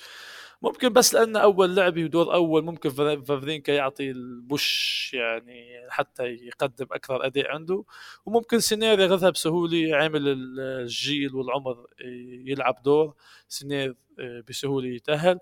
ممكن 0.61 0.89
بس 0.93 1.13
لأن 1.13 1.35
أول 1.37 1.75
لعبه 1.75 2.03
ودور 2.03 2.33
أول 2.33 2.63
ممكن 2.65 2.89
فا- 2.89 3.21
فافرينكا 3.21 3.71
يعطي 3.71 4.11
ال 4.11 4.31
push 4.31 5.11
يعني 5.13 5.73
حتى 5.89 6.23
يقدم 6.23 6.85
أكثر 6.91 7.25
أداء 7.25 7.51
عنده. 7.51 7.83
وممكن 8.25 8.59
سينير 8.59 8.99
ياخذها 8.99 9.29
بسهولة 9.29 9.95
عامل 9.95 10.27
ال- 10.27 10.59
الجيل 10.59 11.35
والعمر 11.35 11.87
يلعب 12.45 12.83
دور 12.83 13.13
سينير 13.47 13.95
آه، 14.19 14.43
بسهولة 14.49 14.87
يتأهل. 14.89 15.39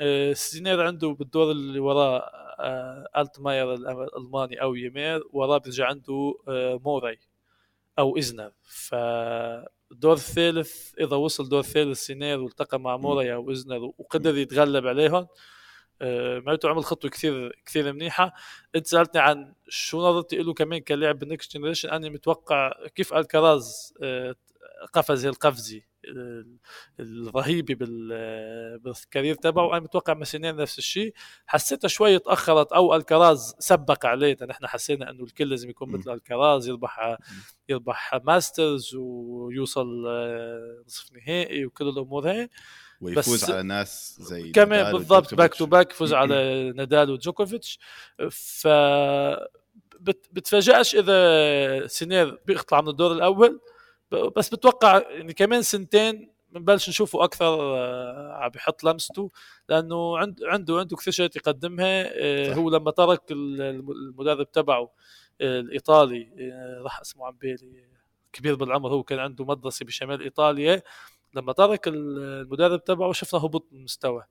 آه، 0.00 0.32
سينير 0.32 0.82
عنده 0.82 1.08
بالدور 1.08 1.50
اللي 1.50 1.80
وراه 1.80 2.18
آه، 2.60 3.08
ألتماير 3.16 3.74
الألماني 3.74 4.62
أو 4.62 4.74
يمير 4.74 5.22
وراه 5.32 5.58
بيرجع 5.58 5.86
عنده 5.88 6.34
موراي 6.84 7.18
أو 7.98 8.18
إزنر. 8.18 8.52
فالدور 9.90 10.12
الثالث 10.12 10.94
إذا 11.00 11.16
وصل 11.16 11.48
دور 11.48 11.62
ثالث 11.62 11.98
سينير 11.98 12.40
والتقى 12.40 12.80
مع 12.80 12.96
موراي 12.96 13.34
أو 13.34 13.50
ازنر 13.52 13.92
وقدر 13.98 14.38
يتغلب 14.38 14.86
عليهم. 14.86 15.26
آه، 16.02 16.38
معناته 16.38 16.68
عمل 16.68 16.84
خطوة 16.84 17.10
كثير 17.10 17.62
كثير 17.66 17.92
منيحة. 17.92 18.34
أنت 18.76 18.86
سألتني 18.86 19.20
عن 19.20 19.54
شو 19.68 20.08
نظرتي 20.08 20.36
له 20.36 20.54
كمان 20.54 20.80
كلاعب 20.80 21.18
بال 21.18 21.31
next 21.31 21.56
generation 21.56 21.88
أنا 21.90 22.08
متوقع 22.08 22.72
كيف 22.94 23.14
الكراز 23.14 23.94
آه، 24.02 24.34
قفز 24.92 25.26
القفزه 25.26 25.76
آه، 25.78 25.93
الرهيبه 27.00 27.74
بال- 27.74 28.78
بال 28.78 28.92
career 28.92 29.34
تبعه. 29.34 29.70
أنا 29.70 29.80
متوقع 29.80 30.14
من 30.14 30.26
سينير 30.26 30.56
نفس 30.56 30.78
الشيء. 30.78 31.14
حسيتها 31.46 31.88
شوي 31.88 32.18
تأخرت 32.18 32.72
أو 32.72 32.94
ألكراز 32.94 33.54
سبق 33.58 34.06
عليه. 34.06 34.36
نحن 34.48 34.66
حسينا 34.66 35.10
إنه 35.10 35.24
الكل 35.24 35.50
لازم 35.50 35.70
يكون. 35.70 35.90
مثل 35.90 36.12
ألكراز 36.12 36.68
يربح 36.68 37.16
يربح 37.68 38.14
Masters 38.24 38.94
ويوصل 38.94 40.04
آه، 40.08 40.82
نصف 40.86 41.12
نهائي 41.12 41.66
وكل 41.66 41.88
الأمور 41.88 42.30
هي 42.30 42.48
ويفوز 43.00 43.50
على 43.50 43.62
ناس 43.62 44.16
زي 44.20 44.50
كمان 44.52 44.92
بالضبط 44.92 45.34
back 45.34 45.54
to. 45.54 45.66
back 45.66 45.92
فوز 45.92 46.14
على 46.14 46.72
نادال 46.76 47.10
وجوكوفيتش. 47.10 47.78
ف 48.30 48.68
بت- 50.00 50.28
بتفاجئش 50.32 50.94
إذا 50.96 51.86
سينير 51.86 52.40
بيطلع 52.46 52.80
من 52.80 52.88
الدور 52.88 53.12
الأول. 53.12 53.60
بس 54.12 54.48
بتوقع 54.54 55.02
يعني 55.10 55.32
كمان 55.32 55.62
سنتين 55.62 56.34
بنبلش 56.50 56.88
نشوفه 56.88 57.24
أكثر 57.24 57.46
آه، 57.76 58.32
عم 58.32 58.48
بيحط 58.50 58.84
لمسته. 58.84 59.30
لأنه 59.68 60.18
عنده 60.18 60.48
عنده 60.48 60.78
عنده 60.78 60.96
كثير 60.96 61.12
شغلات 61.12 61.36
يقدمها 61.36 62.10
آه، 62.14 62.50
صح. 62.52 62.56
هو 62.58 62.70
لما 62.70 62.90
ترك 62.90 63.32
ال- 63.32 63.60
الم- 63.62 63.90
المدرب 63.90 64.52
تبعه 64.52 64.90
آه، 65.40 65.60
الإيطالي 65.60 66.28
راح 66.84 67.00
اسمه 67.00 67.26
عن 67.26 67.36
بالي 67.42 67.84
كبير 68.32 68.54
بالعمر 68.54 68.88
هو 68.90 69.02
كان 69.02 69.18
عنده 69.18 69.44
مدرسة 69.44 69.86
بشمال 69.86 70.22
إيطاليا. 70.22 70.82
لما 71.34 71.52
ترك 71.52 71.88
ال- 71.88 72.18
المدرب 72.18 72.84
تبعه 72.84 73.12
شفنا 73.12 73.40
هبوط 73.40 73.66
بالمستوى 73.72 74.24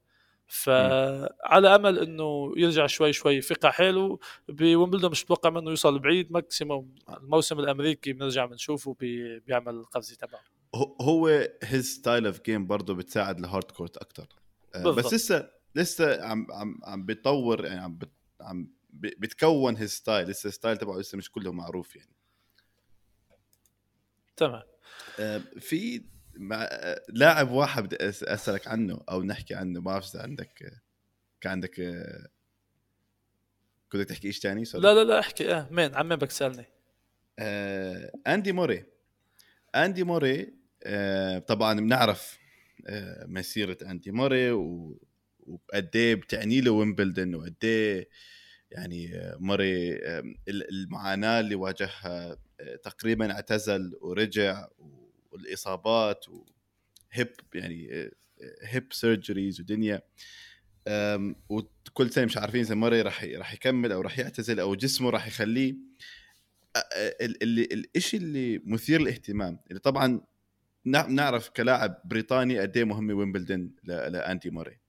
فعلى 0.47 1.75
أمل 1.75 1.99
إنه 1.99 2.53
يرجع 2.57 2.87
شوي 2.87 3.13
شوي 3.13 3.41
فقع 3.41 3.71
حاله 3.71 4.19
بويمبلدون 4.49 5.11
مش 5.11 5.23
متوقع 5.23 5.49
منه 5.49 5.69
يوصل 5.69 5.99
بعيد 5.99 6.31
maximum 6.31 6.95
الموسم 7.09 7.59
الأمريكي 7.59 8.13
بنرجع 8.13 8.45
بنشوفه 8.45 8.93
بي 8.99 9.39
بيعمل 9.39 9.73
القفزة 9.75 10.15
تبعه. 10.15 10.41
هو- 11.01 11.47
his 11.63 11.85
style 11.93 12.25
of 12.25 12.41
game 12.41 12.67
برضه 12.67 12.93
بتساعد 12.95 13.39
ال 13.39 13.46
hard 13.46 13.71
court 13.71 13.97
أكثر 13.97 14.27
بالضبط. 14.75 15.05
بس 15.05 15.13
لسه 15.13 15.49
لسه 15.75 16.23
عم 16.25 16.47
عم 16.51 16.79
عم 16.83 17.05
بيطور 17.05 17.65
يعني 17.65 17.79
عم 17.81 17.97
بت 17.97 18.11
عم 18.41 18.67
بتكون 18.93 19.75
his 19.77 19.91
style 19.91 20.27
لسه 20.29 20.47
ال 20.47 20.52
style 20.52 20.77
تبعه 20.77 20.97
لسه 20.97 21.17
مش 21.17 21.31
كله 21.31 21.51
معروف 21.51 21.95
يعني. 21.95 22.13
تمام. 24.37 24.63
آه، 25.19 25.37
في 25.59 26.03
مع 26.35 26.69
لاعب 27.09 27.51
واحد 27.51 27.83
بدي 27.83 27.95
أسألك 28.09 28.67
عنه 28.67 29.01
أو 29.09 29.23
نحكي 29.23 29.55
عنه 29.55 29.79
ما 29.79 29.85
بعرف 29.85 30.15
إذا 30.15 30.23
عندك 30.23 30.73
كان 31.41 31.51
عندك 31.51 31.75
كنت 33.91 34.01
بدك 34.01 34.09
تحكي 34.09 34.31
شيء 34.31 34.41
ثاني 34.41 34.63
لا 34.73 34.93
لا 34.93 35.03
لا 35.03 35.19
احكي 35.19 35.53
آه 35.53 35.67
مين؟ 35.71 35.95
عم 35.95 36.07
مين 36.09 36.17
بدك 36.17 36.27
تسألني. 36.27 36.65
آه، 37.39 38.11
أندي 38.27 38.51
موري. 38.51 38.85
أندي 39.75 40.03
موري 40.03 40.53
آه، 40.83 41.39
طبعا 41.39 41.79
بنعرف 41.79 42.39
آه، 42.87 43.25
مسيرة 43.25 43.77
أندي 43.85 44.11
موري 44.11 44.51
و- 44.51 44.99
وقد 45.47 45.89
إيه 45.95 46.15
بتعني 46.15 46.61
له 46.61 46.71
ويمبلدون 46.71 47.35
وقد 47.35 47.55
إيه 47.63 48.09
يعني 48.71 49.15
آه، 49.15 49.37
موري 49.39 49.95
آه، 50.05 50.19
ال- 50.47 50.69
المعاناة 50.69 51.39
اللي 51.39 51.55
واجهها 51.55 52.37
آه، 52.59 52.75
تقريبا 52.83 53.31
اعتزل 53.31 53.97
ورجع 54.01 54.67
والإصابات 55.33 56.25
و 56.29 56.54
hip 56.54 57.29
يعني 57.53 57.89
آه، 57.93 58.11
hip 58.63 58.93
surgeries 58.93 59.59
ودنيا. 59.61 60.01
وكل 61.49 62.09
سنه 62.11 62.25
مش 62.25 62.37
عارفين 62.37 62.61
إذا 62.61 62.75
موري 62.75 63.01
راح 63.01 63.23
راح 63.23 63.53
يكمل 63.53 63.91
أو 63.91 64.01
راح 64.01 64.19
يعتزل 64.19 64.59
أو 64.59 64.75
جسمه 64.75 65.09
راح 65.09 65.27
يخليه. 65.27 65.73
أ- 66.77 66.81
أ- 66.81 66.85
ال- 67.21 67.43
اللي 67.43 67.85
الشيء 67.95 68.19
اللي 68.19 68.61
مثير 68.65 69.01
للاهتمام 69.01 69.59
اللي 69.67 69.79
طبعا 69.79 70.21
نع- 70.85 71.07
نعرف 71.07 71.49
كلاعب 71.49 72.01
بريطاني 72.05 72.59
قد 72.59 72.77
إيه 72.77 72.83
مهم 72.83 73.09
ويمبلدون 73.09 73.75
ل- 73.83 73.91
لأندي 74.11 74.49
موري. 74.49 74.79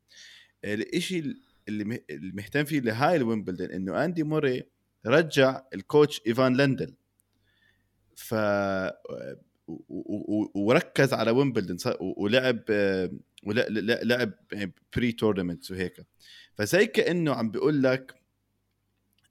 الشيء 0.64 1.34
اللي 1.68 1.84
مه- 1.84 2.00
اللي 2.10 2.32
مهتم 2.32 2.64
فيه 2.64 2.80
لهاي 2.80 3.16
الويمبلدون 3.16 3.70
إنه 3.70 4.04
أندي 4.04 4.22
موري 4.22 4.62
رجع 5.06 5.62
ال 5.74 5.82
coach 5.82 6.20
إيفان 6.26 6.56
لندل. 6.56 6.94
ف 8.16 8.34
وركز 10.54 11.12
على 11.12 11.30
ويمبلدون 11.30 11.78
صار- 11.78 12.02
و- 12.02 12.22
ولعب 12.24 12.60
آه، 12.70 13.10
لعب 14.02 14.32
pre 14.96 15.12
tournaments 15.12 15.70
وهيك. 15.70 16.06
فزي 16.54 16.86
كأنه 16.86 17.34
عم 17.34 17.50
بيقول 17.50 17.82
لك 17.82 18.14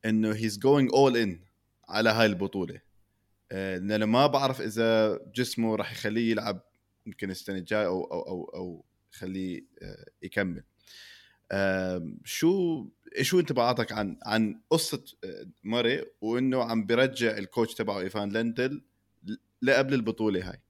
إنه 0.06 0.32
he's 0.36 0.58
going 0.60 0.89
all 0.93 1.17
in 1.17 1.39
على 1.89 2.10
هاي 2.10 2.26
البطولة. 2.26 2.82
آه، 3.52 3.78
لأن 3.78 3.91
أنا 3.91 4.06
ما 4.06 4.28
بعرف 4.28 4.62
إذا 4.62 5.19
جسمه 5.36 5.76
راح 5.76 5.91
يخليه 5.91 6.32
يلعب 6.32 6.62
يمكن 7.06 7.30
السنة 7.32 7.58
الجاية 7.58 7.86
أو 7.86 8.04
أو 8.04 8.22
أو 8.22 8.43
أو 8.56 8.86
يخليه 9.13 9.62
آه، 9.82 10.06
يكمل. 10.22 10.63
شو 12.24 12.86
شو 13.22 13.39
انطباعاتك 13.39 13.91
عن 13.91 14.17
عن 14.26 14.62
قصة 14.69 15.04
آه، 15.24 15.46
موري 15.63 16.06
وإنه 16.22 16.63
عم 16.63 16.86
برجع 16.86 17.38
ال 17.38 17.43
coach 17.43 17.73
تبعه 17.74 18.00
إيفان 18.00 18.32
لندل 18.32 18.82
لقبل 19.63 19.93
البطولة 19.93 20.49
هاي. 20.49 20.62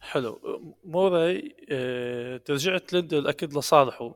حلو. 0.00 0.40
موراي 0.84 1.56
آه، 1.70 2.36
ترجعة 2.36 2.82
ليندل 2.92 3.26
أكيد 3.26 3.54
لصالحه 3.58 4.14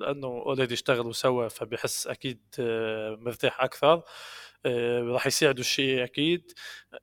لأنه 0.00 0.26
already 0.26 0.74
اشتغل 0.74 1.06
وسوى 1.06 1.50
فبحس 1.50 2.06
أكيد 2.06 2.40
آه، 2.60 3.16
مرتاح 3.20 3.62
أكثر. 3.62 4.02
آه، 4.66 5.00
راح 5.02 5.26
يساعده 5.26 5.60
الشيء 5.60 6.04
أكيد. 6.04 6.52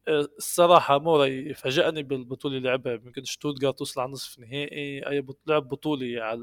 الصراحة 0.10 1.00
موراي 1.00 1.54
فاجأني 1.54 2.04
بالبطولة 2.04 2.58
اللي 2.58 2.70
لعبها. 2.70 2.94
يمكن 2.94 3.24
شتوتغارت 3.24 3.82
وصل 3.82 4.02
على 4.02 4.12
نصف 4.12 4.40
نهائي. 4.40 5.08
أي 5.08 5.26
لعب 5.48 5.68
بطولة 5.70 6.24
على 6.24 6.42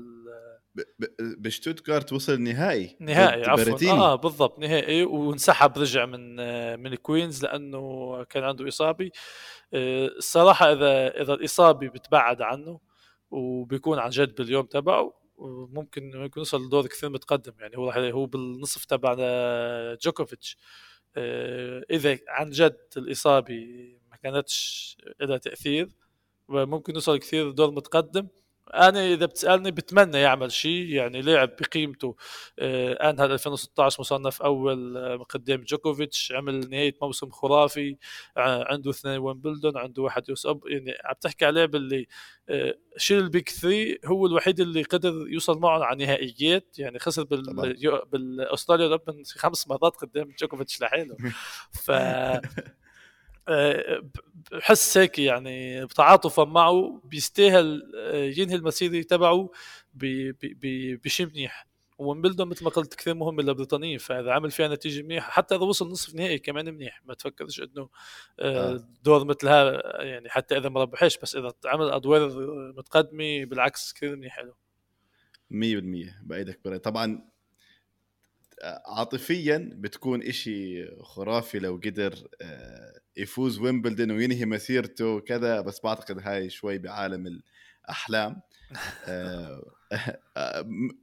بشتوتغارت 1.21 2.13
وصل 2.13 2.41
نهائي 2.41 2.97
نهائي 3.01 3.45
عفوا. 3.45 3.91
آه 3.91 4.15
بالضبط 4.15 4.59
نهائي. 4.59 5.03
وانسحب 5.03 5.79
رجع 5.79 6.07
من 6.07 6.41
آه، 6.41 6.77
من 6.77 6.95
كوينز 6.95 7.45
لأنه 7.45 8.25
كان 8.25 8.45
عنده 8.45 8.69
إصابة. 8.69 9.11
آه، 9.75 10.07
الصراحة 10.07 10.73
إذا 10.73 11.23
إذا 11.23 11.35
الإصابة 11.35 11.89
بتبعد 11.89 12.43
عنه 12.43 12.81
وبيكون 13.31 13.99
عن 13.99 14.11
جد 14.11 14.35
باليوم 14.35 14.67
تبعه 14.67 15.15
ممكن 15.73 16.11
ممكن 16.15 16.41
يوصل 16.41 16.67
لدور 16.67 16.87
كثير 16.87 17.11
متقدم. 17.11 17.53
يعني 17.61 17.77
هو 17.77 17.87
راح 17.87 17.97
هو 17.97 18.27
بالنصف 18.27 18.85
تبع 18.85 19.17
آه، 19.19 19.99
جوكوفيتش. 20.03 20.57
إذا 21.91 22.19
عن 22.29 22.51
جد 22.51 22.79
الإصابة 22.97 23.67
ما 24.11 24.17
كانتش 24.17 24.97
لها 25.21 25.37
تأثير 25.37 25.89
ممكن 26.49 26.95
يوصل 26.95 27.19
كثير 27.19 27.51
دور 27.51 27.71
متقدم. 27.71 28.29
أنا 28.75 29.07
إذا 29.13 29.27
بتسألني 29.27 29.71
بتمنى 29.71 30.19
يعمل 30.19 30.53
شيء 30.53 30.87
يعني 30.87 31.21
لاعب 31.23 31.51
بقيمته. 31.61 32.17
آه، 32.59 33.11
انهى 33.11 33.25
2016 33.27 34.01
مصنف 34.01 34.43
أول 34.43 34.97
آه، 34.97 35.17
قدام 35.17 35.65
جوكوفيتش 35.69 36.33
عمل 36.33 36.71
نهاية 36.71 36.95
موسم 37.03 37.31
خرافي. 37.31 37.97
ع- 38.37 38.73
عنده 38.73 38.91
اثنين 38.91 39.19
ويمبلدون 39.19 39.77
عنده 39.79 40.03
واحد 40.03 40.29
US 40.29 40.47
Open 40.47 40.61
يعني 40.67 40.95
عم 41.05 41.15
تحكي 41.21 41.45
على 41.45 41.55
لاعب 41.55 41.75
اللي 41.75 42.07
آه، 42.49 42.75
شيل 42.97 43.19
ال 43.19 43.26
Big 43.26 43.49
Three 43.49 43.99
هو 44.07 44.27
الوحيد 44.27 44.61
اللي 44.61 44.83
قدر 44.83 45.13
يوصل 45.29 45.59
معهم 45.59 45.83
على 45.83 46.05
نهائيات. 46.07 46.79
يعني 46.79 46.99
خسر. 46.99 47.23
بال 47.25 48.03
بال 48.13 48.25
Australian 48.25 48.87
Open 48.87 49.23
خمس 49.37 49.69
مرات 49.69 49.97
قدام 49.97 50.35
جوكوفيتش 50.41 50.81
لحاله. 50.83 51.17
ف 51.85 51.91
آه، 51.91 52.43
بحس 54.53 54.99
هيك 54.99 55.19
يعني 55.19 55.85
بتعاطفا 55.87 56.45
معه 56.45 57.01
بيستاهل 57.05 57.93
آه، 57.97 58.33
ينهي 58.37 58.55
المسيرة 58.55 59.03
تبعه 59.03 59.51
بشيء 61.05 61.27
منيح. 61.27 61.69
ويمبلدون 61.99 62.49
مثل 62.49 62.65
ما 62.65 62.71
قلت 62.71 62.95
كثير 62.95 63.15
مهم 63.15 63.41
للبريطانيين 63.41 63.99
فإذا 63.99 64.33
عمل 64.33 64.51
فيها 64.51 64.69
نتيجة 64.69 65.03
منيحة 65.03 65.31
حتى 65.31 65.55
إذا 65.55 65.65
وصل 65.65 65.91
نصف 65.91 66.15
نهائي 66.15 66.39
كمان 66.39 66.75
منيح. 66.75 67.03
ما 67.05 67.15
تفكرش 67.15 67.61
إنه 67.61 67.89
آه، 68.41 68.75
آه. 68.75 68.89
دور 69.03 69.25
مثل 69.25 69.49
هذا 69.49 69.83
يعني 70.01 70.29
حتى 70.29 70.57
إذا 70.57 70.69
ما 70.69 70.81
ربحش 70.81 71.19
بس 71.19 71.37
إذا 71.37 71.53
عمل 71.65 71.91
أدوار 71.91 72.31
متقدمة 72.77 73.45
بالعكس 73.45 73.93
كثير 73.93 74.17
منيح 74.17 74.39
له. 74.39 74.55
100% 75.51 76.23
بأيدك 76.23 76.61
بري 76.65 76.79
طبعا 76.79 77.29
عاطفيا 78.87 79.71
بتكون 79.75 80.23
إشي 80.23 80.87
خرافي 81.03 81.59
لو 81.59 81.81
قدر 81.85 82.29
آه، 82.43 83.01
يفوز 83.19 83.59
ويمبلدون 83.61 84.11
وينهي 84.11 84.45
مسيرته 84.45 85.07
وكذا 85.07 85.61
بس 85.61 85.81
بعتقد 85.81 86.19
هاي 86.23 86.51
شوي 86.51 86.79
بعالم 86.79 87.41
الأحلام. 87.87 88.41
آه، 89.09 89.63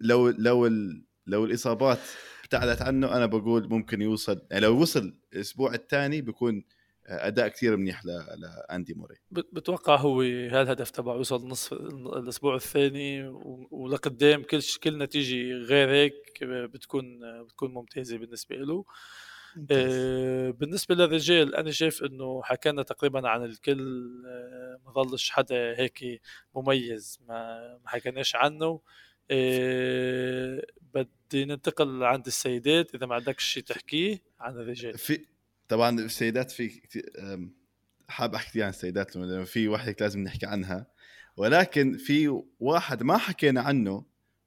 لو 0.02 0.30
لو 0.30 0.68
ال- 0.68 1.06
لو 1.28 1.46
الإصابات 1.46 2.00
ابتعدت 2.44 2.82
عنه 2.82 3.18
أنا 3.18 3.26
بقول 3.26 3.70
ممكن 3.70 4.02
يوصل 4.02 4.42
يعني 4.52 4.66
لو 4.66 4.82
وصل 4.82 5.18
الأسبوع 5.34 5.74
الثاني 5.74 6.22
بيكون 6.22 6.64
أداء 7.08 7.48
كثير 7.48 7.78
منيح 7.78 8.02
لأندي 8.06 8.94
موري. 8.94 9.16
بت- 9.32 9.50
بتوقع 9.54 9.96
هو 9.96 10.22
هذا 10.22 10.62
الهدف 10.62 10.90
تبعه 10.90 11.16
يوصل 11.16 11.48
نصف 11.48 11.74
الأسبوع 11.74 12.56
الثاني 12.56 13.28
ولقدام 13.72 14.44
كل 14.44 14.60
كل 14.84 14.98
نتيجة 14.98 15.52
غير 15.54 15.90
هيك 15.92 16.44
بتكون 16.44 17.20
بتكون 17.44 17.74
ممتازة 17.74 18.18
بالنسبة 18.18 18.56
له. 18.56 18.76
آه، 18.76 18.86
بالنسبة 19.56 20.96
للرجال 20.96 21.56
أنا 21.56 21.72
شايف 21.72 22.04
إنه 22.04 22.42
حكينا 22.44 22.84
تقريبا 22.84 23.30
عن 23.30 23.44
الكل 23.44 24.08
آه، 24.28 24.80
ما 24.86 24.92
ظلش 24.92 25.30
حدا 25.30 25.80
هيك 25.80 26.22
مميز 26.56 27.20
ما 27.28 27.60
ما 27.84 27.90
حكيناش 27.90 28.36
عنه. 28.36 28.82
آه، 29.32 30.66
بدي 30.94 31.46
ننتقل 31.46 32.04
عند 32.04 32.26
السيدات 32.26 32.96
إذا 32.96 33.06
ما 33.06 33.16
عندك 33.16 33.40
شيء 33.40 33.64
تحكيه 33.64 34.22
عن 34.40 34.54
الرجال 34.54 34.98
في 34.98 35.26
طبعا 35.68 36.00
السيدات 36.00 36.52
في 36.52 36.82
حاب 38.10 38.36
أحكي 38.36 38.64
عن 38.64 38.70
السيدات 38.70 39.16
لأنه 39.16 39.44
في 39.44 39.68
وحده 39.68 39.96
لازم 40.00 40.20
نحكي 40.20 40.46
عنها. 40.46 40.88
ولكن 41.38 41.98
في 41.98 42.42
واحد 42.60 43.04
ما 43.04 43.18
حكينا 43.18 43.62
عنه 43.62 44.06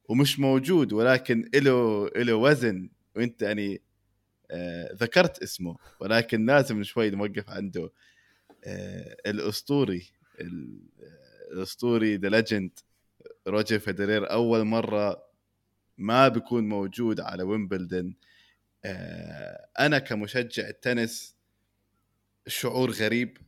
ومش 0.09 0.39
موجود 0.39 0.93
ولكن 0.93 1.51
له 1.55 2.09
له 2.09 2.35
وزن 2.35 2.91
وأنت 3.17 3.43
يعني 3.43 3.83
آه 4.51 4.93
ذكرت 4.95 5.43
اسمه 5.43 5.77
ولكن 6.01 6.47
لازم 6.47 6.83
شوي 6.83 7.11
نوقف 7.11 7.51
عنده. 7.51 7.91
آه 8.65 9.17
الأسطوري 9.27 10.11
ال- 10.41 10.81
الأسطوري 11.53 12.17
the 12.17 12.29
legend 12.29 12.71
روجر 13.49 13.79
فيدرير 13.79 14.31
أول 14.31 14.65
مرة 14.65 15.23
ما 15.99 16.29
بيكون 16.29 16.69
موجود 16.69 17.21
على 17.21 17.43
ويمبلدون 17.43 18.17
آه، 18.85 19.69
أنا 19.79 19.99
كمشجع 19.99 20.69
التنس 20.69 21.37
شعور 22.47 22.91
غريب. 22.91 23.39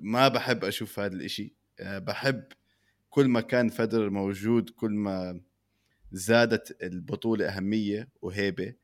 ما 0.00 0.28
بحب 0.28 0.64
أشوف 0.64 0.98
هذا 0.98 1.14
الإشي. 1.14 1.52
بحب 1.80 2.44
كل 3.10 3.26
ما 3.28 3.40
كان 3.40 3.68
فيدرر 3.68 4.10
موجود 4.10 4.70
كل 4.70 4.90
ما 4.90 5.40
زادت 6.12 6.82
البطولة 6.82 7.48
أهمية 7.48 8.08
وهيبة. 8.22 8.74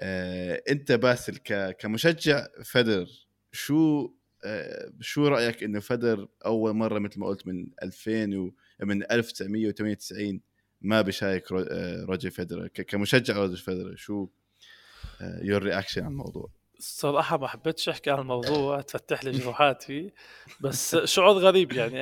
آه، 0.00 0.62
أنت 0.70 0.92
باسل 0.92 1.36
كمشجع 1.78 2.46
فدر 2.64 3.06
شو 3.52 4.10
آه، 4.44 4.92
شو 5.00 5.28
رأيك 5.28 5.62
إنه 5.62 5.80
فدر 5.80 6.28
أول 6.46 6.72
مرة 6.74 6.98
مثل 6.98 7.20
ما 7.20 7.26
قلت 7.26 7.46
من 7.46 7.66
2000 7.82 8.36
و 8.36 8.50
من 8.84 9.02
1998 9.12 10.40
ما 10.80 11.02
بشارك 11.02 11.52
رو- 11.52 11.66
آه، 11.70 12.04
روجر 12.04 12.30
فيدرر؟ 12.30 12.66
ك- 12.68 12.80
كمشجع 12.82 13.36
روجر 13.36 13.56
فيدرر 13.56 13.96
شو 13.96 14.28
your 15.42 15.62
reaction 15.62 16.00
على 16.02 16.10
الموضوع؟ 16.10 16.50
الصراحة 16.78 17.38
ما 17.38 17.46
حبيتش 17.48 17.88
أحكي 17.88 18.10
عن 18.10 18.18
الموضوع 18.18 18.80
تفتح 18.80 19.24
لي 19.24 19.30
جروحاتي 19.30 20.12
بس 20.60 20.96
شعور 20.96 21.38
غريب 21.38 21.72
يعني. 21.72 21.92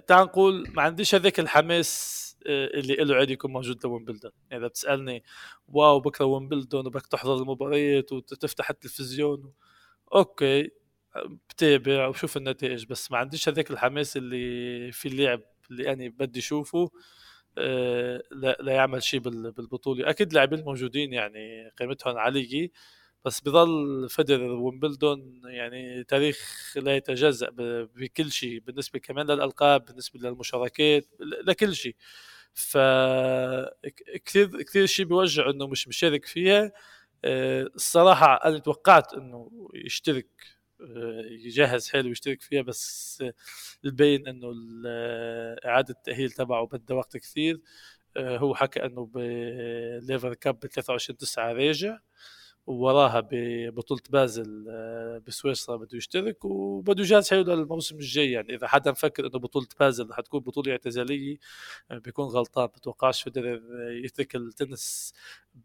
تعال 0.00 0.24
نقول 0.26 0.68
ما 0.74 0.82
عنديش 0.82 1.14
هذاك 1.14 1.40
الحماس 1.40 2.24
اللي 2.46 2.94
له 2.94 3.16
عادي 3.16 3.32
يكون 3.32 3.52
موجود 3.52 3.84
لويمبلدون. 3.86 4.30
يعني 4.50 4.60
إذا 4.62 4.68
بتسألني 4.68 5.24
واو 5.68 6.00
بكرة 6.00 6.24
ويمبلدون 6.24 6.86
وبدك 6.86 7.06
تحضر 7.06 7.36
المباريات 7.36 8.12
وتفتح 8.12 8.70
التلفزيون. 8.70 9.52
أوكي 10.14 10.70
بتابع 11.48 12.06
وشوف 12.08 12.36
النتائج 12.36 12.86
بس 12.86 13.12
ما 13.12 13.18
عنديش 13.18 13.48
هذاك 13.48 13.70
الحماس 13.70 14.16
اللي 14.16 14.92
في 14.92 15.08
اللعب 15.08 15.40
اللي 15.70 15.92
أنا 15.92 16.08
بدي 16.08 16.38
أشوفه 16.40 16.90
آه، 17.58 18.22
لا 18.60 18.72
يعمل 18.74 19.02
شيء 19.02 19.20
بال- 19.20 19.52
بالبطولة. 19.52 20.10
أكيد 20.10 20.32
لاعبين 20.32 20.64
موجودين 20.64 21.12
يعني 21.12 21.70
قيمتهم 21.78 22.18
عالية. 22.18 22.70
بس 23.24 23.40
بضل 23.40 24.06
فدرر 24.10 24.52
ويمبلدون 24.52 25.40
يعني 25.44 26.04
تاريخ 26.04 26.72
لا 26.76 26.96
يتجزأ 26.96 27.50
ب- 27.50 27.88
بكل 27.96 28.32
شيء 28.32 28.60
بالنسبة 28.60 28.98
كمان 28.98 29.26
للألقاب 29.26 29.84
بالنسبة 29.84 30.20
للمشاركات 30.20 31.06
لكل 31.20 31.74
شيء. 31.76 31.96
ف 32.54 32.76
كثير 34.24 34.62
كثير 34.62 34.86
شيء 34.86 35.04
بيوجع 35.06 35.50
إنه 35.50 35.66
مش 35.66 35.88
مشارك 35.88 36.24
فيها. 36.26 36.72
آه، 37.24 37.62
الصراحة 37.76 38.34
أنا 38.44 38.58
توقعت 38.58 39.14
إنه 39.14 39.50
يشترك 39.74 40.26
آه، 40.80 41.22
يجهز 41.30 41.88
حاله 41.90 42.08
ويشترك 42.08 42.42
فيها 42.42 42.62
بس 42.62 43.24
البين 43.84 44.28
إنه 44.28 44.52
إعادة 45.66 45.94
التأهيل 45.94 46.30
تبعه 46.30 46.66
بدها 46.66 46.96
وقت 46.96 47.16
كثير. 47.16 47.60
آه، 48.16 48.38
هو 48.38 48.54
حكى 48.54 48.84
إنه 48.86 49.06
بليفر 49.14 50.34
كاب 50.34 50.60
ب 50.60 50.66
23 50.66 51.16
9 51.18 51.52
راجع. 51.52 51.98
ووراها 52.68 53.20
ببطوله 53.30 54.00
بازل 54.10 54.66
آه، 54.70 55.22
بسويسرا 55.26 55.76
بده 55.76 55.96
يشترك 55.98 56.44
وبده 56.44 57.02
يجهز 57.02 57.30
حاله 57.30 57.54
للموسم 57.54 57.96
الجاي. 57.96 58.30
يعني 58.32 58.54
إذا 58.54 58.66
حدا 58.68 58.90
مفكر 58.90 59.22
إنه 59.26 59.38
بطولة 59.38 59.66
بازل 59.80 60.10
رح 60.10 60.20
تكون 60.20 60.40
بطولة 60.40 60.72
اعتزالية 60.72 61.36
آه، 61.90 61.98
بيكون 61.98 62.26
غلطان. 62.26 62.66
بتوقعش 62.66 63.22
فيدرر 63.22 63.62
يترك 64.04 64.36
التنس 64.36 65.12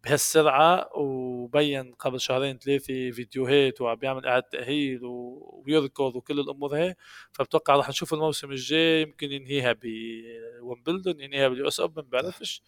بهالسرعة 0.04 0.90
وبين 0.98 1.94
قبل 1.94 2.20
شهرين 2.22 2.58
ثلاثة 2.58 3.12
فيديوهات 3.12 3.82
وعم 3.82 3.96
بيعمل 3.96 4.26
إعادة 4.26 4.48
تأهيل 4.52 5.00
ويركض 5.04 6.16
وكل 6.16 6.40
الأمور 6.40 6.76
هي. 6.78 6.96
فبتوقع 7.32 7.76
رح 7.76 7.90
نشوف 7.90 8.14
الموسم 8.14 8.52
الجاي. 8.52 9.02
يمكن 9.02 9.32
ينهيها 9.32 9.76
بومبلدون 9.82 11.20
ينهيها 11.20 11.48
بال 11.48 11.68
US 11.68 11.80
Open 11.80 12.02
بعرفش. 12.02 12.62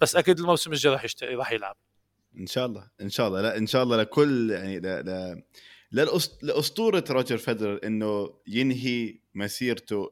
بس 0.00 0.16
أكيد 0.16 0.38
الموسم 0.40 0.72
الجاي 0.72 0.94
رح 0.94 1.04
يشترك 1.04 1.34
رح 1.34 1.52
يلعب. 1.52 1.76
إن 2.38 2.46
شاء 2.46 2.66
الله 2.66 2.90
إن 3.00 3.08
شاء 3.08 3.28
الله. 3.28 3.40
لا 3.40 3.56
إن 3.56 3.66
شاء 3.66 3.82
الله 3.82 3.96
لكل 3.96 4.50
يعني 4.50 4.80
لا 4.80 5.02
لا 5.02 5.42
لأسطورة 6.42 7.04
روجر 7.10 7.36
فيدرر 7.36 7.80
إنه 7.84 8.34
ينهي 8.46 9.18
مسيرته 9.34 10.10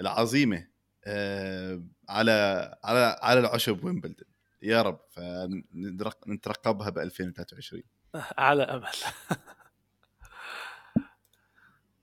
العظيمة 0.00 0.68
آه، 1.04 1.82
على 2.08 2.32
على 2.84 3.18
على 3.22 3.40
العشب 3.40 3.84
ويمبلدون 3.84 4.28
يا 4.62 4.82
رب 4.82 5.00
فنترقبها 5.10 6.90
ب 6.90 6.98
2023 6.98 7.82
على 8.38 8.62
أمل. 8.62 8.88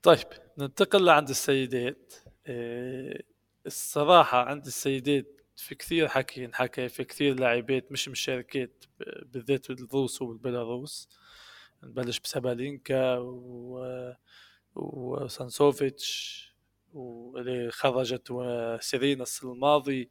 طيب 0.02 0.26
ننتقل 0.58 1.04
لعند 1.04 1.28
السيدات. 1.28 2.14
آه، 2.46 3.22
الصراحة 3.66 4.44
عند 4.44 4.66
السيدات 4.66 5.41
في 5.62 5.74
كثير 5.74 6.08
حكي 6.08 6.44
انحكى 6.44 6.88
في 6.88 7.04
كثير 7.04 7.40
لاعبات 7.40 7.92
مش 7.92 8.08
مشاركات 8.08 8.84
بالذات 9.22 9.72
بالروس 9.72 10.22
والبيلاروس 10.22 11.08
نبلش 11.82 12.20
بسابالينكا 12.20 13.18
و... 13.18 14.12
وساسنوفيتش 14.74 16.42
واللي 16.92 17.70
خرجت 17.70 18.30
السنة 18.30 19.52
الماضي 19.52 20.10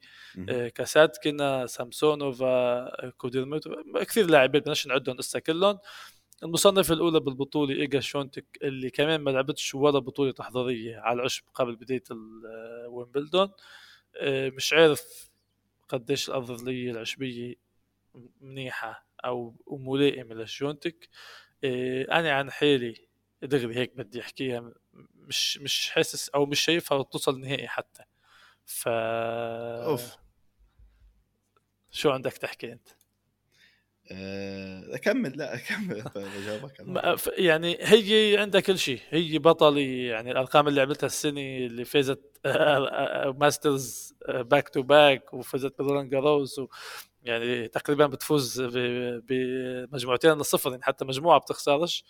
آه، 0.49 0.67
كاساتكينا 0.67 1.65
سامسونوفا 1.65 3.09
كوديرميتوفا 3.09 3.75
كثير 4.01 4.25
لاعبات 4.25 4.61
بدناش 4.61 4.87
نعدهم 4.87 5.17
هسه 5.19 5.39
كلهم. 5.39 5.79
المصنفة 6.43 6.93
الأولى 6.93 7.19
بالبطولة 7.19 7.75
إيجا 7.75 7.99
شفيونتك 7.99 8.45
اللي 8.63 8.89
كمان 8.89 9.21
ما 9.21 9.31
لعبتش 9.31 9.75
ولا 9.75 9.99
بطولة 9.99 10.31
تحضيرية 10.31 10.97
على 10.97 11.19
العشب 11.19 11.43
قبل 11.53 11.75
بداية 11.75 12.03
ويمبلدون. 12.87 13.51
آه، 14.17 14.49
مش 14.49 14.73
عارف 14.73 15.30
قديش 15.91 16.29
الأفضلية 16.29 16.91
العشبية 16.91 17.55
منيحة 18.41 19.07
أو 19.25 19.55
ملائمة 19.67 20.35
لشفيونتك 20.35 21.09
إيه 21.63 22.11
أنا 22.11 22.31
عن 22.31 22.51
حالي 22.51 23.07
دغري 23.41 23.75
هيك 23.75 23.97
بدي 23.97 24.21
أحكيها 24.21 24.73
مش 25.15 25.57
مش 25.57 25.89
حاسس 25.89 26.29
أو 26.29 26.45
مش 26.45 26.59
شايفها 26.59 27.03
توصل 27.03 27.39
نهائي 27.39 27.67
حتى. 27.67 28.03
ف 28.65 28.87
أوف. 28.87 30.17
شو 31.91 32.09
عندك 32.11 32.33
تحكي 32.33 32.71
أنت؟ 32.73 32.87
أه، 34.11 34.95
أكمل 34.95 35.37
لا 35.37 35.55
أكمل. 35.55 36.03
أجاوبك 36.15 36.79
يعني 37.37 37.77
هي 37.81 38.37
عندها 38.37 38.61
كل 38.61 38.77
شيء. 38.77 38.99
هي 39.09 39.39
بطلة 39.39 39.79
يعني 39.81 40.31
الأرقام 40.31 40.67
اللي 40.67 40.81
عملتها 40.81 41.07
السنة 41.07 41.41
اللي 41.41 41.85
فازت 41.85 42.31
Masters 43.39 44.13
back 44.29 44.69
to 44.69 44.81
back 44.81 45.33
وفازت 45.33 45.81
برولان 45.81 46.09
جاروس 46.09 46.61
يعني 47.23 47.67
تقريبا 47.67 48.07
بتفوز 48.07 48.61
بمجموعتين 49.27 50.33
لصفر 50.33 50.71
يعني 50.71 50.83
حتى 50.83 51.05
مجموعة 51.05 51.39
بتخسرش. 51.39 52.05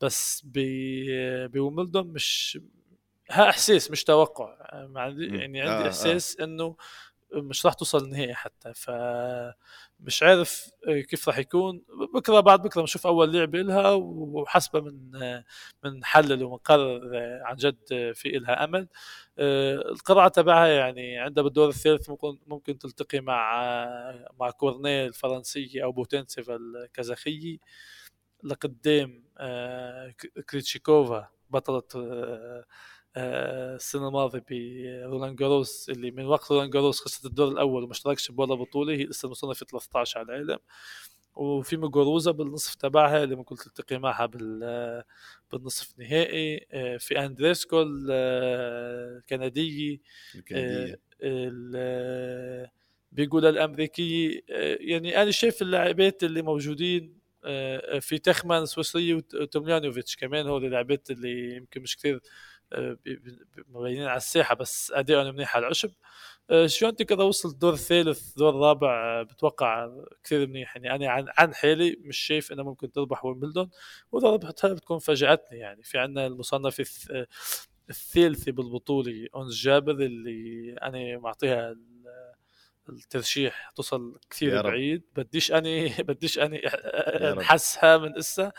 بس 0.00 0.42
بومبلدون 0.44 2.06
مش 2.06 2.58
ها 3.30 3.48
إحساس 3.48 3.90
مش 3.90 4.04
توقع. 4.04 4.56
يعني 4.72 5.60
عندي 5.60 5.84
آه 5.84 5.88
إحساس 5.88 6.40
آه. 6.40 6.44
إنه 6.44 6.76
مش 7.34 7.66
راح 7.66 7.74
توصل 7.74 8.04
النهائي 8.04 8.34
حتى. 8.34 8.72
فمش 10.00 10.22
عارف 10.22 10.70
كيف 11.08 11.28
راح 11.28 11.38
يكون. 11.38 11.82
بكره 12.14 12.40
بعد 12.40 12.62
بكره 12.62 12.80
بنشوف 12.80 13.06
أول 13.06 13.32
لعبة 13.32 13.58
لها 13.62 13.90
وحسب 13.92 14.76
من 14.76 15.10
من 15.84 16.04
حلل 16.04 16.44
ومنقرر 16.44 17.10
عن 17.42 17.56
جد 17.56 18.12
في 18.14 18.28
لها 18.30 18.64
أمل. 18.64 18.88
القرعه 19.38 20.28
تبعها 20.28 20.66
يعني 20.66 21.18
عندها 21.18 21.44
بالدور 21.44 21.68
الثالث 21.68 22.10
ممكن 22.10 22.38
ممكن 22.46 22.78
تلتقي 22.78 23.20
مع 23.20 23.62
مع 24.40 24.50
كورنيل 24.50 25.08
الفرنسية 25.08 25.84
أو 25.84 25.92
بوتنسيفا 25.92 26.56
الكازاخيه 26.56 27.58
لقدام 28.44 29.24
كريتشيكوفا 30.50 31.28
بطلة 31.50 31.82
آه، 31.96 32.64
السنة 33.18 34.08
الماضيه 34.08 34.44
برولان 34.50 35.36
جاروس 35.36 35.90
اللي 35.90 36.10
من 36.10 36.26
وقت 36.26 36.52
رولان 36.52 36.70
جاروس 36.70 37.00
خسرت 37.00 37.26
الدور 37.26 37.48
الأول 37.48 37.82
وما 37.84 37.92
اشتركش 37.92 38.30
بولا 38.30 38.54
بطولة 38.54 38.92
هي 38.92 39.04
لسه 39.04 39.28
مصنفة 39.30 39.66
13 39.66 40.18
على 40.20 40.26
العالم. 40.26 40.58
وفي 41.38 41.76
مجوروزا 41.76 42.30
بالنصف 42.30 42.74
تبعها 42.74 43.24
اللي 43.24 43.36
ممكن 43.36 43.56
تلتقي 43.56 43.98
معها 43.98 44.26
بال 44.26 45.04
بالنصف 45.52 45.94
النهائي 45.98 46.66
آه، 46.72 46.96
في 46.96 47.18
أندريسكو 47.18 47.82
الكندية 49.22 49.98
آه، 51.22 52.70
بيقول 53.12 53.46
الأمريكية 53.46 54.40
يعني 54.80 55.22
أنا 55.22 55.30
شايف 55.30 55.62
اللاعبات 55.62 56.24
اللي 56.24 56.42
موجودين 56.42 57.18
في 58.00 58.18
تخمان 58.24 58.66
سويسري 58.66 59.14
وتوميانوفيتش 59.14 60.16
كمان 60.16 60.46
هو 60.46 60.58
اللاعبات 60.58 61.10
اللي 61.10 61.56
يمكن 61.56 61.82
مش 61.82 61.96
كثير 61.96 62.20
مبينين 63.68 64.06
على 64.06 64.16
الساحة 64.16 64.54
بس 64.54 64.92
ادائهم 64.94 65.34
منيح 65.34 65.56
على 65.56 65.64
العشب. 65.64 65.90
آه، 66.50 66.66
شونتي 66.66 67.04
كذا 67.04 67.22
وصل 67.22 67.58
دور 67.58 67.76
ثالث 67.76 68.34
دور 68.36 68.54
رابع 68.54 69.20
آه، 69.20 69.22
بتوقع 69.22 69.90
كثير 70.24 70.46
منيح. 70.46 70.76
يعني 70.76 70.94
أنا 70.94 71.10
عن 71.12 71.26
عن 71.38 71.54
حالي 71.54 71.96
مش 72.00 72.18
شايف 72.18 72.52
انها 72.52 72.64
ممكن 72.64 72.92
تربح 72.92 73.24
ويمبلدون. 73.24 73.70
وإذا 74.12 74.28
ربحتها 74.28 74.72
بتكون 74.72 74.98
فاجاتني 74.98 75.58
يعني. 75.58 75.82
في 75.82 75.98
عندنا 75.98 76.26
المصنف 76.26 76.80
الثالثة 77.90 78.52
بالبطولة 78.52 79.28
أونس 79.34 79.54
جابر 79.54 79.92
اللي 79.92 80.72
أنا 80.82 81.18
معطيها 81.18 81.76
الترشيح 82.88 83.70
توصل 83.70 84.20
كثير 84.30 84.62
بعيد. 84.62 85.02
بديش 85.16 85.52
أني 85.52 85.88
بديش 86.08 86.38
أني 86.38 86.58
أنحسها 86.66 87.96
من 87.98 88.18
إسا 88.18 88.52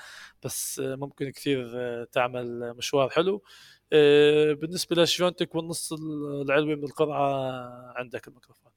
بس 0.43 0.81
ممكن 0.85 1.29
كثير 1.29 1.73
تعمل 2.03 2.73
مشوار 2.73 3.09
حلو. 3.09 3.35
آه، 3.35 3.41
بالنسبة 4.53 5.03
لشفونتك 5.03 5.55
والنص 5.55 5.93
العلوي 5.93 6.75
من 6.75 6.83
القرعه 6.83 7.33
عندك 7.97 8.27
الميكروفون. 8.27 8.71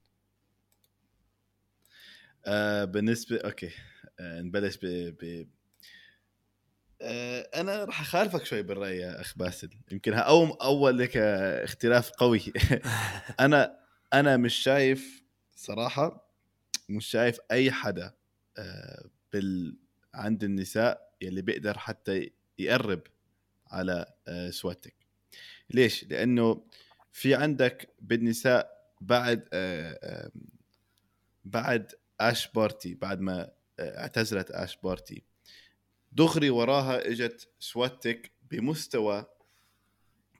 آه 2.45 2.85
بالنسبة 2.85 3.37
okay. 3.37 3.71
آه 4.19 4.41
نبلش 4.41 4.77
ب, 4.77 4.85
ب... 5.21 5.47
آه 7.01 7.49
أنا 7.55 7.83
راح 7.85 8.01
أخالفك 8.01 8.45
شوي 8.45 8.61
بالرأي 8.63 8.97
يا 8.97 9.21
أخ 9.21 9.37
باسل. 9.37 9.69
يمكن 9.91 10.13
أو 10.13 10.45
أول 10.53 10.97
لك 10.97 11.17
اختلاف 11.17 12.09
قوي. 12.09 12.41
أنا 13.39 13.79
أنا 14.13 14.37
مش 14.37 14.55
شايف 14.55 15.23
صراحة 15.55 16.29
مش 16.89 17.05
شايف 17.05 17.37
أي 17.51 17.71
حدا 17.71 18.13
آه 18.57 19.09
بال 19.33 19.77
عند 20.13 20.43
النساء 20.43 21.13
يلي 21.21 21.41
بيقدر 21.41 21.77
حتى 21.77 22.31
يقرب 22.59 23.01
على 23.67 24.05
آه 24.27 24.49
سواتك. 24.49 25.02
ليش؟ 25.69 26.03
لأنه 26.03 26.63
في 27.11 27.35
عندك 27.35 27.89
بالنساء 28.01 28.73
بعد 29.01 29.47
آه، 29.53 30.31
بعد 31.45 31.91
اش 32.19 32.47
بارتي 32.47 32.93
بعد 32.93 33.19
ما 33.19 33.51
آه، 33.79 33.99
اعتزلت 34.01 34.51
اش 34.51 34.77
بارتي 34.83 35.23
دغري 36.11 36.49
وراها 36.49 37.07
إجت 37.11 37.49
سواتك 37.59 38.31
بمستوى 38.51 39.25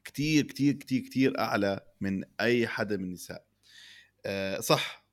كتير 0.04 0.46
كتير 0.46 0.74
كتير 0.74 1.02
كتير 1.02 1.40
أعلى 1.40 1.80
من 2.02 2.24
أي 2.42 2.68
حدا 2.68 2.98
من 2.98 3.04
النساء. 3.04 3.46
آه، 4.26 4.60
صح 4.60 5.06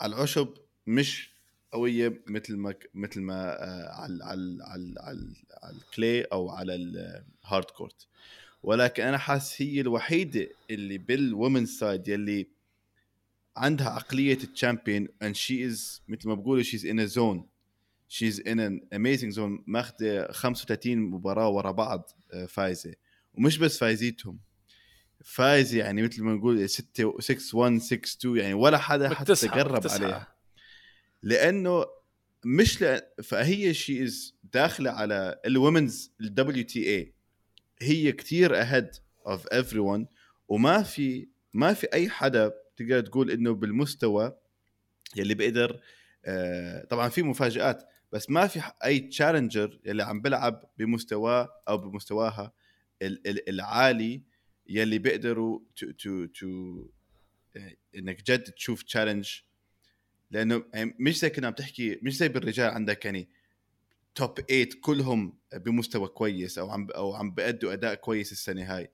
على 0.00 0.14
العشب 0.14 0.54
مش 0.86 1.34
قوية 1.72 2.22
مثل 2.26 2.56
ما 2.56 2.74
مثل 2.94 3.20
ما 3.20 3.50
على 3.90 4.24
على 4.24 4.58
على 4.64 5.34
على 5.62 5.76
ال 5.76 5.85
clay 5.85 6.22
أو 6.22 6.50
على 6.50 6.74
ال 6.74 6.92
hard 6.92 7.64
court 7.64 8.08
ولكن 8.62 9.02
أنا 9.02 9.18
حاسس 9.18 9.62
هي 9.62 9.80
الوحيدة 9.80 10.48
اللي 10.70 10.98
بال 10.98 11.17
women 11.17 11.66
side 11.66 12.08
يلي 12.08 12.48
عندها 13.56 13.88
عقلية 13.88 14.38
ال 14.44 14.51
champion 14.51 15.08
and 15.24 15.36
she 15.36 15.70
is 15.70 16.00
مثل 16.08 16.28
ما 16.28 16.34
بقولوا 16.34 16.62
she's 16.62 16.84
in 16.84 16.98
a 16.98 17.14
zone. 17.14 17.42
She's 18.08 18.38
in 18.38 18.58
an 18.58 18.80
amazing 18.94 19.30
zone. 19.30 19.62
ماخذه 19.66 20.32
35 20.32 20.98
مباراة 20.98 21.48
ورا 21.48 21.70
بعض 21.70 22.10
آه، 22.32 22.46
فايزة. 22.46 22.94
ومش 23.34 23.58
بس 23.58 23.78
فايزيتهم 23.78 24.38
فايزة 25.24 25.78
يعني 25.78 26.02
مثل 26.02 26.22
ما 26.22 26.34
نقول 26.34 26.68
6 26.68 27.20
6 27.20 27.58
1 27.58 27.78
6 27.78 27.96
2 28.18 28.36
يعني 28.36 28.54
ولا 28.54 28.78
حدا 28.78 29.08
حتى 29.14 29.34
قرب. 29.48 29.86
عليها. 29.88 30.28
لأنه 31.22 31.84
مش 32.44 32.80
لأ 32.80 33.14
فهي 33.22 33.74
she 33.74 34.04
is 34.04 34.34
داخلة 34.52 34.90
على 34.90 35.40
ال 35.46 36.12
women's 36.20 36.64
ال 36.64 36.96
WTA 36.96 37.14
هي 37.82 38.12
كتير 38.12 38.60
ahead 38.60 38.90
of 39.26 39.76
one 39.76 40.06
وما 40.48 40.82
في 40.82 41.28
ما 41.54 41.74
في 41.74 41.86
أي 41.92 42.08
حدا 42.08 42.52
تقدر 42.76 43.00
تقول 43.00 43.30
إنه 43.30 43.54
بالمستوى 43.54 44.36
يلي 45.16 45.34
بيقدر 45.34 45.80
آه، 46.24 46.84
طبعا 46.84 47.08
في 47.08 47.22
مفاجآت 47.22 47.82
بس 48.12 48.30
ما 48.30 48.46
في 48.46 48.62
أي 48.84 49.00
challenger 49.00 49.80
يلي 49.84 50.02
عم 50.02 50.20
بيلعب 50.22 50.64
بمستواه 50.78 51.48
أو 51.68 51.78
بمستواها 51.78 52.52
ال- 53.02 53.28
ال- 53.28 53.48
العالي 53.48 54.22
يلي 54.66 54.98
بيقدروا 54.98 55.60
to 55.76 55.90
to 55.90 56.26
to 56.26 56.86
إنك 57.96 58.22
جد 58.22 58.42
تشوف 58.42 58.82
challenge 58.82 59.30
لأنه 60.30 60.64
يعني 60.74 60.96
مش 60.98 61.18
زي 61.18 61.30
كنا 61.30 61.46
عم 61.46 61.52
تحكي 61.52 61.98
مش 62.02 62.16
زي 62.16 62.28
بالرجال 62.28 62.70
عندك 62.70 63.04
يعني 63.04 63.28
top 64.14 64.40
8 64.40 64.68
كلهم 64.80 65.38
بمستوى 65.54 66.08
كويس 66.08 66.58
أو 66.58 66.70
عم 66.70 66.90
أو 66.90 67.14
عم 67.14 67.30
بيأدوا 67.34 67.72
أداء 67.72 67.94
كويس 67.94 68.32
السنة 68.32 68.76
هاي. 68.76 68.90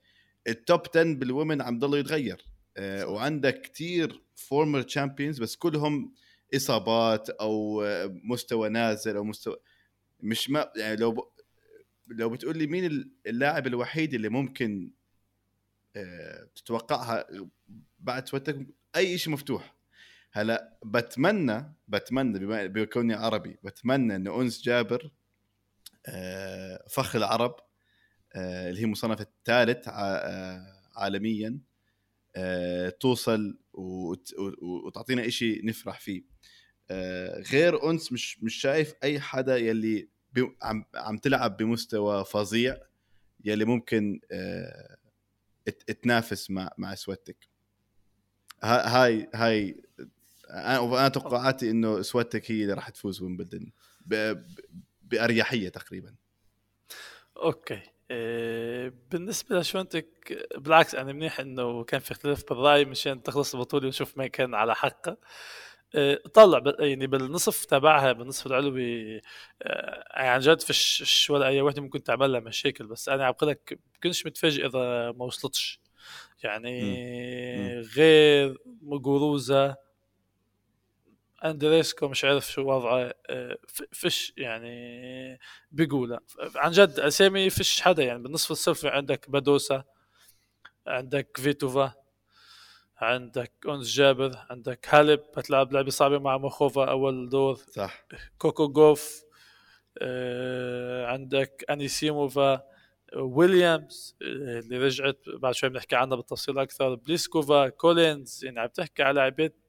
ال 0.47 0.55
top 0.55 0.81
10 0.95 1.03
بال 1.15 1.29
women 1.29 1.63
عم 1.63 1.79
ضل 1.79 1.99
يتغير. 1.99 2.47
آه، 2.77 3.03
صح. 3.03 3.09
وعندك 3.09 3.61
كتير 3.61 4.23
former 4.35 4.83
champions 4.83 5.39
بس 5.39 5.57
كلهم 5.57 6.15
إصابات 6.55 7.31
أو 7.31 7.83
آه، 7.83 8.21
مستوى 8.25 8.69
نازل 8.69 9.17
أو 9.17 9.25
مستوى 9.25 9.57
مش 10.21 10.51
ما 10.51 10.73
يعني 10.77 10.97
لو 10.97 11.13
ب... 11.13 11.21
لو 12.09 12.31
بتقول 12.31 12.59
لي 12.59 12.67
مين 12.67 13.11
اللاعب 13.27 13.67
الوحيد 13.67 14.15
اللي 14.15 14.29
ممكن 14.29 14.91
آه، 15.97 16.49
تتوقعها 16.57 17.27
بعد 17.99 18.29
سويتك 18.29 18.67
أي 18.97 19.19
شيء 19.19 19.33
مفتوح. 19.33 19.76
هلا 20.37 20.79
بتمنى 20.85 21.75
بتمنى 21.89 22.39
بما 22.39 22.67
بكوني 22.67 23.15
عربي 23.15 23.59
بتمنى 23.65 24.17
انه 24.17 24.41
أنس 24.41 24.63
جابر 24.63 25.11
آه، 26.07 26.85
فخر 26.91 27.19
العرب 27.19 27.57
آه، 28.35 28.71
اللي 28.71 28.81
هي 28.81 28.87
مصنفة 28.87 29.23
الثالث 29.23 29.89
آه، 29.89 30.67
عالميا 30.97 31.59
توصل 33.01 33.59
وتعطينا 34.63 35.27
إشي 35.27 35.61
نفرح 35.65 36.01
فيه. 36.01 36.23
غير 37.53 37.91
أنس 37.91 38.13
مش 38.13 38.43
مش 38.43 38.55
شايف 38.55 38.95
أي 39.03 39.21
حدا 39.21 39.57
يلي 39.57 40.09
عم 40.63 40.85
عم 40.95 41.19
تلعب 41.19 41.57
بمستوى 41.57 42.25
فظيع 42.25 42.77
يلي 43.45 43.65
ممكن 43.65 44.21
تنافس 46.03 46.51
مع 46.51 46.71
مع 46.79 46.95
سويتك 46.95 47.37
ها- 48.63 48.89
هاي 49.05 49.29
هاي 49.35 49.83
أنا 50.51 51.01
أنا 51.01 51.09
توقعاتي 51.09 51.71
إنه 51.71 52.03
سويتك 52.03 52.51
هي 52.51 52.63
اللي 52.63 52.75
راح 52.75 52.89
تفوز 52.89 53.23
ويمبلدن. 53.23 53.71
بأريحية 55.03 55.69
تقريبا. 55.69 56.15
أوكي. 57.37 57.81
إيه 58.11 58.95
بالنسبة 59.11 59.59
لشونتك 59.59 60.49
بالعكس 60.57 60.95
أنا 60.95 61.13
منيح 61.13 61.41
إنه 61.41 61.85
كان 61.85 62.01
في 62.01 62.13
اختلاف 62.13 62.45
بالرأي 62.49 62.85
مشان 62.85 63.23
تخلص 63.23 63.55
البطولة 63.55 63.87
ونشوف 63.87 64.19
مين 64.19 64.27
كان 64.27 64.55
على 64.55 64.75
حق 64.75 65.09
إيه 65.95 66.23
طلع 66.35 66.63
يعني 66.79 67.07
بالنصف 67.07 67.65
تبعها 67.65 68.13
بالنصف 68.13 68.47
العلوي 68.47 69.17
آه، 69.63 70.05
يعني 70.17 70.29
عن 70.29 70.41
جد 70.41 70.61
فيش 70.61 71.31
ولا 71.31 71.47
أي 71.47 71.61
وحده 71.61 71.83
ممكن 71.83 72.03
تعمل 72.03 72.33
لها 72.33 72.41
مشاكل 72.41 72.87
بس 72.87 73.09
أنا 73.09 73.27
عم 73.27 73.35
لك 73.43 73.79
بكونش 73.95 74.27
متفاجئ 74.27 74.67
إذا 74.67 75.13
ما 75.13 75.25
وصلتش. 75.25 75.81
يعني. 76.43 77.81
غير 77.81 78.57
مقروزه 78.83 79.77
أندريسكو 81.45 82.09
مش 82.09 82.25
عارف 82.25 82.53
شو 82.53 82.63
وضعه 82.63 83.15
آه، 83.31 83.59
ف- 83.69 83.83
فيش 83.93 84.33
يعني 84.37 85.39
بيقولها 85.71 86.21
عن 86.57 86.71
جد 86.71 87.01
أسامي 87.01 87.51
فيش 87.51 87.81
حدا 87.81 88.03
يعني 88.05 88.23
بالنصف 88.23 88.51
السفلي 88.53 88.91
عندك 88.91 89.31
بادوسا 89.31 89.85
عندك 90.87 91.37
كفيتوفا 91.37 91.95
عندك 92.99 93.53
أونس 93.67 93.91
جابر 93.91 94.47
عندك 94.51 94.87
هاليب 94.95 95.21
بتلعب 95.37 95.73
لعبة 95.73 95.91
صعبة 95.91 96.19
مع 96.19 96.39
موخوفا 96.39 96.91
أول 96.91 97.29
دور 97.29 97.55
صح. 97.57 98.07
كوكو 98.39 98.69
جوف 98.69 99.23
آه، 99.99 101.07
عندك 101.07 101.65
أنيسيموفا 101.71 102.63
ويليامز 103.17 104.17
آه، 104.23 104.59
اللي 104.59 104.79
رجعت 104.79 105.19
بعد 105.29 105.55
شوي 105.55 105.71
بنحكي 105.71 105.97
عنها 105.97 106.17
بالتفصيل 106.17 106.59
أكثر 106.59 106.95
بليسكوفا 106.95 107.69
كولينز 107.69 108.45
يعني 108.45 108.61
عم 108.61 108.67
تحكي 108.67 109.03
على 109.03 109.15
لاعبات 109.15 109.66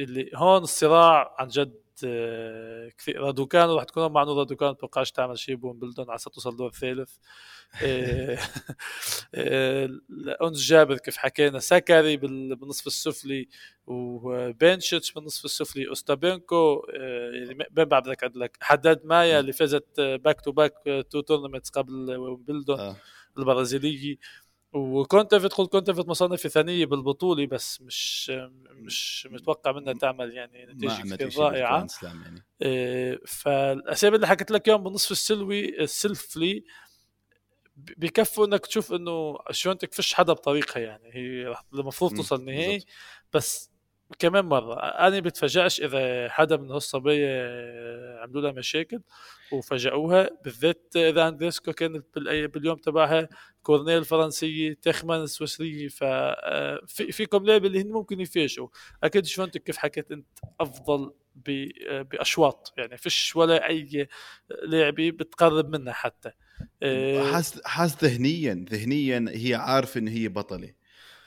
اللي 0.00 0.30
هون 0.34 0.62
الصراع 0.62 1.34
عن 1.38 1.48
جد 1.48 1.74
آه، 2.04 2.88
كثير. 2.98 3.20
رادوكانو 3.20 3.70
رح 3.70 3.84
تكون 3.84 4.12
مع 4.12 4.22
انه 4.22 4.32
رادوكانو 4.38 4.68
ما 4.68 4.72
بتوقعش 4.74 5.10
تعمل 5.10 5.38
شيء 5.38 5.54
بويمبلدون 5.54 6.10
على 6.10 6.18
توصل 6.18 6.56
دور 6.56 6.70
ثالث. 6.72 7.16
آه، 7.82 8.38
آه، 9.34 9.88
أنس 10.42 10.58
جابر 10.66 10.98
كيف 10.98 11.16
حكينا 11.16 11.58
ساكاري 11.58 12.16
بال- 12.16 12.56
بالنصف 12.56 12.86
السفلي 12.86 13.48
وبنشيتش 13.86 15.12
بالنصف 15.12 15.44
السفلي 15.44 15.88
أوستابينكو 15.88 16.86
آه، 16.94 17.30
يعني 17.32 17.54
بين 17.70 17.84
بعد 17.84 18.02
بدك 18.08 18.24
لك 18.36 18.56
حداد 18.60 19.00
مايا 19.06 19.40
اللي 19.40 19.52
فازت 19.52 20.00
back 20.00 20.40
to 20.40 20.52
back 20.52 20.72
two 21.10 21.20
tournaments 21.20 21.70
قبل 21.70 22.16
ويمبلدون 22.16 22.80
آه. 22.80 22.96
البرازيلية. 23.38 24.16
وكونتيفيت 24.72 25.52
قلت 25.52 25.72
كونتيفيت 25.72 26.08
مصنفة 26.08 26.48
ثانية 26.48 26.86
بالبطولة 26.86 27.46
بس 27.46 27.80
مش 27.80 28.30
مش 28.70 29.28
متوقع 29.30 29.72
منها 29.72 29.92
تعمل 29.92 30.32
يعني 30.36 30.66
نتيجة 30.66 30.90
كثير 31.14 31.26
رائعة 31.40 31.76
يعني 32.02 32.42
إيه، 32.62 33.20
فالأسامي 33.26 34.16
اللي 34.16 34.26
حكيت 34.26 34.50
لك 34.50 34.68
إياهم 34.68 34.82
بالنصف 34.82 35.10
العلوي 35.10 35.80
السفلي 35.82 36.64
ب- 37.76 37.92
بكفوا 38.00 38.46
إنك 38.46 38.66
تشوف 38.66 38.92
إنه 38.92 39.38
شونتك 39.50 39.94
فيش 39.94 40.14
حدا 40.14 40.32
بطريقها 40.32 40.80
يعني 40.80 41.10
هي 41.14 41.54
المفروض 41.74 42.10
توصل 42.16 42.44
نهائي. 42.44 42.84
بس 43.32 43.70
كمان 44.18 44.44
مرة 44.44 44.74
أنا 44.80 45.20
بتفاجئش 45.20 45.80
إذا 45.80 46.28
حدا 46.28 46.56
من 46.56 46.70
هالصبية 46.70 47.28
عملوا 48.22 48.42
لها 48.42 48.52
مشاكل 48.52 49.00
وفاجئوها 49.52 50.30
بالذات 50.44 50.92
إذا 50.96 51.28
أندريسكو 51.28 51.72
كانت 51.72 52.06
باليوم 52.54 52.76
تبعها 52.76 53.28
كورنيل 53.62 54.04
فرنسية 54.04 54.74
تايخمان 54.82 55.26
سويسرية 55.26 55.88
ففي 55.88 57.12
فيكم 57.12 57.46
لاعبة 57.46 57.66
اللي 57.66 57.80
هن 57.82 57.88
ممكن 57.92 58.20
يفاجئوا. 58.20 58.68
أكيد 59.04 59.26
شونتك 59.26 59.62
كيف 59.62 59.76
حكيت 59.76 60.12
أنت 60.12 60.26
أفضل 60.60 61.12
ب- 61.34 62.08
بأشواط 62.08 62.74
يعني 62.78 62.96
فيش 62.96 63.36
ولا 63.36 63.68
أي 63.68 64.08
لاعبة 64.64 65.10
بتقرب 65.10 65.68
منها 65.76 65.92
حتى. 65.92 66.30
حاس 67.32 67.60
حاس 67.64 68.04
ذهنيا 68.04 68.64
ذهنيا 68.70 69.24
هي 69.28 69.54
عارفة 69.54 69.98
انه 70.00 70.10
هي 70.10 70.28
بطلة. 70.28 70.72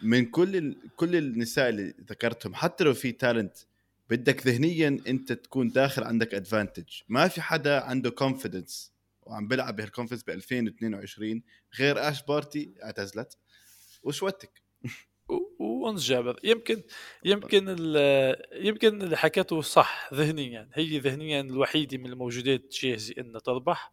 من 0.03 0.25
كل 0.25 0.55
ال... 0.55 0.77
كل 0.95 1.15
النساء 1.15 1.69
اللي 1.69 1.93
ذكرتهم 2.09 2.55
حتى 2.55 2.83
لو 2.83 2.93
في 2.93 3.11
talent 3.11 3.57
بدك 4.09 4.47
ذهنيا 4.47 4.99
أنت 5.07 5.33
تكون 5.33 5.67
داخل 5.71 6.03
عندك 6.03 6.33
advantage 6.33 6.87
ما 7.09 7.27
في 7.27 7.41
حدا 7.41 7.81
عنده 7.83 8.09
confidence 8.09 8.91
وعم 9.23 9.47
بيلعب 9.47 9.75
بهال 9.75 9.86
confidence 9.86 10.23
ب 10.23 10.29
2022 10.29 11.41
غير 11.79 12.09
اش 12.09 12.23
بارتي 12.23 12.71
اعتزلت. 12.83 13.37
وشوتك 14.03 14.61
و- 15.29 15.63
وانس 15.85 16.01
جابر. 16.03 16.39
يمكن 16.43 16.81
يمكن 17.25 17.69
يمكن 18.53 19.01
اللي 19.01 19.17
حكيته 19.17 19.61
صح 19.61 20.09
ذهنيا. 20.13 20.69
هي 20.73 20.99
ذهنيا 20.99 21.41
الوحيدة 21.41 21.97
من 21.97 22.05
الموجودات 22.05 22.61
جاهزه 22.81 23.13
إنها 23.17 23.39
تربح 23.39 23.91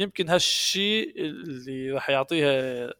يمكن 0.00 0.28
هالشيء 0.28 1.20
اللي 1.20 1.90
راح 1.90 2.10
يعطيها 2.10 2.50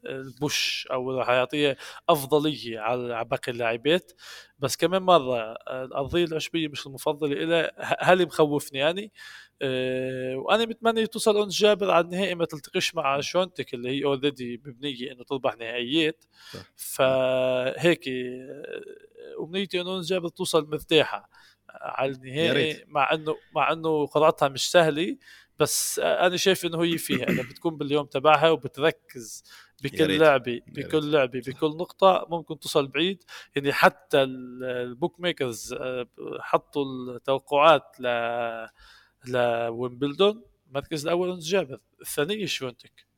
ال 0.06 0.23
push 0.23 0.88
أو 0.90 1.18
راح 1.18 1.28
يعطيها 1.28 1.76
أفضلية 2.08 2.80
على 2.80 3.24
باقي 3.24 3.52
اللاعبات 3.52 4.12
بس 4.58 4.76
كمان 4.76 5.02
مرة 5.02 5.52
الأرضية 5.68 6.24
العشبية 6.24 6.68
مش 6.68 6.86
المفضلة 6.86 7.34
لها 7.34 7.70
هاللي 8.00 8.26
مخوفني 8.26 8.78
يعني 8.78 9.12
أه 9.62 10.36
وأنا 10.36 10.64
متمنى 10.64 11.06
توصل 11.06 11.42
انس 11.42 11.60
جابر 11.60 11.90
على 11.90 12.04
النهائي 12.04 12.34
ما 12.34 12.44
تلتقيش 12.44 12.94
مع 12.94 13.20
شونتك 13.20 13.74
اللي 13.74 13.88
هي 13.90 14.04
already 14.04 14.62
مبنية 14.66 15.12
إنه 15.12 15.24
تربح 15.24 15.56
نهائيات. 15.56 16.24
فهيك 16.76 18.08
آه، 18.08 18.82
أمنيتي 19.44 19.80
انه 19.80 19.96
انس 19.96 20.08
جابر 20.08 20.28
توصل 20.28 20.70
مرتاحة 20.70 21.30
على 21.70 22.12
النهائي. 22.12 22.84
مع 22.88 23.12
إنه 23.12 23.36
مع 23.54 23.72
إنه 23.72 24.06
قرعتها 24.06 24.48
مش 24.48 24.70
سهلة 24.70 25.16
بس 25.60 25.98
أنا 25.98 26.36
شايف 26.36 26.66
إنه 26.66 26.82
هي 26.84 26.98
فيها 26.98 27.24
اذا 27.30 27.42
بتكون 27.42 27.76
باليوم 27.76 28.06
تبعها 28.06 28.50
وبتركز 28.50 29.44
بكل 29.82 30.18
لعبة 30.18 30.60
بكل 30.66 31.12
لعبة 31.12 31.40
بكل 31.46 31.66
نقطة 31.66 32.26
ممكن 32.30 32.58
توصل 32.58 32.86
بعيد. 32.86 33.24
يعني 33.56 33.72
حتى 33.72 34.22
ال 34.22 35.20
bookmakers 35.20 35.72
آه، 35.72 36.06
حطوا 36.40 36.84
التوقعات 37.16 38.00
ل 38.00 38.06
لويمبلدون 39.26 40.42
المركز 40.68 41.06
الأول 41.06 41.30
انس 41.30 41.44
جابر. 41.44 41.80
الثانية 42.00 42.46
شفونتك؟ 42.46 43.09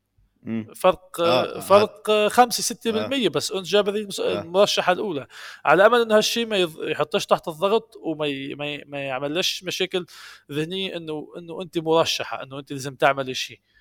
فرق 0.77 1.21
آه 1.21 1.61
فرق 1.61 2.11
5 2.29 2.75
6% 2.75 2.87
آه. 2.87 3.29
بس. 3.29 3.53
انس 3.53 3.69
جابر 3.69 4.07
آه. 4.21 4.41
المرشحة 4.41 4.93
الأولى. 4.93 5.27
على 5.65 5.87
امل 5.87 6.01
انه 6.01 6.17
هالشيء 6.17 6.47
ما 6.47 6.69
يحطش 6.81 7.27
تحت 7.27 7.49
الضغط 7.49 7.97
وما 8.03 8.27
ي... 8.27 8.55
ما, 8.55 8.75
ي... 8.75 8.85
ما 8.87 9.01
يعملش 9.01 9.65
مشاكل 9.65 10.07
ذهنية 10.53 10.97
إنه 10.97 11.33
إنه 11.39 11.63
أنت 11.63 11.79
مرشحة 11.79 12.43
إنه 12.43 12.59
أنت 12.59 12.73
لازم 12.73 12.95
تعملي 12.95 13.35
شيء. 13.35 13.59
آه، 13.59 13.72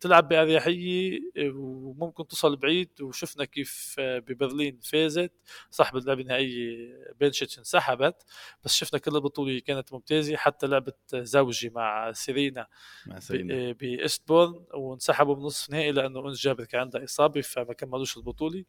تلعب 0.00 0.28
بأريحية 0.28 1.20
آه، 1.36 1.50
وممكن 1.54 2.26
توصل 2.26 2.56
بعيد. 2.56 3.00
وشفنا 3.00 3.44
كيف 3.44 3.96
آه، 3.98 4.18
ببرلين 4.18 4.80
فازت 4.80 5.32
صح 5.70 5.92
باللعبة 5.92 6.20
النهائية 6.20 6.76
بنشيتش 7.20 7.58
انسحبت. 7.58 8.22
بس 8.64 8.74
شفنا 8.74 8.98
كل 8.98 9.16
البطولة 9.16 9.58
كانت 9.58 9.92
ممتازة. 9.92 10.36
حتى 10.36 10.66
لعبة 10.66 10.92
زوجي 11.14 11.70
مع 11.70 12.12
سيرينا 12.12 12.66
مع 13.06 13.18
سيرينا. 13.18 13.72
بإيستبورن 13.72 14.64
وانسحبوا 14.74 15.34
بنصف 15.34 15.70
نهائي 15.70 15.92
لأنه 15.92 16.28
أنس 16.28 16.40
جابر 16.40 16.64
كان 16.64 16.80
عندها 16.80 17.04
إصابة 17.04 17.40
فما 17.40 17.72
كملوش 17.72 18.16
البطولة. 18.16 18.64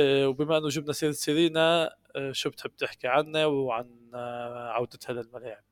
وبما 0.00 0.58
أنه 0.58 0.68
جبنا 0.68 0.92
سيرة 0.92 1.12
سيرينا 1.12 1.94
شو 2.32 2.50
بتحب 2.50 2.76
تحكي 2.76 3.08
عنها 3.08 3.46
وعن 3.46 4.10
عودتها 4.14 5.12
للملاعب؟ 5.12 5.71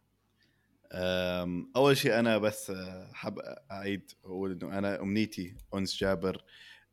أول 1.77 1.97
شيء 1.97 2.19
أنا 2.19 2.39
بس 2.39 2.73
حاب 3.13 3.39
أعيد 3.71 4.11
أقول 4.25 4.53
إنه 4.53 4.79
أنا 4.79 5.01
أمنيتي 5.01 5.55
أنس 5.75 5.97
جابر. 5.97 6.45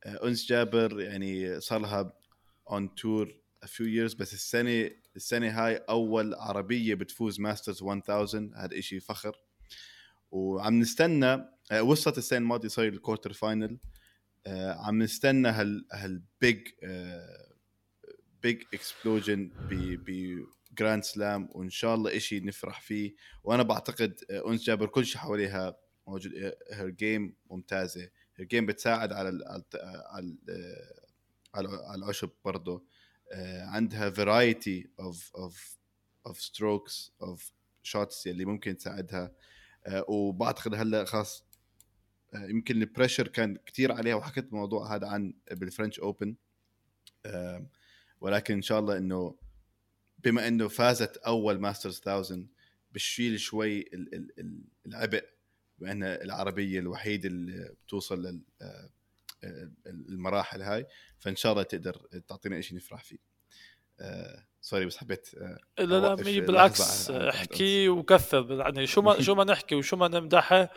أنس 0.06 0.46
جابر 0.46 1.02
يعني 1.02 1.60
صار 1.60 1.80
لها 1.80 2.14
on 2.72 2.96
tour 2.96 3.40
few 3.66 3.88
years 3.96 4.16
بس 4.18 4.34
السنة 4.34 4.92
السنة 5.16 5.50
هاي 5.50 5.76
أول 5.76 6.34
عربية 6.34 6.96
بتفوز 6.96 7.40
Masters 7.40 7.84
1000 7.84 8.12
هذا 8.56 8.80
شيء 8.80 9.00
فخر. 9.00 9.38
وعم 10.32 10.80
نستنى 10.80 11.46
وصلت 11.82 12.18
السنة 12.18 12.40
الماضية 12.40 12.68
صار 12.68 12.88
ال 12.88 12.93
quarter 12.94 13.34
final 13.34 13.78
عم 14.48 15.04
نستنى 15.04 15.48
هال 15.48 15.86
هال 15.94 16.23
big 16.23 16.68
big 18.44 18.64
explosion 18.74 19.52
ب 19.70 20.46
Grand 20.80 21.04
Slam 21.04 21.50
وإن 21.52 21.70
شاء 21.70 21.96
الله 21.96 22.18
إشي 22.18 22.40
نفرح 22.40 22.82
فيه. 22.82 23.16
وأنا 23.44 23.64
بعتقد 23.64 24.20
آه، 24.32 24.52
أنس 24.52 24.64
جابر 24.64 24.86
كل 24.88 25.06
شيء 25.06 25.22
حواليها 25.22 25.78
موجود 26.08 26.34
her 26.72 26.90
game 26.90 27.36
ممتازة. 27.50 28.10
her 28.36 28.48
game 28.48 28.66
بتساعد 28.66 29.14
على 29.14 29.30
ال 29.30 29.44
على 29.48 30.38
على 31.56 31.70
على 31.70 31.96
العشب 31.96 32.30
برضه. 32.46 32.86
آه، 33.34 33.66
عندها 33.66 34.10
variety 34.10 34.90
of 35.00 35.32
of 35.36 35.78
of 36.28 36.42
strokes 36.42 37.12
of 37.22 37.52
shots 37.84 38.28
اللي 38.28 38.46
ممكن 38.46 38.78
تساعدها. 38.78 39.32
آه، 39.88 40.06
وبعتقد 40.10 40.76
هلأ 40.76 41.06
خلاص 41.06 41.48
يمكن 42.36 42.82
ال 42.82 42.87
pressure 42.87 43.28
كان 43.28 43.58
كثير 43.66 43.92
عليها 43.92 44.16
وحكيت 44.16 44.46
الموضوع 44.46 44.96
هذا 44.96 45.08
عن 45.08 45.34
بال 45.52 45.64
French 45.64 46.00
Open 46.00 46.36
ولكن 48.22 48.54
إن 48.54 48.62
شاء 48.62 48.80
الله 48.80 48.98
إنه 48.98 49.36
بما 50.18 50.48
إنه 50.48 50.68
فازت 50.68 51.18
أول 51.18 51.60
Masters 51.60 52.02
1000 52.08 52.40
بتشيل 52.92 53.40
شوي 53.40 53.86
العبء 54.86 55.26
بأن 55.80 56.04
العربية 56.04 56.80
الوحيدة 56.80 57.30
اللي 57.30 57.76
بتوصل 57.86 58.22
لل 58.22 58.42
آه، 58.62 58.90
المراحل 59.88 60.62
هاي 60.62 60.88
فإن 61.20 61.36
شاء 61.36 61.52
الله 61.52 61.64
تقدر 61.64 61.98
تعطينا 62.28 62.62
شيء 62.62 62.78
نفرح 62.78 63.04
فيه. 63.04 63.18
سوري 64.62 64.84
آه، 64.84 64.88
بس 64.88 64.98
حبيت 64.98 65.30
آه، 65.36 65.58
لا 65.80 66.00
لا 66.00 66.16
بالعكس 66.16 67.12
احكي 67.12 67.90
وكثر 67.90 68.52
يعني 68.52 68.88
شو 68.88 69.02
ما 69.02 69.22
شو 69.22 69.36
ما 69.36 69.44
نحكي 69.44 69.76
وشو 69.76 69.98
ما 69.98 70.08
نمدحها 70.08 70.62
آه 70.64 70.70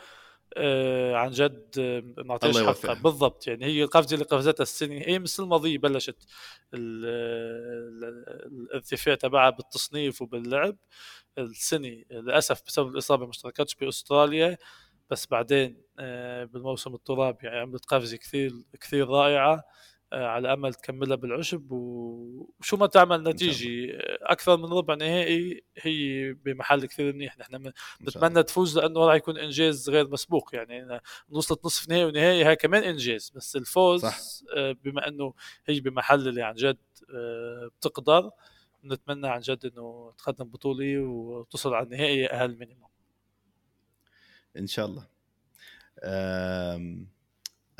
عن 1.16 1.30
جد 1.30 1.74
آه، 1.78 2.22
نعطيش 2.22 2.59
حقها. 2.59 2.94
بالضبط 2.94 3.46
يعني 3.46 3.64
هي 3.64 3.82
القفزه 3.84 4.14
اللي 4.14 4.24
قفزتها 4.24 4.62
السنة 4.62 4.94
هي 4.94 5.18
من 5.18 5.24
السنة 5.24 5.44
الماضيه 5.44 5.78
بلشت 5.78 6.16
الارتفاع 8.46 9.14
تبعها 9.14 9.51
بالتصنيف 9.51 10.22
وباللعب. 10.22 10.76
السنة 11.38 12.03
للأسف 12.11 12.62
بسبب 12.66 12.88
الإصابة 12.88 13.24
ما 13.24 13.30
اشتركتش 13.30 13.74
بأستراليا 13.74 14.59
بس 15.11 15.26
بعدين 15.26 15.82
آه 15.98 16.44
بالموسم 16.44 16.94
الترابي 16.94 17.46
يعني 17.46 17.59
عملت 17.59 17.84
قفزة 17.86 18.16
كثير 18.16 18.53
كثير 18.80 19.09
رائعة. 19.09 19.55
آه، 19.55 19.62
على 20.12 20.52
أمل 20.52 20.74
تكملها 20.74 21.16
بالعشب 21.16 21.72
وشو 21.72 22.76
ما 22.76 22.86
تعمل 22.86 23.22
نتيجة 23.22 23.98
أكثر 24.22 24.56
من 24.56 24.64
ربع 24.64 24.94
نهائي 24.94 25.64
هي 25.76 26.32
بمحل 26.32 26.86
كثير 26.86 27.12
منيح. 27.12 27.38
نحن 27.38 27.72
بنتمنى 28.00 28.42
تفوز 28.42 28.78
لأنه 28.78 29.06
راح 29.06 29.14
يكون 29.14 29.38
إنجاز 29.38 29.90
غير 29.90 30.08
مسبوق. 30.08 30.54
يعني 30.54 31.00
وصلت 31.28 31.64
نصف 31.64 31.88
نهائي 31.88 32.04
ونهائي 32.04 32.44
هاي 32.44 32.56
كمان 32.56 32.82
إنجاز 32.82 33.32
بس 33.34 33.56
الفوز 33.56 34.00
صح. 34.00 34.18
آه، 34.56 34.76
بما 34.84 35.08
إنه 35.08 35.34
هي 35.66 35.80
بمحل 35.80 36.28
اللي 36.28 36.42
عن 36.42 36.54
جد 36.54 36.78
آه، 37.14 37.70
بتقدر 37.80 38.30
بنتمنى 38.82 39.28
عن 39.28 39.40
جد 39.40 39.66
إنه 39.66 40.12
تقدم 40.18 40.44
بطولة 40.44 40.98
وتصل 40.98 41.74
على 41.74 41.84
النهائي 41.84 42.26
أقل 42.26 42.58
مينيموم. 42.58 42.90
إن 44.56 44.66
شاء 44.66 44.86
الله. 44.86 45.06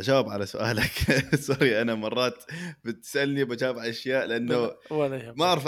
أجاوب 0.01 0.29
على 0.29 0.47
سؤالك. 0.47 0.93
sorry 1.47 1.83
أنا 1.83 1.95
مرات 1.95 2.45
بتسألني 2.85 3.45
بجاوب 3.45 3.79
على 3.79 3.91
أشياء 3.91 4.27
لأنه 4.27 4.71
ولا 4.91 5.35
ما 5.37 5.45
أعرف 5.45 5.67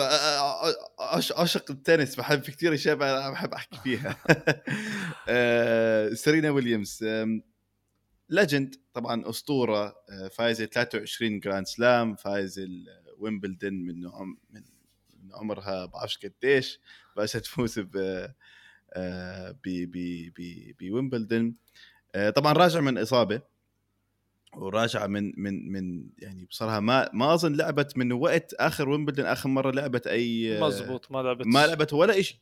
أعشق 1.39 1.71
التنس 1.71 2.17
بحب 2.17 2.43
في 2.43 2.53
كثير 2.53 2.75
اشياء 2.75 2.97
بحب 3.31 3.55
أحكي 3.55 3.79
فيها. 3.83 4.17
آه، 5.29 6.13
سيرينا 6.15 6.51
ويليامز 6.51 7.05
legend 8.29 8.75
طبعا 8.95 9.31
أسطورة 9.31 9.87
آه، 10.11 10.29
فايزه 10.29 10.65
23 10.65 11.41
Grand 11.41 11.67
Slam 11.67 12.17
فايزه 12.17 12.69
ويمبلدون 13.19 13.73
من 13.73 14.01
من 14.51 14.63
عمرها 15.35 15.87
بعرفش 15.87 16.19
قديش 16.19 16.81
بس 17.17 17.33
تفوز 17.33 17.79
ب 17.79 18.27
آه، 18.93 19.57
بويمبلدون 20.81 21.57
طبعا 22.35 22.53
راجع 22.53 22.81
من 22.81 22.99
إصابة. 22.99 23.52
وراجعة 24.57 25.07
من 25.07 25.33
من 25.37 25.73
من 25.73 26.11
يعني 26.19 26.45
بصراحة 26.45 26.81
ما 26.81 27.11
ما 27.13 27.35
أظن 27.35 27.57
لعبت 27.57 27.99
من 27.99 28.13
وقت 28.13 28.55
آخر 28.55 28.89
ويمبلدون 28.89 29.27
آخر 29.27 29.49
مرة 29.49 29.71
لعبت 29.71 30.07
أي 30.07 30.61
مزبوط 30.61 31.13
ما 31.13 31.23
لعبت 31.23 31.47
ما 31.47 31.67
لعبت 31.67 31.93
ولا 31.93 32.23
شيء 32.23 32.37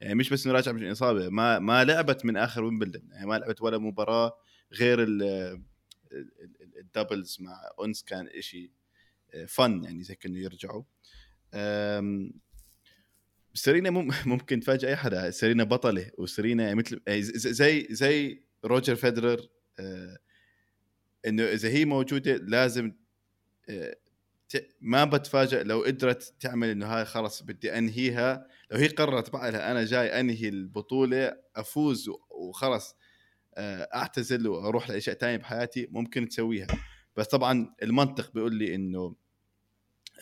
يعني 0.00 0.14
مش 0.14 0.30
بس 0.30 0.46
انه 0.46 0.54
راجعه 0.54 0.72
من 0.72 0.90
إصابة 0.90 1.28
ما 1.28 1.58
ما 1.58 1.84
لعبت 1.84 2.24
من 2.24 2.36
آخر 2.36 2.64
ويمبلدون 2.64 3.02
يعني 3.12 3.26
ما 3.26 3.34
لعبت 3.38 3.62
ولا 3.62 3.78
مباراة 3.78 4.38
غير 4.72 5.06
ال 6.80 6.87
doubles 6.87 7.36
مع 7.40 7.60
أنس 7.78 8.02
كان 8.02 8.28
شيء 8.40 8.70
فن 9.48 9.84
يعني 9.84 10.02
زي 10.02 10.14
كأنه 10.14 10.38
يرجعوا. 10.38 10.82
سيرينا 13.54 13.90
ممكن 14.26 14.60
تفاجئ 14.60 14.88
أي 14.88 14.96
حدا 14.96 15.30
سيرينا 15.30 15.64
بطلة 15.64 16.10
وسيرينا 16.18 16.74
مثل 16.74 17.00
زي 17.34 17.86
زي 17.90 18.42
روجر 18.64 18.94
فيدرر 18.96 19.48
أه 19.78 20.18
إنه 21.26 21.42
إذا 21.42 21.68
هي 21.68 21.84
موجودة 21.84 22.36
لازم 22.36 22.92
آه، 23.68 23.96
ما 24.80 25.04
بتفاجئ 25.04 25.62
لو 25.62 25.82
قدرت 25.82 26.34
تعمل 26.40 26.68
إنه 26.68 26.86
هاي 26.86 27.04
خلص 27.04 27.42
بدي 27.42 27.78
أنهيها. 27.78 28.46
لو 28.70 28.78
هي 28.78 28.86
قررت 28.88 29.30
بقى 29.30 29.52
لها 29.52 29.70
أنا 29.70 29.84
جاي 29.84 30.20
أنهي 30.20 30.48
البطولة 30.48 31.36
أفوز 31.56 32.10
وخلص 32.30 32.96
آه، 33.54 33.88
أعتزل 33.94 34.48
وأروح 34.48 34.90
لأشياء 34.90 35.16
ثانية 35.16 35.36
بحياتي 35.36 35.88
ممكن 35.90 36.28
تسويها. 36.28 36.66
بس 37.16 37.26
طبعا 37.26 37.74
المنطق 37.82 38.32
بيقول 38.32 38.54
لي 38.54 38.74
إنه 38.74 39.16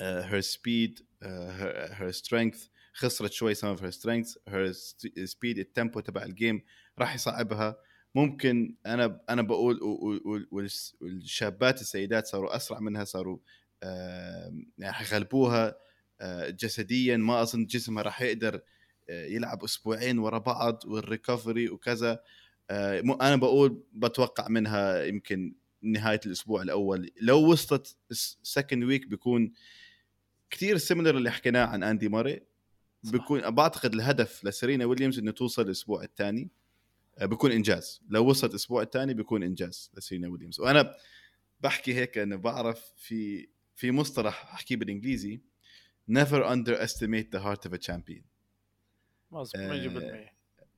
her 0.01 0.41
speed 0.41 1.07
her 1.23 2.11
strength 2.11 2.67
خسرت 2.93 3.33
شوي 3.33 3.55
some 3.55 3.67
of 3.67 3.83
her 3.83 3.91
strength 3.91 4.35
her 4.49 4.73
speed 5.25 5.59
ال 5.59 5.66
tempo 5.66 6.01
تبع 6.01 6.23
ال 6.23 6.31
game 6.31 6.63
راح 6.99 7.15
يصعبها. 7.15 7.77
ممكن 8.15 8.75
أنا 8.87 9.21
أنا 9.29 9.43
بقول 9.43 9.81
والشابات 11.01 11.81
السيدات 11.81 12.27
صاروا 12.27 12.57
أسرع 12.57 12.81
منها 12.81 13.05
صاروا 13.05 13.39
يعني 14.79 14.93
حيغلبوها 14.93 15.77
آه، 16.21 16.51
جسديا. 16.51 17.17
ما 17.17 17.43
أظن 17.43 17.67
جسمها 17.67 18.03
راح 18.03 18.23
يقدر 18.23 18.61
آه، 19.11 19.27
يلعب 19.27 19.65
أسبوعين 19.65 20.19
ورا 20.19 20.39
بعض 20.39 20.83
وال 20.87 21.03
recovery 21.03 21.69
وكذا. 21.69 22.23
آه، 22.71 23.01
أنا 23.01 23.37
بقول 23.37 23.83
بتوقع 23.93 24.49
منها 24.49 25.05
يمكن 25.05 25.55
نهاية 25.83 26.21
الأسبوع 26.27 26.63
الأول. 26.63 27.11
لو 27.21 27.51
وصلت 27.51 27.97
second 28.43 28.85
week 28.85 29.07
بيكون 29.07 29.53
كثير 30.51 30.79
similar 30.79 31.17
اللي 31.17 31.31
حكيناه 31.31 31.67
عن 31.67 31.83
آندي 31.83 32.09
موراي 32.09 32.41
بيكون 33.03 33.51
بعتقد 33.51 33.95
الهدف 33.95 34.45
لسيرينا 34.45 34.85
ويليامز 34.85 35.19
إنه 35.19 35.31
توصل 35.31 35.63
الأسبوع 35.63 36.03
الثاني. 36.03 36.51
بيكون 37.23 37.53
إنجاز. 37.53 38.03
لو 38.09 38.27
وصلت 38.29 38.51
الأسبوع 38.51 38.83
الثاني 38.83 39.15
بيكون 39.15 39.43
إنجاز 39.43 39.91
لسيرينا 39.95 40.29
ويليامز. 40.29 40.61
وأنا 40.61 40.95
بحكي 41.61 41.95
هيك 41.95 42.19
إنه 42.19 42.37
بعرف 42.37 42.93
في 42.97 43.49
في 43.75 43.91
مصطلح 43.91 44.53
أحكيه 44.53 44.77
بالإنجليزي 44.77 45.41
never 46.11 46.43
underestimate 46.45 47.37
the 47.37 47.41
heart 47.41 47.69
of 47.69 47.73
a 47.75 47.79
champion. 47.79 48.23
مظبوط 49.31 49.55
100% 49.55 50.35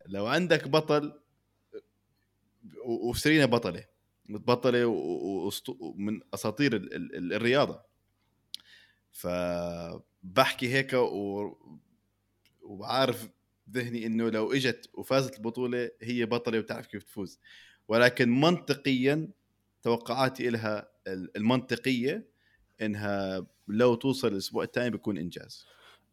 لو 0.07 0.27
عندك 0.27 0.69
بطل 0.69 1.21
وسيرينا 2.85 3.47
بطلة. 3.47 3.85
بطلة 4.29 4.87
ومن 5.81 6.21
أساطير 6.35 6.77
ال- 6.77 6.95
ال- 6.95 7.33
الرياضة. 7.33 7.83
فبحكي 9.11 10.73
هيك 10.75 10.93
و... 10.93 11.57
وعارف 12.63 13.29
ذهني 13.71 14.07
إنه 14.07 14.29
لو 14.29 14.53
إجت 14.53 14.91
وفازت 14.95 15.37
البطولة 15.37 15.91
هي 16.03 16.25
بطلة 16.27 16.59
وتعرف 16.59 16.87
كيف 16.87 17.03
تفوز. 17.03 17.41
ولكن 17.89 18.41
منطقيا 18.41 19.29
توقعاتي 19.83 20.51
لها 20.51 20.89
المنطقية 21.09 22.29
إنها 22.83 23.47
لو 23.69 23.95
توصل 23.95 24.29
الأسبوع 24.29 24.65
الثاني 24.65 24.91
بيكون 24.91 25.19
إنجاز. 25.19 25.67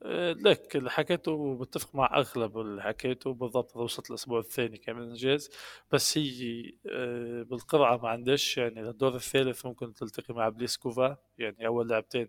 آه، 0.05 0.31
لك 0.31 0.75
اللي 0.75 0.89
حكيته 0.89 1.57
بتفق 1.57 1.95
مع 1.95 2.17
أغلب 2.17 2.57
اللي 2.57 2.81
حكيته 2.81 3.33
بالضبط 3.33 3.77
وصلت 3.77 4.09
الأسبوع 4.09 4.39
الثاني 4.39 4.77
كمان 4.77 5.09
إنجاز. 5.09 5.49
بس 5.91 6.17
هي 6.17 6.71
آه، 6.91 7.43
بالقرعة 7.43 7.97
ما 7.97 8.09
عندش 8.09 8.57
يعني 8.57 8.81
للدور 8.81 9.15
الثالث 9.15 9.65
ممكن 9.65 9.93
تلتقي 9.93 10.33
مع 10.33 10.49
بليسكوفا 10.49 11.17
يعني 11.37 11.67
أول 11.67 11.89
لعبتين 11.89 12.27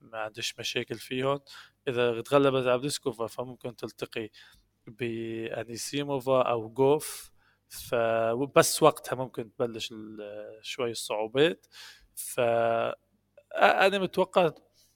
ما 0.00 0.18
عندش 0.18 0.58
مشاكل 0.58 0.94
فيهم 0.98 1.40
إذا 1.88 2.20
تغلبت 2.22 2.66
على 2.66 2.78
بليسكوفا 2.78 3.26
فممكن 3.26 3.76
تلتقي 3.76 4.30
بأنيسيموفا 4.86 6.42
أو 6.42 6.68
جوف. 6.70 7.30
فبس 7.68 8.82
وقتها 8.82 9.16
ممكن 9.16 9.52
تبلش 9.54 9.94
شوي 10.62 10.90
الصعوبات. 10.90 11.66
ف 12.14 12.40
أنا 13.56 13.98
متوقع 13.98 14.50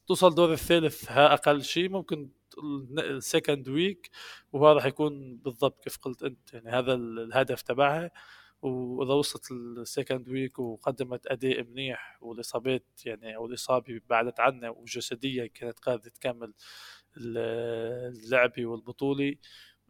توصل 0.07 0.35
دور 0.35 0.53
الثالث 0.53 1.11
ها 1.13 1.33
أقل 1.35 1.63
شيء 1.65 1.89
ممكن 1.89 2.31
ال 2.99 3.09
second 3.09 3.69
week 3.69 4.11
وهذا 4.53 4.75
راح 4.75 4.87
يكون 4.87 5.37
بالضبط 5.37 5.85
كيف 5.85 5.99
قلت 5.99 6.23
أنت. 6.23 6.55
يعني 6.55 6.71
هذا 6.71 6.95
ال- 6.95 7.19
الهدف 7.21 7.63
تبعها. 7.63 8.11
وإذا 8.63 9.13
وصلت 9.15 9.51
ال 9.53 9.64
second 9.64 10.29
week 10.29 10.59
وقدمت 10.59 11.27
أداء 11.27 11.63
منيح 11.63 12.19
والإصابات 12.23 12.85
يعني 13.07 13.37
أو 13.37 13.47
الإصابة 13.47 14.01
بعدت 14.11 14.41
عنا 14.41 14.71
وجسديا 14.71 15.47
كانت 15.47 15.79
قادرة 15.79 16.09
تكمل 16.11 16.55
ال- 17.17 17.39
اللعبه 18.25 18.67
والبطولة 18.67 19.35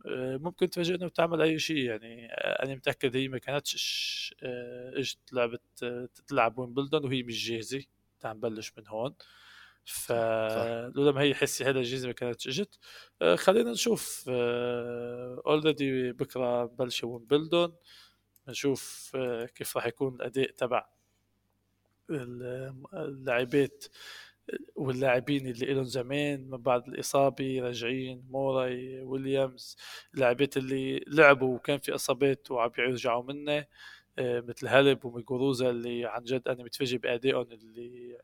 آه، 0.07 0.37
ممكن 0.37 0.71
تفاجئنا 0.71 1.07
وتعمل 1.07 1.43
أي 1.43 1.59
شيء. 1.59 1.77
يعني 1.77 2.27
آه، 2.33 2.65
أنا 2.65 2.75
متأكد 2.75 3.17
هي 3.17 3.29
ما 3.29 3.39
كانتش 3.39 4.35
آه، 4.43 4.99
إجت 4.99 5.19
لعبت 5.33 5.63
آه، 5.83 6.09
تلعب 6.27 6.59
ويمبلدون 6.59 7.05
وهي 7.05 7.23
مش 7.23 7.49
جاهزة 7.51 7.85
تعال 8.21 8.37
نبلش 8.37 8.73
من 8.79 8.87
هون. 8.89 9.15
فلولا 9.85 11.13
ما 11.13 11.21
هي 11.21 11.35
حسي 11.35 11.65
هذا 11.65 11.79
الجيزه 11.79 12.07
ما 12.07 12.13
كانتش 12.15 12.49
إجت. 12.49 12.79
خلينا 13.37 13.71
نشوف 13.73 14.25
already 15.47 16.13
بكرة 16.13 16.65
بلش 16.65 17.05
ويمبلدون. 17.05 17.77
نشوف 18.49 19.13
آه، 19.17 19.47
كيف 19.47 19.77
راح 19.77 19.87
يكون 19.87 20.15
الأداء 20.15 20.51
تبع 20.51 20.87
ال- 22.11 22.75
اللاعبات 22.95 23.85
واللاعبين 24.77 25.47
اللي 25.47 25.75
لهم 25.75 25.85
زمان 25.85 26.51
من 26.51 26.59
بعد 26.59 26.89
الإصابة 26.89 27.61
راجعين 27.61 28.25
موراي 28.31 29.03
ويليامز 29.03 29.77
اللاعبات 30.15 30.57
اللي 30.57 31.05
لعبوا 31.07 31.55
وكان 31.57 31.79
في 31.79 31.95
إصابات 31.95 32.51
وعم 32.51 32.71
يرجعوا 32.79 33.23
منه 33.25 33.67
آه، 34.19 34.41
مثل 34.41 34.67
هالب 34.67 35.05
وميجوروزا 35.05 35.71
اللي 35.71 36.07
عن 36.07 36.25
جد 36.25 36.49
أنا 36.49 36.65
متفاجئ 36.65 36.99
بأدائهم 36.99 37.47
اللي 37.53 38.19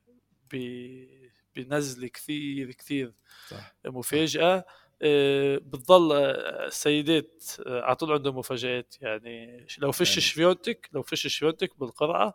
بنزلة 1.56 2.08
كثير 2.08 2.72
كثير 2.72 3.12
صح. 3.48 3.74
مفاجأة. 3.86 4.42
آه، 4.44 4.64
بتضل 5.58 6.12
آه، 6.12 6.66
السيدات 6.66 7.44
آه، 7.66 7.82
على 7.82 7.96
طول 7.96 8.12
عندهم 8.12 8.38
مفاجآت. 8.38 8.94
يعني 9.00 9.66
لو 9.78 9.92
فيش 9.92 10.10
يعني. 10.10 10.20
شفيونتك 10.20 10.88
لو 10.92 11.02
فيش 11.02 11.26
شفيونتك 11.26 11.78
بالقرعة 11.78 12.34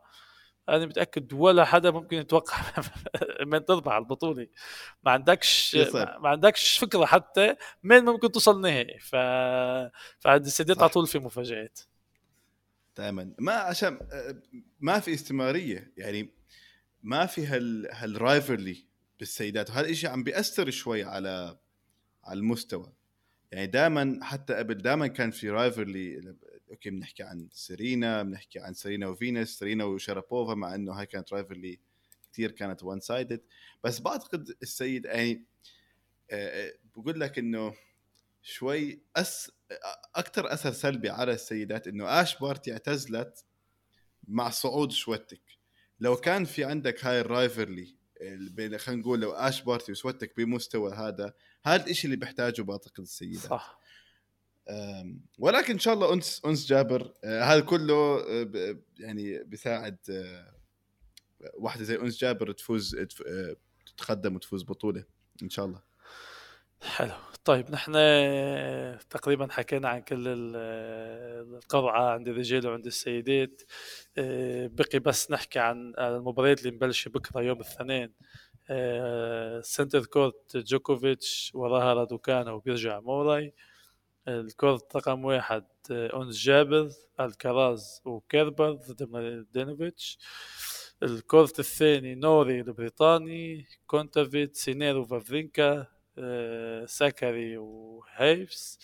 أنا 0.70 0.86
متأكد 0.86 1.34
ولا 1.34 1.66
حدا 1.66 1.91
ممكن 1.91 2.18
يتوقع 2.18 2.57
من 3.47 3.66
تربح 3.66 3.93
البطولة. 3.93 4.47
ما 5.03 5.11
عندكش 5.11 5.74
يصير. 5.74 6.20
ما 6.20 6.30
عندكش 6.30 6.78
فكرة 6.78 7.05
حتى 7.05 7.55
مين 7.84 8.05
ممكن 8.05 8.32
توصل 8.32 8.61
نهائي. 8.61 8.99
ف 8.99 9.16
فعند 10.20 10.45
السيدات. 10.45 10.80
على 10.80 10.89
طول 10.89 11.07
في 11.07 11.20
مفاجآت. 11.20 11.80
دائما 12.97 13.34
ما 13.39 13.53
عشان 13.53 13.99
آه، 14.11 14.41
ما 14.80 14.99
في 14.99 15.14
استمرارية. 15.14 15.93
يعني 15.97 16.34
ما 17.01 17.26
في 17.26 17.45
هال 17.45 17.88
هال 17.91 18.13
rivalry 18.13 18.88
بالسيدات. 19.20 19.70
وهذا 19.70 19.89
الشيء 19.89 20.09
عم 20.09 20.24
بيأثر 20.24 20.70
شوي 20.70 21.03
على 21.03 21.62
على 22.24 22.39
المستوى. 22.39 22.93
يعني 23.51 23.67
دائما 23.67 24.19
حتى 24.21 24.53
قبل 24.53 24.76
دائما 24.76 25.07
كان 25.07 25.32
في 25.32 25.49
rivalry 25.49 26.36
أوكي 26.71 26.89
بنحكي 26.89 27.24
عن 27.24 27.49
سيرينا 27.51 28.24
بنحكي 28.24 28.59
عن 28.59 28.74
سيرينا 28.74 29.07
وفينس 29.07 29.59
سيرينا 29.59 29.84
وشارابوفا 29.84 30.53
مع 30.53 30.76
إنه 30.76 30.93
هاي 30.93 31.05
كانت 31.05 31.34
rivalry 31.34 31.80
كثير 32.34 32.51
كانت 32.51 32.84
one 32.84 32.99
sided 32.99 33.41
بس 33.84 33.99
بعتقد 33.99 34.55
السيد 34.61 35.05
يعني 35.05 35.45
آه، 36.32 36.67
آه، 36.67 36.74
بقول 36.95 37.19
لك 37.19 37.39
إنه 37.39 37.74
شوي 38.41 39.01
أس 39.15 39.51
أكثر 40.15 40.53
أثر 40.53 40.71
سلبي 40.71 41.09
على 41.09 41.34
السيدات 41.34 41.88
إنه 41.88 42.21
اش 42.21 42.39
بارتي 42.39 42.74
اعتزلت 42.74 43.45
مع 44.28 44.49
صعود 44.49 44.91
شفيونتيك. 44.91 45.41
لو 45.99 46.15
كان 46.15 46.45
في 46.45 46.63
عندك 46.63 47.05
هاي 47.05 47.19
ال 47.22 47.31
rivalry 47.31 47.95
بين 48.51 48.78
خلينا 48.78 49.01
نقول 49.01 49.21
لو 49.21 49.32
اش 49.32 49.61
بارتي 49.61 49.91
وشفيونتيك 49.91 50.38
بمستوى 50.38 50.93
هذا 50.93 51.34
هذا 51.65 51.88
الشيء 51.89 52.05
اللي 52.05 52.15
بيحتاجه 52.15 52.61
بعتقد 52.61 52.99
السيدات 52.99 53.41
صح. 53.43 53.80
ولكن 55.39 55.74
إن 55.74 55.80
شاء 55.80 55.93
الله 55.93 56.13
انس 56.13 56.41
أنس 56.45 56.65
جابر 56.67 57.13
آه، 57.24 57.43
هذا 57.43 57.59
كله 57.59 57.93
آه، 58.30 58.78
يعني 58.99 59.43
بيساعد 59.43 59.97
آه، 60.09 60.53
واحدة 61.53 61.84
زي 61.84 61.95
أنس 61.95 62.17
جابر 62.17 62.51
تفوز 62.51 62.95
تف- 62.95 63.24
تتقدم 63.86 64.36
وتفوز 64.36 64.63
بطولة 64.63 65.03
إن 65.43 65.49
شاء 65.49 65.65
الله. 65.65 65.82
حلو. 66.82 67.13
طيب 67.46 67.72
نحن 67.72 67.91
تقريبا 69.10 69.48
حكينا 69.52 69.89
عن 69.89 70.02
كل 70.02 70.28
ال- 70.28 70.56
القرعة 71.56 72.10
عند 72.14 72.28
الرجال 72.28 72.68
وعند 72.68 72.86
السيدات. 72.86 73.62
آه، 74.18 74.68
بقي 74.68 75.00
بس 75.00 75.32
نحكي 75.32 75.60
عن 75.60 75.94
المباريات 76.00 76.60
اللي 76.60 76.72
مبلشة 76.72 77.10
بكرة 77.10 77.41
يوم 77.41 77.58
الاثنين. 77.62 78.14
آه، 78.70 79.62
Centre 79.62 80.06
Court 80.06 80.58
جوكوفيتش 80.58 81.52
وراها 81.56 81.94
رادوكانا 81.94 82.52
وبيرجع 82.52 83.00
موراي. 83.00 83.54
ال 84.28 84.39
court 84.39 84.95
رقم 84.96 85.26
واحد 85.26 85.66
آه، 85.91 86.08
أنس 86.14 86.38
جابر 86.44 86.89
الكراز 87.20 88.02
وكيربر 88.06 88.72
ضد 88.72 89.04
مالدينوفيتش 89.04 90.18
الكورت 91.04 91.60
الثاني 91.60 92.16
نوري 92.16 92.60
البريطاني 92.62 93.66
كونتافيت 93.88 94.56
سينيرو 94.56 95.06
فافرينكا 95.06 95.88
آه، 96.18 96.86
ساكري 96.86 97.57
وهيفس 97.57 98.80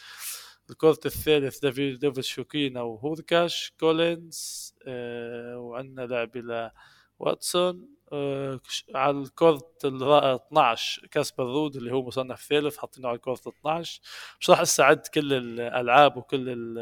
الكورت 0.69 1.05
الثالث 1.05 1.59
دافيد 1.59 1.99
ديفيد 1.99 2.23
شوكينا 2.23 2.81
وهوركاش 2.81 3.73
كولينز 3.79 4.73
آه، 4.87 5.57
وعندنا 5.57 6.05
لاعب 6.05 6.71
واتسون. 7.19 7.89
آه، 8.13 8.59
على 8.95 9.17
الكورت 9.19 9.85
الرا- 9.85 10.35
12 10.35 11.07
كاسبر 11.07 11.43
رود 11.43 11.75
اللي 11.75 11.91
هو 11.93 12.07
مصنف 12.07 12.41
ثالث 12.41 12.77
حاطينه 12.77 13.07
على 13.07 13.15
الكورت 13.15 13.47
12 13.47 14.01
مش 14.39 14.49
راح 14.49 14.59
أستعرض 14.59 15.07
كل 15.13 15.33
الألعاب 15.33 16.17
وكل 16.17 16.49
ال- 16.49 16.77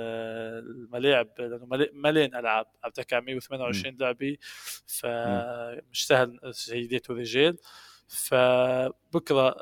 الملاعب 0.76 1.28
لأنه 1.40 1.66
ملي- 1.66 1.90
مليان 1.94 2.36
ألعاب. 2.36 2.66
عم 2.84 2.92
تحكي 2.92 3.16
عن 3.16 3.24
128 3.26 3.98
لعبه 4.00 4.38
فمش 4.86 6.08
سهل 6.08 6.40
سيدات 6.54 7.10
ورجال. 7.10 7.58
فبكرة 8.08 9.56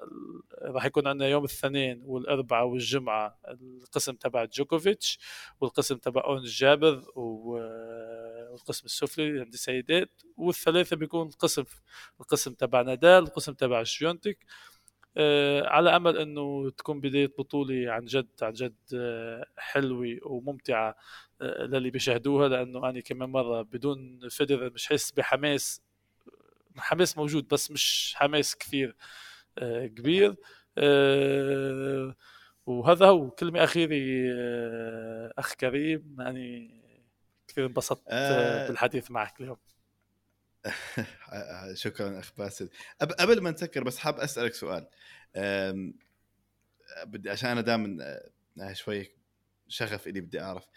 راح 0.61 0.85
يكون 0.85 1.07
عندنا 1.07 1.27
يوم 1.27 1.43
الاثنين 1.45 2.01
والاربعاء 2.05 2.65
والجمعة 2.67 3.39
القسم 3.47 4.13
تبع 4.13 4.45
جوكوفيتش 4.45 5.19
والقسم 5.61 5.97
تبع 5.97 6.23
أنس 6.26 6.49
جابر 6.59 7.03
والقسم 7.15 8.85
السفلي 8.85 9.39
عند 9.39 9.53
السيدات 9.53 10.21
والثلاثة 10.37 10.95
بيكون 10.95 11.29
قسم 11.29 11.63
القسم 12.21 12.53
تبع 12.53 12.81
نادال 12.81 13.23
القسم 13.23 13.53
تبع 13.53 13.83
شيونتك 13.83 14.45
آه، 15.17 15.67
على 15.67 15.95
أمل 15.95 16.17
إنه 16.17 16.69
تكون 16.69 16.99
بداية 16.99 17.27
بطولة 17.27 17.91
عن 17.91 18.05
جد 18.05 18.27
عن 18.41 18.53
جد 18.53 18.75
آه، 18.95 19.45
حلوة 19.57 20.17
وممتعة 20.23 20.95
آه، 21.41 21.63
للي 21.65 21.89
بيشاهدوها 21.89 22.47
لأنه 22.47 22.89
أنا 22.89 22.99
كمان 23.01 23.29
مرة 23.29 23.61
بدون 23.61 24.29
فيدرر 24.29 24.71
مش 24.73 24.87
حس 24.87 25.11
بحماس 25.11 25.81
حماس 26.78 27.17
موجود 27.17 27.47
بس 27.47 27.71
مش 27.71 28.13
حماس 28.17 28.55
كثير 28.55 28.95
آه، 29.57 29.88
كبير. 29.88 30.36
آه، 30.78 32.15
وهذا 32.65 33.05
هو 33.05 33.30
كلمة 33.32 33.63
أخيرة 33.63 34.32
آه، 34.34 35.34
أخ 35.38 35.53
كريم. 35.53 36.15
يعني 36.19 36.82
كثير 37.47 37.65
انبسطت 37.65 38.03
آه 38.07 38.67
بالحديث 38.67 39.11
معك 39.11 39.41
اليوم. 39.41 39.57
شكرا 41.73 42.19
أخ 42.19 42.32
باسل. 42.38 42.69
قبل 43.19 43.41
ما 43.41 43.51
نسكر 43.51 43.84
بس 43.84 43.97
حاب 43.97 44.19
أسألك 44.19 44.53
سؤال. 44.53 44.88
بدي 47.05 47.30
عشان 47.30 47.49
أنا 47.49 47.61
دائما 47.61 48.19
شوي 48.73 49.15
شغف 49.67 50.07
إلي 50.07 50.21
بدي 50.21 50.41
أعرف. 50.41 50.67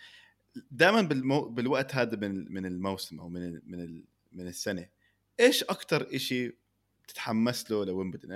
دائما 0.70 1.02
بالمو... 1.02 1.48
بالوقت 1.48 1.94
هذا 1.94 2.16
من 2.16 2.52
من 2.52 2.66
الموسم 2.66 3.20
أو 3.20 3.28
من 3.28 3.60
من 3.66 4.04
من 4.32 4.46
السنة 4.46 4.88
إيش 5.40 5.62
أكثر 5.62 6.18
شيء 6.18 6.54
تتحمس 7.08 7.70
له 7.70 7.84
لويمبلدون 7.84 8.30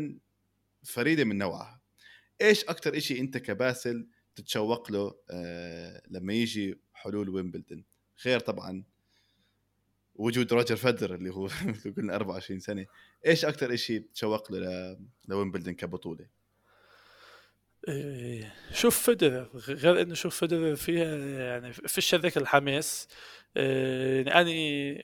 يعني 0.00 0.18
فريدة 0.84 1.24
من 1.24 1.38
نوعها. 1.38 1.80
إيش 2.40 2.64
أكثر 2.64 2.98
شيء 2.98 3.20
أنت 3.20 3.38
كباسل 3.38 4.06
تتشوق 4.36 4.92
له 4.92 5.14
آه 5.30 6.02
لما 6.08 6.32
يجي 6.32 6.78
حلول 6.94 7.28
ويمبلدون 7.28 7.84
غير 8.24 8.40
طبعا 8.40 8.84
وجود 10.14 10.52
روجر 10.52 10.76
فيدرر 10.76 11.14
اللي 11.14 11.30
هو 11.30 11.48
قلنا 11.96 12.14
24 12.14 12.60
سنة. 12.60 12.86
إيش 13.26 13.44
أكثر 13.44 13.76
شيء 13.76 14.04
تشوق 14.14 14.52
له 14.52 14.98
لويمبلدون 15.28 15.74
كبطولة؟ 15.74 16.26
إيه، 17.88 18.54
شوف 18.72 19.02
فيدرر 19.02 19.48
غير 19.54 20.02
إنه 20.02 20.14
شوف 20.14 20.36
فيدرر 20.40 20.76
فيها 20.76 21.16
يعني 21.16 21.72
فيش 21.72 22.14
هذاك 22.14 22.36
الحماس. 22.36 23.08
إيه، 23.56 24.26
يعني 24.26 24.40
أنا 24.40 25.02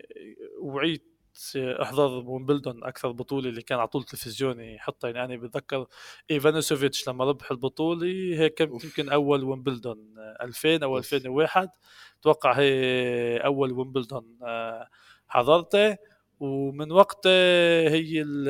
وعيت 0.61 1.10
احضر 1.57 2.11
ويمبلدون 2.31 2.85
أكثر 2.85 3.11
بطولة 3.13 3.49
اللي 3.49 3.63
كان 3.63 3.79
على 3.79 3.89
طول 3.89 4.05
تلفزيوني 4.05 4.79
حتى 4.79 5.07
يعني 5.11 5.25
أنا 5.25 5.37
بتذكر 5.43 5.87
إيفانيسيفيتش 6.31 7.09
لما 7.09 7.25
ربح 7.25 7.51
البطولة 7.51 8.07
هيك 8.39 8.61
يمكن 8.61 9.09
أول 9.09 9.45
ويمبلدون 9.45 10.15
2000 10.43 10.85
أو 10.85 10.99
2001 10.99 11.69
أتوقع 12.21 12.53
هي 12.53 13.37
أول 13.39 13.73
ويمبلدون 13.73 14.39
آه، 14.43 14.89
حضرته. 15.29 15.97
ومن 16.41 16.93
وقتها 16.93 17.89
هي 17.91 18.23
ال 18.27 18.49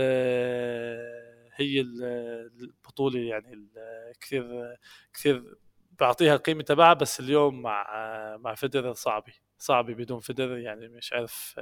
هي 1.57 1.81
البطولة 1.81 3.21
يعني 3.21 3.69
كثير 4.21 4.77
كثير 5.15 5.57
بعطيها 6.01 6.35
القيمة 6.35 6.63
تبعها 6.63 6.95
بس 6.95 7.21
اليوم 7.21 7.63
مع 7.63 7.87
مع 8.41 8.55
فيدرر 8.55 8.93
صعبة. 8.95 9.33
صعبة 9.61 9.95
بدون 9.95 10.21
فيدرر 10.21 10.59
يعني 10.59 10.89
مش 10.89 11.13
عارف 11.13 11.61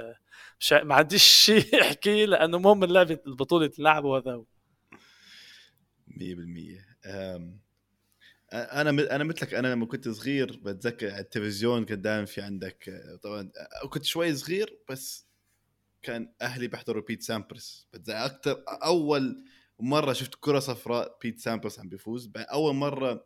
مش 0.59 0.73
عارف 0.73 0.85
ما 0.85 0.95
عنديش 0.95 1.23
شيء 1.23 1.81
احكي 1.81 2.25
لأنه 2.25 2.59
مهم 2.59 2.83
اللعبة 2.83 3.19
البطوله 3.27 3.67
تلعب 3.67 4.05
وهذا 4.05 4.33
هو. 4.33 4.45
100% 6.07 6.89
أنا 8.53 8.89
أنا 8.89 9.23
مثلك 9.23 9.53
أنا 9.53 9.67
لما 9.67 9.85
كنت 9.85 10.09
صغير 10.09 10.59
بتذكر 10.63 11.11
على 11.11 11.19
التلفزيون 11.19 11.85
كان 11.85 12.01
دائما 12.01 12.25
في 12.25 12.41
عندك 12.41 13.03
طبعا 13.23 13.51
كنت 13.89 14.05
شوي 14.05 14.35
صغير 14.35 14.79
بس 14.89 15.27
كان 16.01 16.33
أهلي 16.41 16.67
بيحضروا 16.67 17.03
بيت 17.03 17.21
سامبراس 17.21 17.87
أكثر 18.09 18.63
أول 18.67 19.45
مرة 19.79 20.13
شفت 20.13 20.35
كرة 20.39 20.59
صفراء 20.59 21.17
بيت 21.21 21.39
سامبراس 21.39 21.79
عم 21.79 21.89
بيفوز 21.89 22.31
اول 22.35 22.75
مرة 22.75 23.25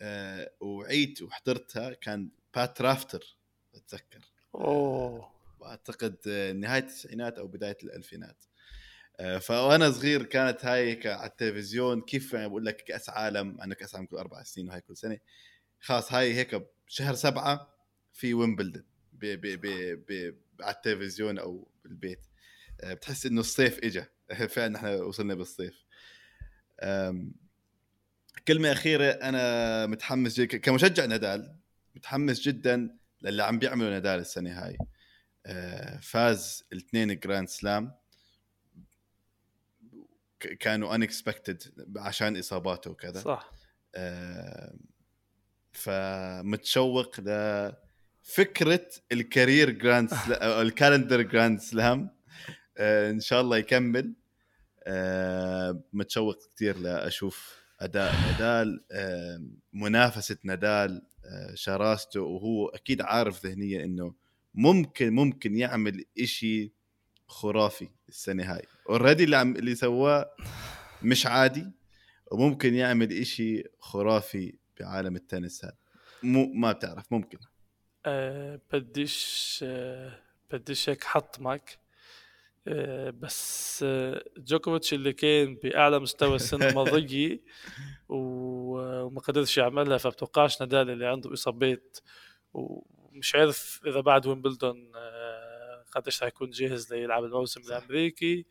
آه 0.00 0.50
وعيت 0.60 1.22
وحضرتها 1.22 1.94
كان 1.94 2.30
بات 2.54 2.82
رافتر 2.82 3.37
أتذكر. 3.78 4.20
أوه. 4.54 5.38
اعتقد 5.64 6.28
نهاية 6.56 6.82
التسعينات 6.82 7.38
أو 7.38 7.46
بداية 7.46 7.76
الألفينات. 7.82 8.44
آه 9.20 9.38
فأنا 9.38 9.90
صغير 9.90 10.22
كانت 10.22 10.64
هاي 10.64 11.00
على 11.04 11.30
التلفزيون 11.30 12.00
كيف 12.00 12.32
يعني 12.32 12.48
بقول 12.48 12.64
لك 12.64 12.76
كأس 12.76 13.10
عالم 13.10 13.60
عندنا 13.60 13.74
كأس 13.74 13.94
عالم 13.94 14.06
كل 14.06 14.16
أربع 14.16 14.42
سنين 14.42 14.68
وهي 14.68 14.80
كل 14.80 14.96
سنة. 14.96 15.18
خلاص 15.80 16.12
هاي 16.12 16.34
هيك 16.34 16.66
شهر 16.86 17.14
سبعة 17.14 17.74
في 18.12 18.34
ويمبلدون 18.34 18.84
على 20.60 20.74
التلفزيون 20.74 21.38
أو 21.38 21.68
بالبيت. 21.84 22.26
آه 22.80 22.94
بتحس 22.94 23.26
إنه 23.26 23.40
الصيف 23.40 23.78
اجى 23.84 24.04
فعلا 24.54 24.76
إحنا 24.76 24.94
وصلنا 24.94 25.34
بالصيف. 25.34 25.84
كلمة 28.48 28.72
أخيرة 28.72 29.10
أنا 29.10 29.86
متحمس 29.86 30.40
جدا 30.40 30.58
كمشجع 30.58 31.04
نادال 31.04 31.56
متحمس 31.96 32.40
جدا 32.40 32.98
للي 33.22 33.42
عم 33.42 33.58
بيعملوا 33.58 33.90
نادال 33.90 34.20
السنة 34.20 34.64
هاي. 34.64 34.78
أه، 35.46 36.00
فاز 36.00 36.64
الاثنين 36.72 37.18
grand 37.18 37.48
slam. 37.48 37.94
كانوا 40.60 40.94
unexpected 40.94 41.62
عشان 41.96 42.36
إصاباته 42.36 42.90
وكذا. 42.90 43.20
صح. 43.20 43.52
أه، 43.94 44.74
فمتشوق 45.72 47.20
لفكرة 47.20 48.88
ال 49.12 49.20
career 49.20 49.70
grand 49.70 50.08
slam 50.14 50.60
ال 50.66 50.72
calendar 50.72 51.22
grand 51.22 51.60
slam. 51.60 52.10
إن 52.80 53.20
شاء 53.20 53.40
الله 53.40 53.56
يكمل. 53.56 54.14
آه، 54.84 55.82
متشوق 55.92 56.36
كثير 56.54 56.78
لأشوف 56.78 57.58
أداء 57.80 58.12
نادال. 58.12 58.84
آه، 58.92 59.42
منافسة 59.72 60.36
نادال. 60.44 61.02
آه، 61.02 61.17
شراسته 61.54 62.20
وهو 62.20 62.68
أكيد 62.68 63.02
عارف 63.02 63.46
ذهنيا 63.46 63.84
إنه 63.84 64.14
ممكن 64.54 65.12
ممكن 65.12 65.56
يعمل 65.56 66.04
إشي 66.18 66.72
خرافي 67.26 67.88
السنة 68.08 68.54
هاي. 68.54 68.62
already 68.88 69.24
اللي 69.24 69.36
عم 69.36 69.56
اللي 69.56 69.74
سواه 69.74 70.30
مش 71.02 71.26
عادي 71.26 71.66
وممكن 72.32 72.74
يعمل 72.74 73.12
إشي 73.12 73.64
خرافي 73.78 74.58
بعالم 74.80 75.16
التنس 75.16 75.64
هذا. 75.64 75.76
مو 76.22 76.52
ما 76.52 76.72
بتعرف 76.72 77.12
ممكن. 77.12 77.38
أه 78.06 78.60
بديش 78.72 79.60
أه 79.62 80.18
بديش 80.52 80.88
هيك 80.88 81.04
حطمك 81.04 81.70
آه، 81.70 81.87
بس 83.10 83.80
آه، 83.86 84.24
جوكوفيتش 84.38 84.94
اللي 84.94 85.12
كان 85.12 85.54
بأعلى 85.54 85.98
مستوى 85.98 86.36
السنة 86.36 86.68
الماضيه 86.68 87.40
وما 88.08 89.20
قدرش 89.20 89.58
يعملها 89.58 89.98
فبتوقعش 89.98 90.60
نادال 90.60 90.90
اللي 90.90 91.06
عنده 91.06 91.32
إصابات 91.32 91.98
ومش 92.54 93.34
عارف 93.34 93.80
إذا 93.86 94.00
بعد 94.00 94.26
ويمبلدون 94.26 94.92
آه، 94.96 95.84
قديش 95.92 96.20
حيكون 96.20 96.50
جاهز 96.50 96.94
ليلعب 96.94 97.24
الموسم. 97.24 97.60
الأمريكي. 97.60 98.46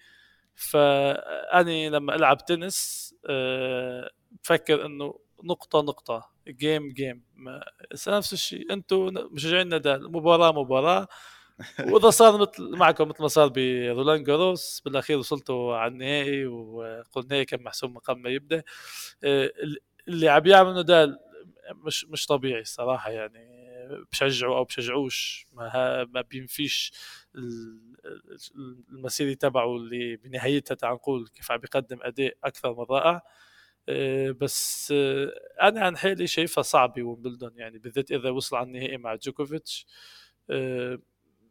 فأني 0.55 1.89
لما 1.89 2.15
ألعب 2.15 2.45
تنس 2.45 3.13
بفكر 4.43 4.85
إنه 4.85 5.19
نقطة 5.43 5.81
نقطة 5.81 6.31
جيم 6.47 6.89
جيم 6.89 7.23
نفس 8.07 8.33
الشيء. 8.33 8.73
أنتم 8.73 9.13
مشجعين 9.31 9.67
نادال 9.67 10.11
مباراة 10.11 10.51
مباراة. 10.51 11.07
واذا 11.91 12.09
صار 12.09 12.37
مثل 12.41 12.77
معكم 12.77 13.07
مثل 13.07 13.21
ما 13.21 13.27
صار 13.27 13.47
برولان 13.47 14.23
جاروس 14.23 14.81
بالأخير 14.85 15.17
وصلتوا 15.17 15.75
على 15.75 15.91
النهائي 15.91 16.45
وقلنا 16.45 17.03
النهائي 17.17 17.45
كان 17.45 17.63
محسوم 17.63 17.97
قبل 17.97 18.21
ما 18.21 18.29
يبدأ. 18.29 18.63
آه، 19.23 19.51
اللي 20.07 20.29
عم 20.29 20.45
يعمل 20.47 20.73
نادال 20.75 21.17
مش 21.75 22.05
مش 22.05 22.25
طبيعي 22.25 22.61
الصراحه 22.61 23.11
يعني. 23.11 23.57
بشجعوا 24.11 24.57
أو 24.57 24.63
بشجعوش 24.63 25.45
ما, 25.53 26.03
ما 26.05 26.21
بينفيش 26.21 26.91
المسيري 28.89 29.35
تبعه 29.35 29.75
اللي 29.75 30.15
بنهايتها 30.15 30.75
تعال 30.75 30.93
نقول 30.95 31.27
كيف 31.27 31.51
عم 31.51 31.57
بيقدم 31.57 31.97
أداء 32.01 32.33
أكثر 32.43 32.73
من 32.73 32.85
رائع. 32.89 33.21
آه، 33.89 34.31
بس 34.31 34.93
آه، 34.97 35.31
أنا 35.61 35.81
عن 35.81 35.97
حالي 35.97 36.27
شايفها 36.27 36.61
صعبة 36.61 37.03
ويمبلدون 37.03 37.51
يعني 37.57 37.79
بالذات 37.79 38.11
إذا 38.11 38.29
وصل 38.29 38.55
على 38.57 38.67
النهائي 38.67 38.97
مع 38.97 39.15
جوكوفيتش. 39.15 39.87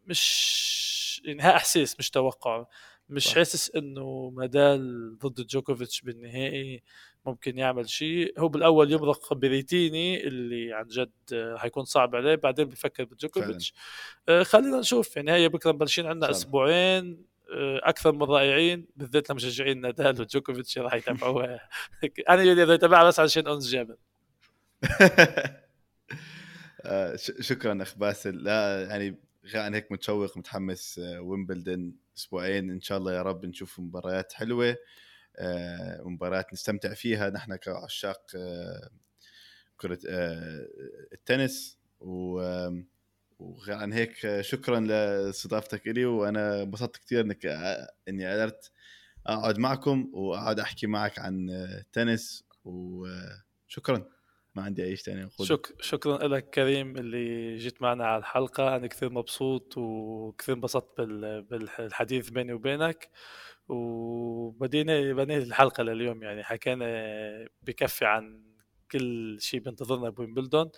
مش 0.07 1.23
يعني 1.25 1.43
ها 1.43 1.57
إحساس 1.57 1.97
مش 1.99 2.11
توقع. 2.11 2.67
مش 3.09 3.35
حاسس 3.35 3.71
إنه 3.77 4.31
نادال 4.37 5.19
ضد 5.19 5.47
جوكوفيتش 5.47 6.01
بالنهائي 6.01 6.83
ممكن 7.27 7.59
يعمل 7.59 7.89
شيء. 7.89 8.41
هو 8.41 8.49
بالأول 8.49 8.93
يمرق 8.93 9.35
بريتيني 9.35 10.27
اللي 10.27 10.73
عن 10.75 10.87
جد 10.89 11.11
حيكون 11.57 11.85
صعب 11.85 12.15
عليه 12.17 12.35
بعدين 12.35 12.65
بفكر 12.65 13.05
بجوكوفيتش 13.05 13.75
آه 14.29 14.43
خلينا 14.43 14.79
نشوف. 14.81 15.17
يعني 15.17 15.33
هي 15.33 15.49
بكرة 15.49 15.73
مبلشين 15.73 16.07
عندنا 16.07 16.31
أسبوعين 16.31 17.25
آه 17.53 17.81
أكثر 17.83 18.13
من 18.13 18.23
رائعين 18.23 18.87
بالذات 18.97 19.31
لمشجعين 19.31 19.81
نادال 19.81 20.21
وجوكوفيتش 20.21 20.79
راح 20.79 20.95
يتابعوها. 20.95 21.69
أنا 22.29 22.43
إذا 22.43 22.75
اتابعها 22.75 23.05
بس 23.05 23.21
عشان 23.21 23.49
أنس 23.49 23.69
جابر. 23.71 23.97
آه، 26.83 27.17
شكرا 27.41 27.83
أخ 27.83 27.95
باسل. 27.99 28.45
لا 28.45 28.87
يعني 28.91 29.26
غير 29.47 29.63
عن 29.63 29.75
هيك 29.75 29.93
متشوق 29.93 30.39
متحمس 30.39 30.99
آه، 30.99 31.21
ويمبلدن 31.21 31.93
أسبوعين 32.17 32.71
إن 32.71 32.81
شاء 32.81 32.99
الله 32.99 33.15
يا 33.15 33.23
رب 33.23 33.47
نشوف 33.47 33.81
مباريات 33.81 34.33
حلوة 34.33 34.77
آه، 35.37 36.03
مباريات 36.05 36.53
نستمتع 36.53 36.95
فيها. 36.95 37.31
نحن 37.31 37.57
كعشاق 37.57 38.23
آه، 38.37 38.91
كرة 39.77 39.99
التنس 41.13 41.79
وغير 42.01 43.77
عن 43.77 43.93
هيك 43.93 44.41
شكرا 44.41 44.81
لاستضافتك 44.81 45.89
إلي. 45.89 46.05
وأنا 46.05 46.63
انبسطت 46.63 46.97
كثير 46.97 47.21
إنك 47.21 47.47
إني 48.09 48.33
قدرت 48.33 48.73
أقعد 49.27 49.59
معكم 49.59 50.11
وأقعد 50.15 50.61
أحكي 50.61 50.87
معك 50.87 51.19
عن 51.19 51.51
التنس. 51.51 52.45
و 52.65 53.07
شكرا. 53.69 54.16
ما 54.57 54.63
عندي 54.63 54.85
أي 54.85 54.97
شيء 54.97 55.05
ثاني 55.05 55.25
نقوله. 55.25 55.49
شك 55.49 55.83
شكرا 55.83 56.29
لك 56.29 56.51
كريم 56.51 56.97
اللي 56.97 57.57
جيت 57.57 57.83
معنا 57.83 58.07
على 58.07 58.19
الحلقة. 58.19 58.77
أنا 58.77 58.87
كثير 58.87 59.11
مبسوط 59.11 59.75
وكثير 59.77 60.55
انبسطت 60.55 61.01
بالحديث 61.01 62.29
بيني 62.31 62.53
وبينك. 62.53 63.11
وبدينا 63.69 65.13
بدينا 65.13 65.43
الحلقة 65.43 65.83
لليوم 65.83 66.23
يعني 66.23 66.45
حكينا 66.45 66.87
بكفي 67.63 68.05
عن 68.05 68.43
كل 68.91 69.37
شيء 69.41 69.61
بينتظرنا 69.61 70.11
بويمبلدون 70.11 70.71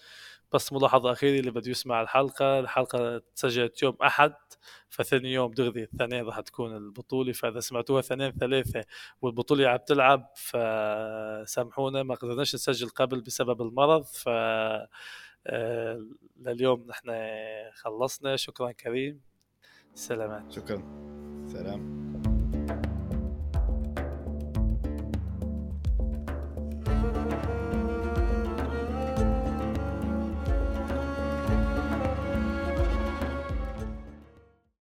بس 0.52 0.72
ملاحظة 0.72 1.12
أخيرة 1.12 1.40
اللي 1.40 1.50
بده 1.50 1.70
يسمع 1.70 2.02
الحلقة 2.02 2.60
الحلقة 2.60 3.22
تسجلت 3.36 3.82
يوم 3.82 3.96
أحد 4.04 4.34
فثاني 4.88 5.32
يوم 5.32 5.50
دغري 5.52 5.82
الثانيين 5.82 6.24
راح 6.24 6.40
تكون 6.40 6.76
البطولة 6.76 7.32
فإذا 7.32 7.60
سمعتوها 7.60 8.02
ثانيين 8.02 8.32
ثلاثة 8.32 8.84
والبطولة 9.22 9.68
عم 9.68 9.76
تلعب 9.76 10.30
فسامحونا 10.36 12.02
ما 12.02 12.14
قدرناش 12.14 12.54
نسجل 12.54 12.88
قبل 12.88 13.20
بسبب 13.20 13.62
المرض 13.62 14.04
ف 14.04 14.28
آه، 15.46 16.06
لليوم 16.40 16.86
نحن 16.88 17.10
خلصنا. 17.72 18.36
شكرا 18.36 18.72
كريم. 18.72 19.20
سلامات. 19.94 20.52
شكرا. 20.52 20.82
سلام. 21.52 22.07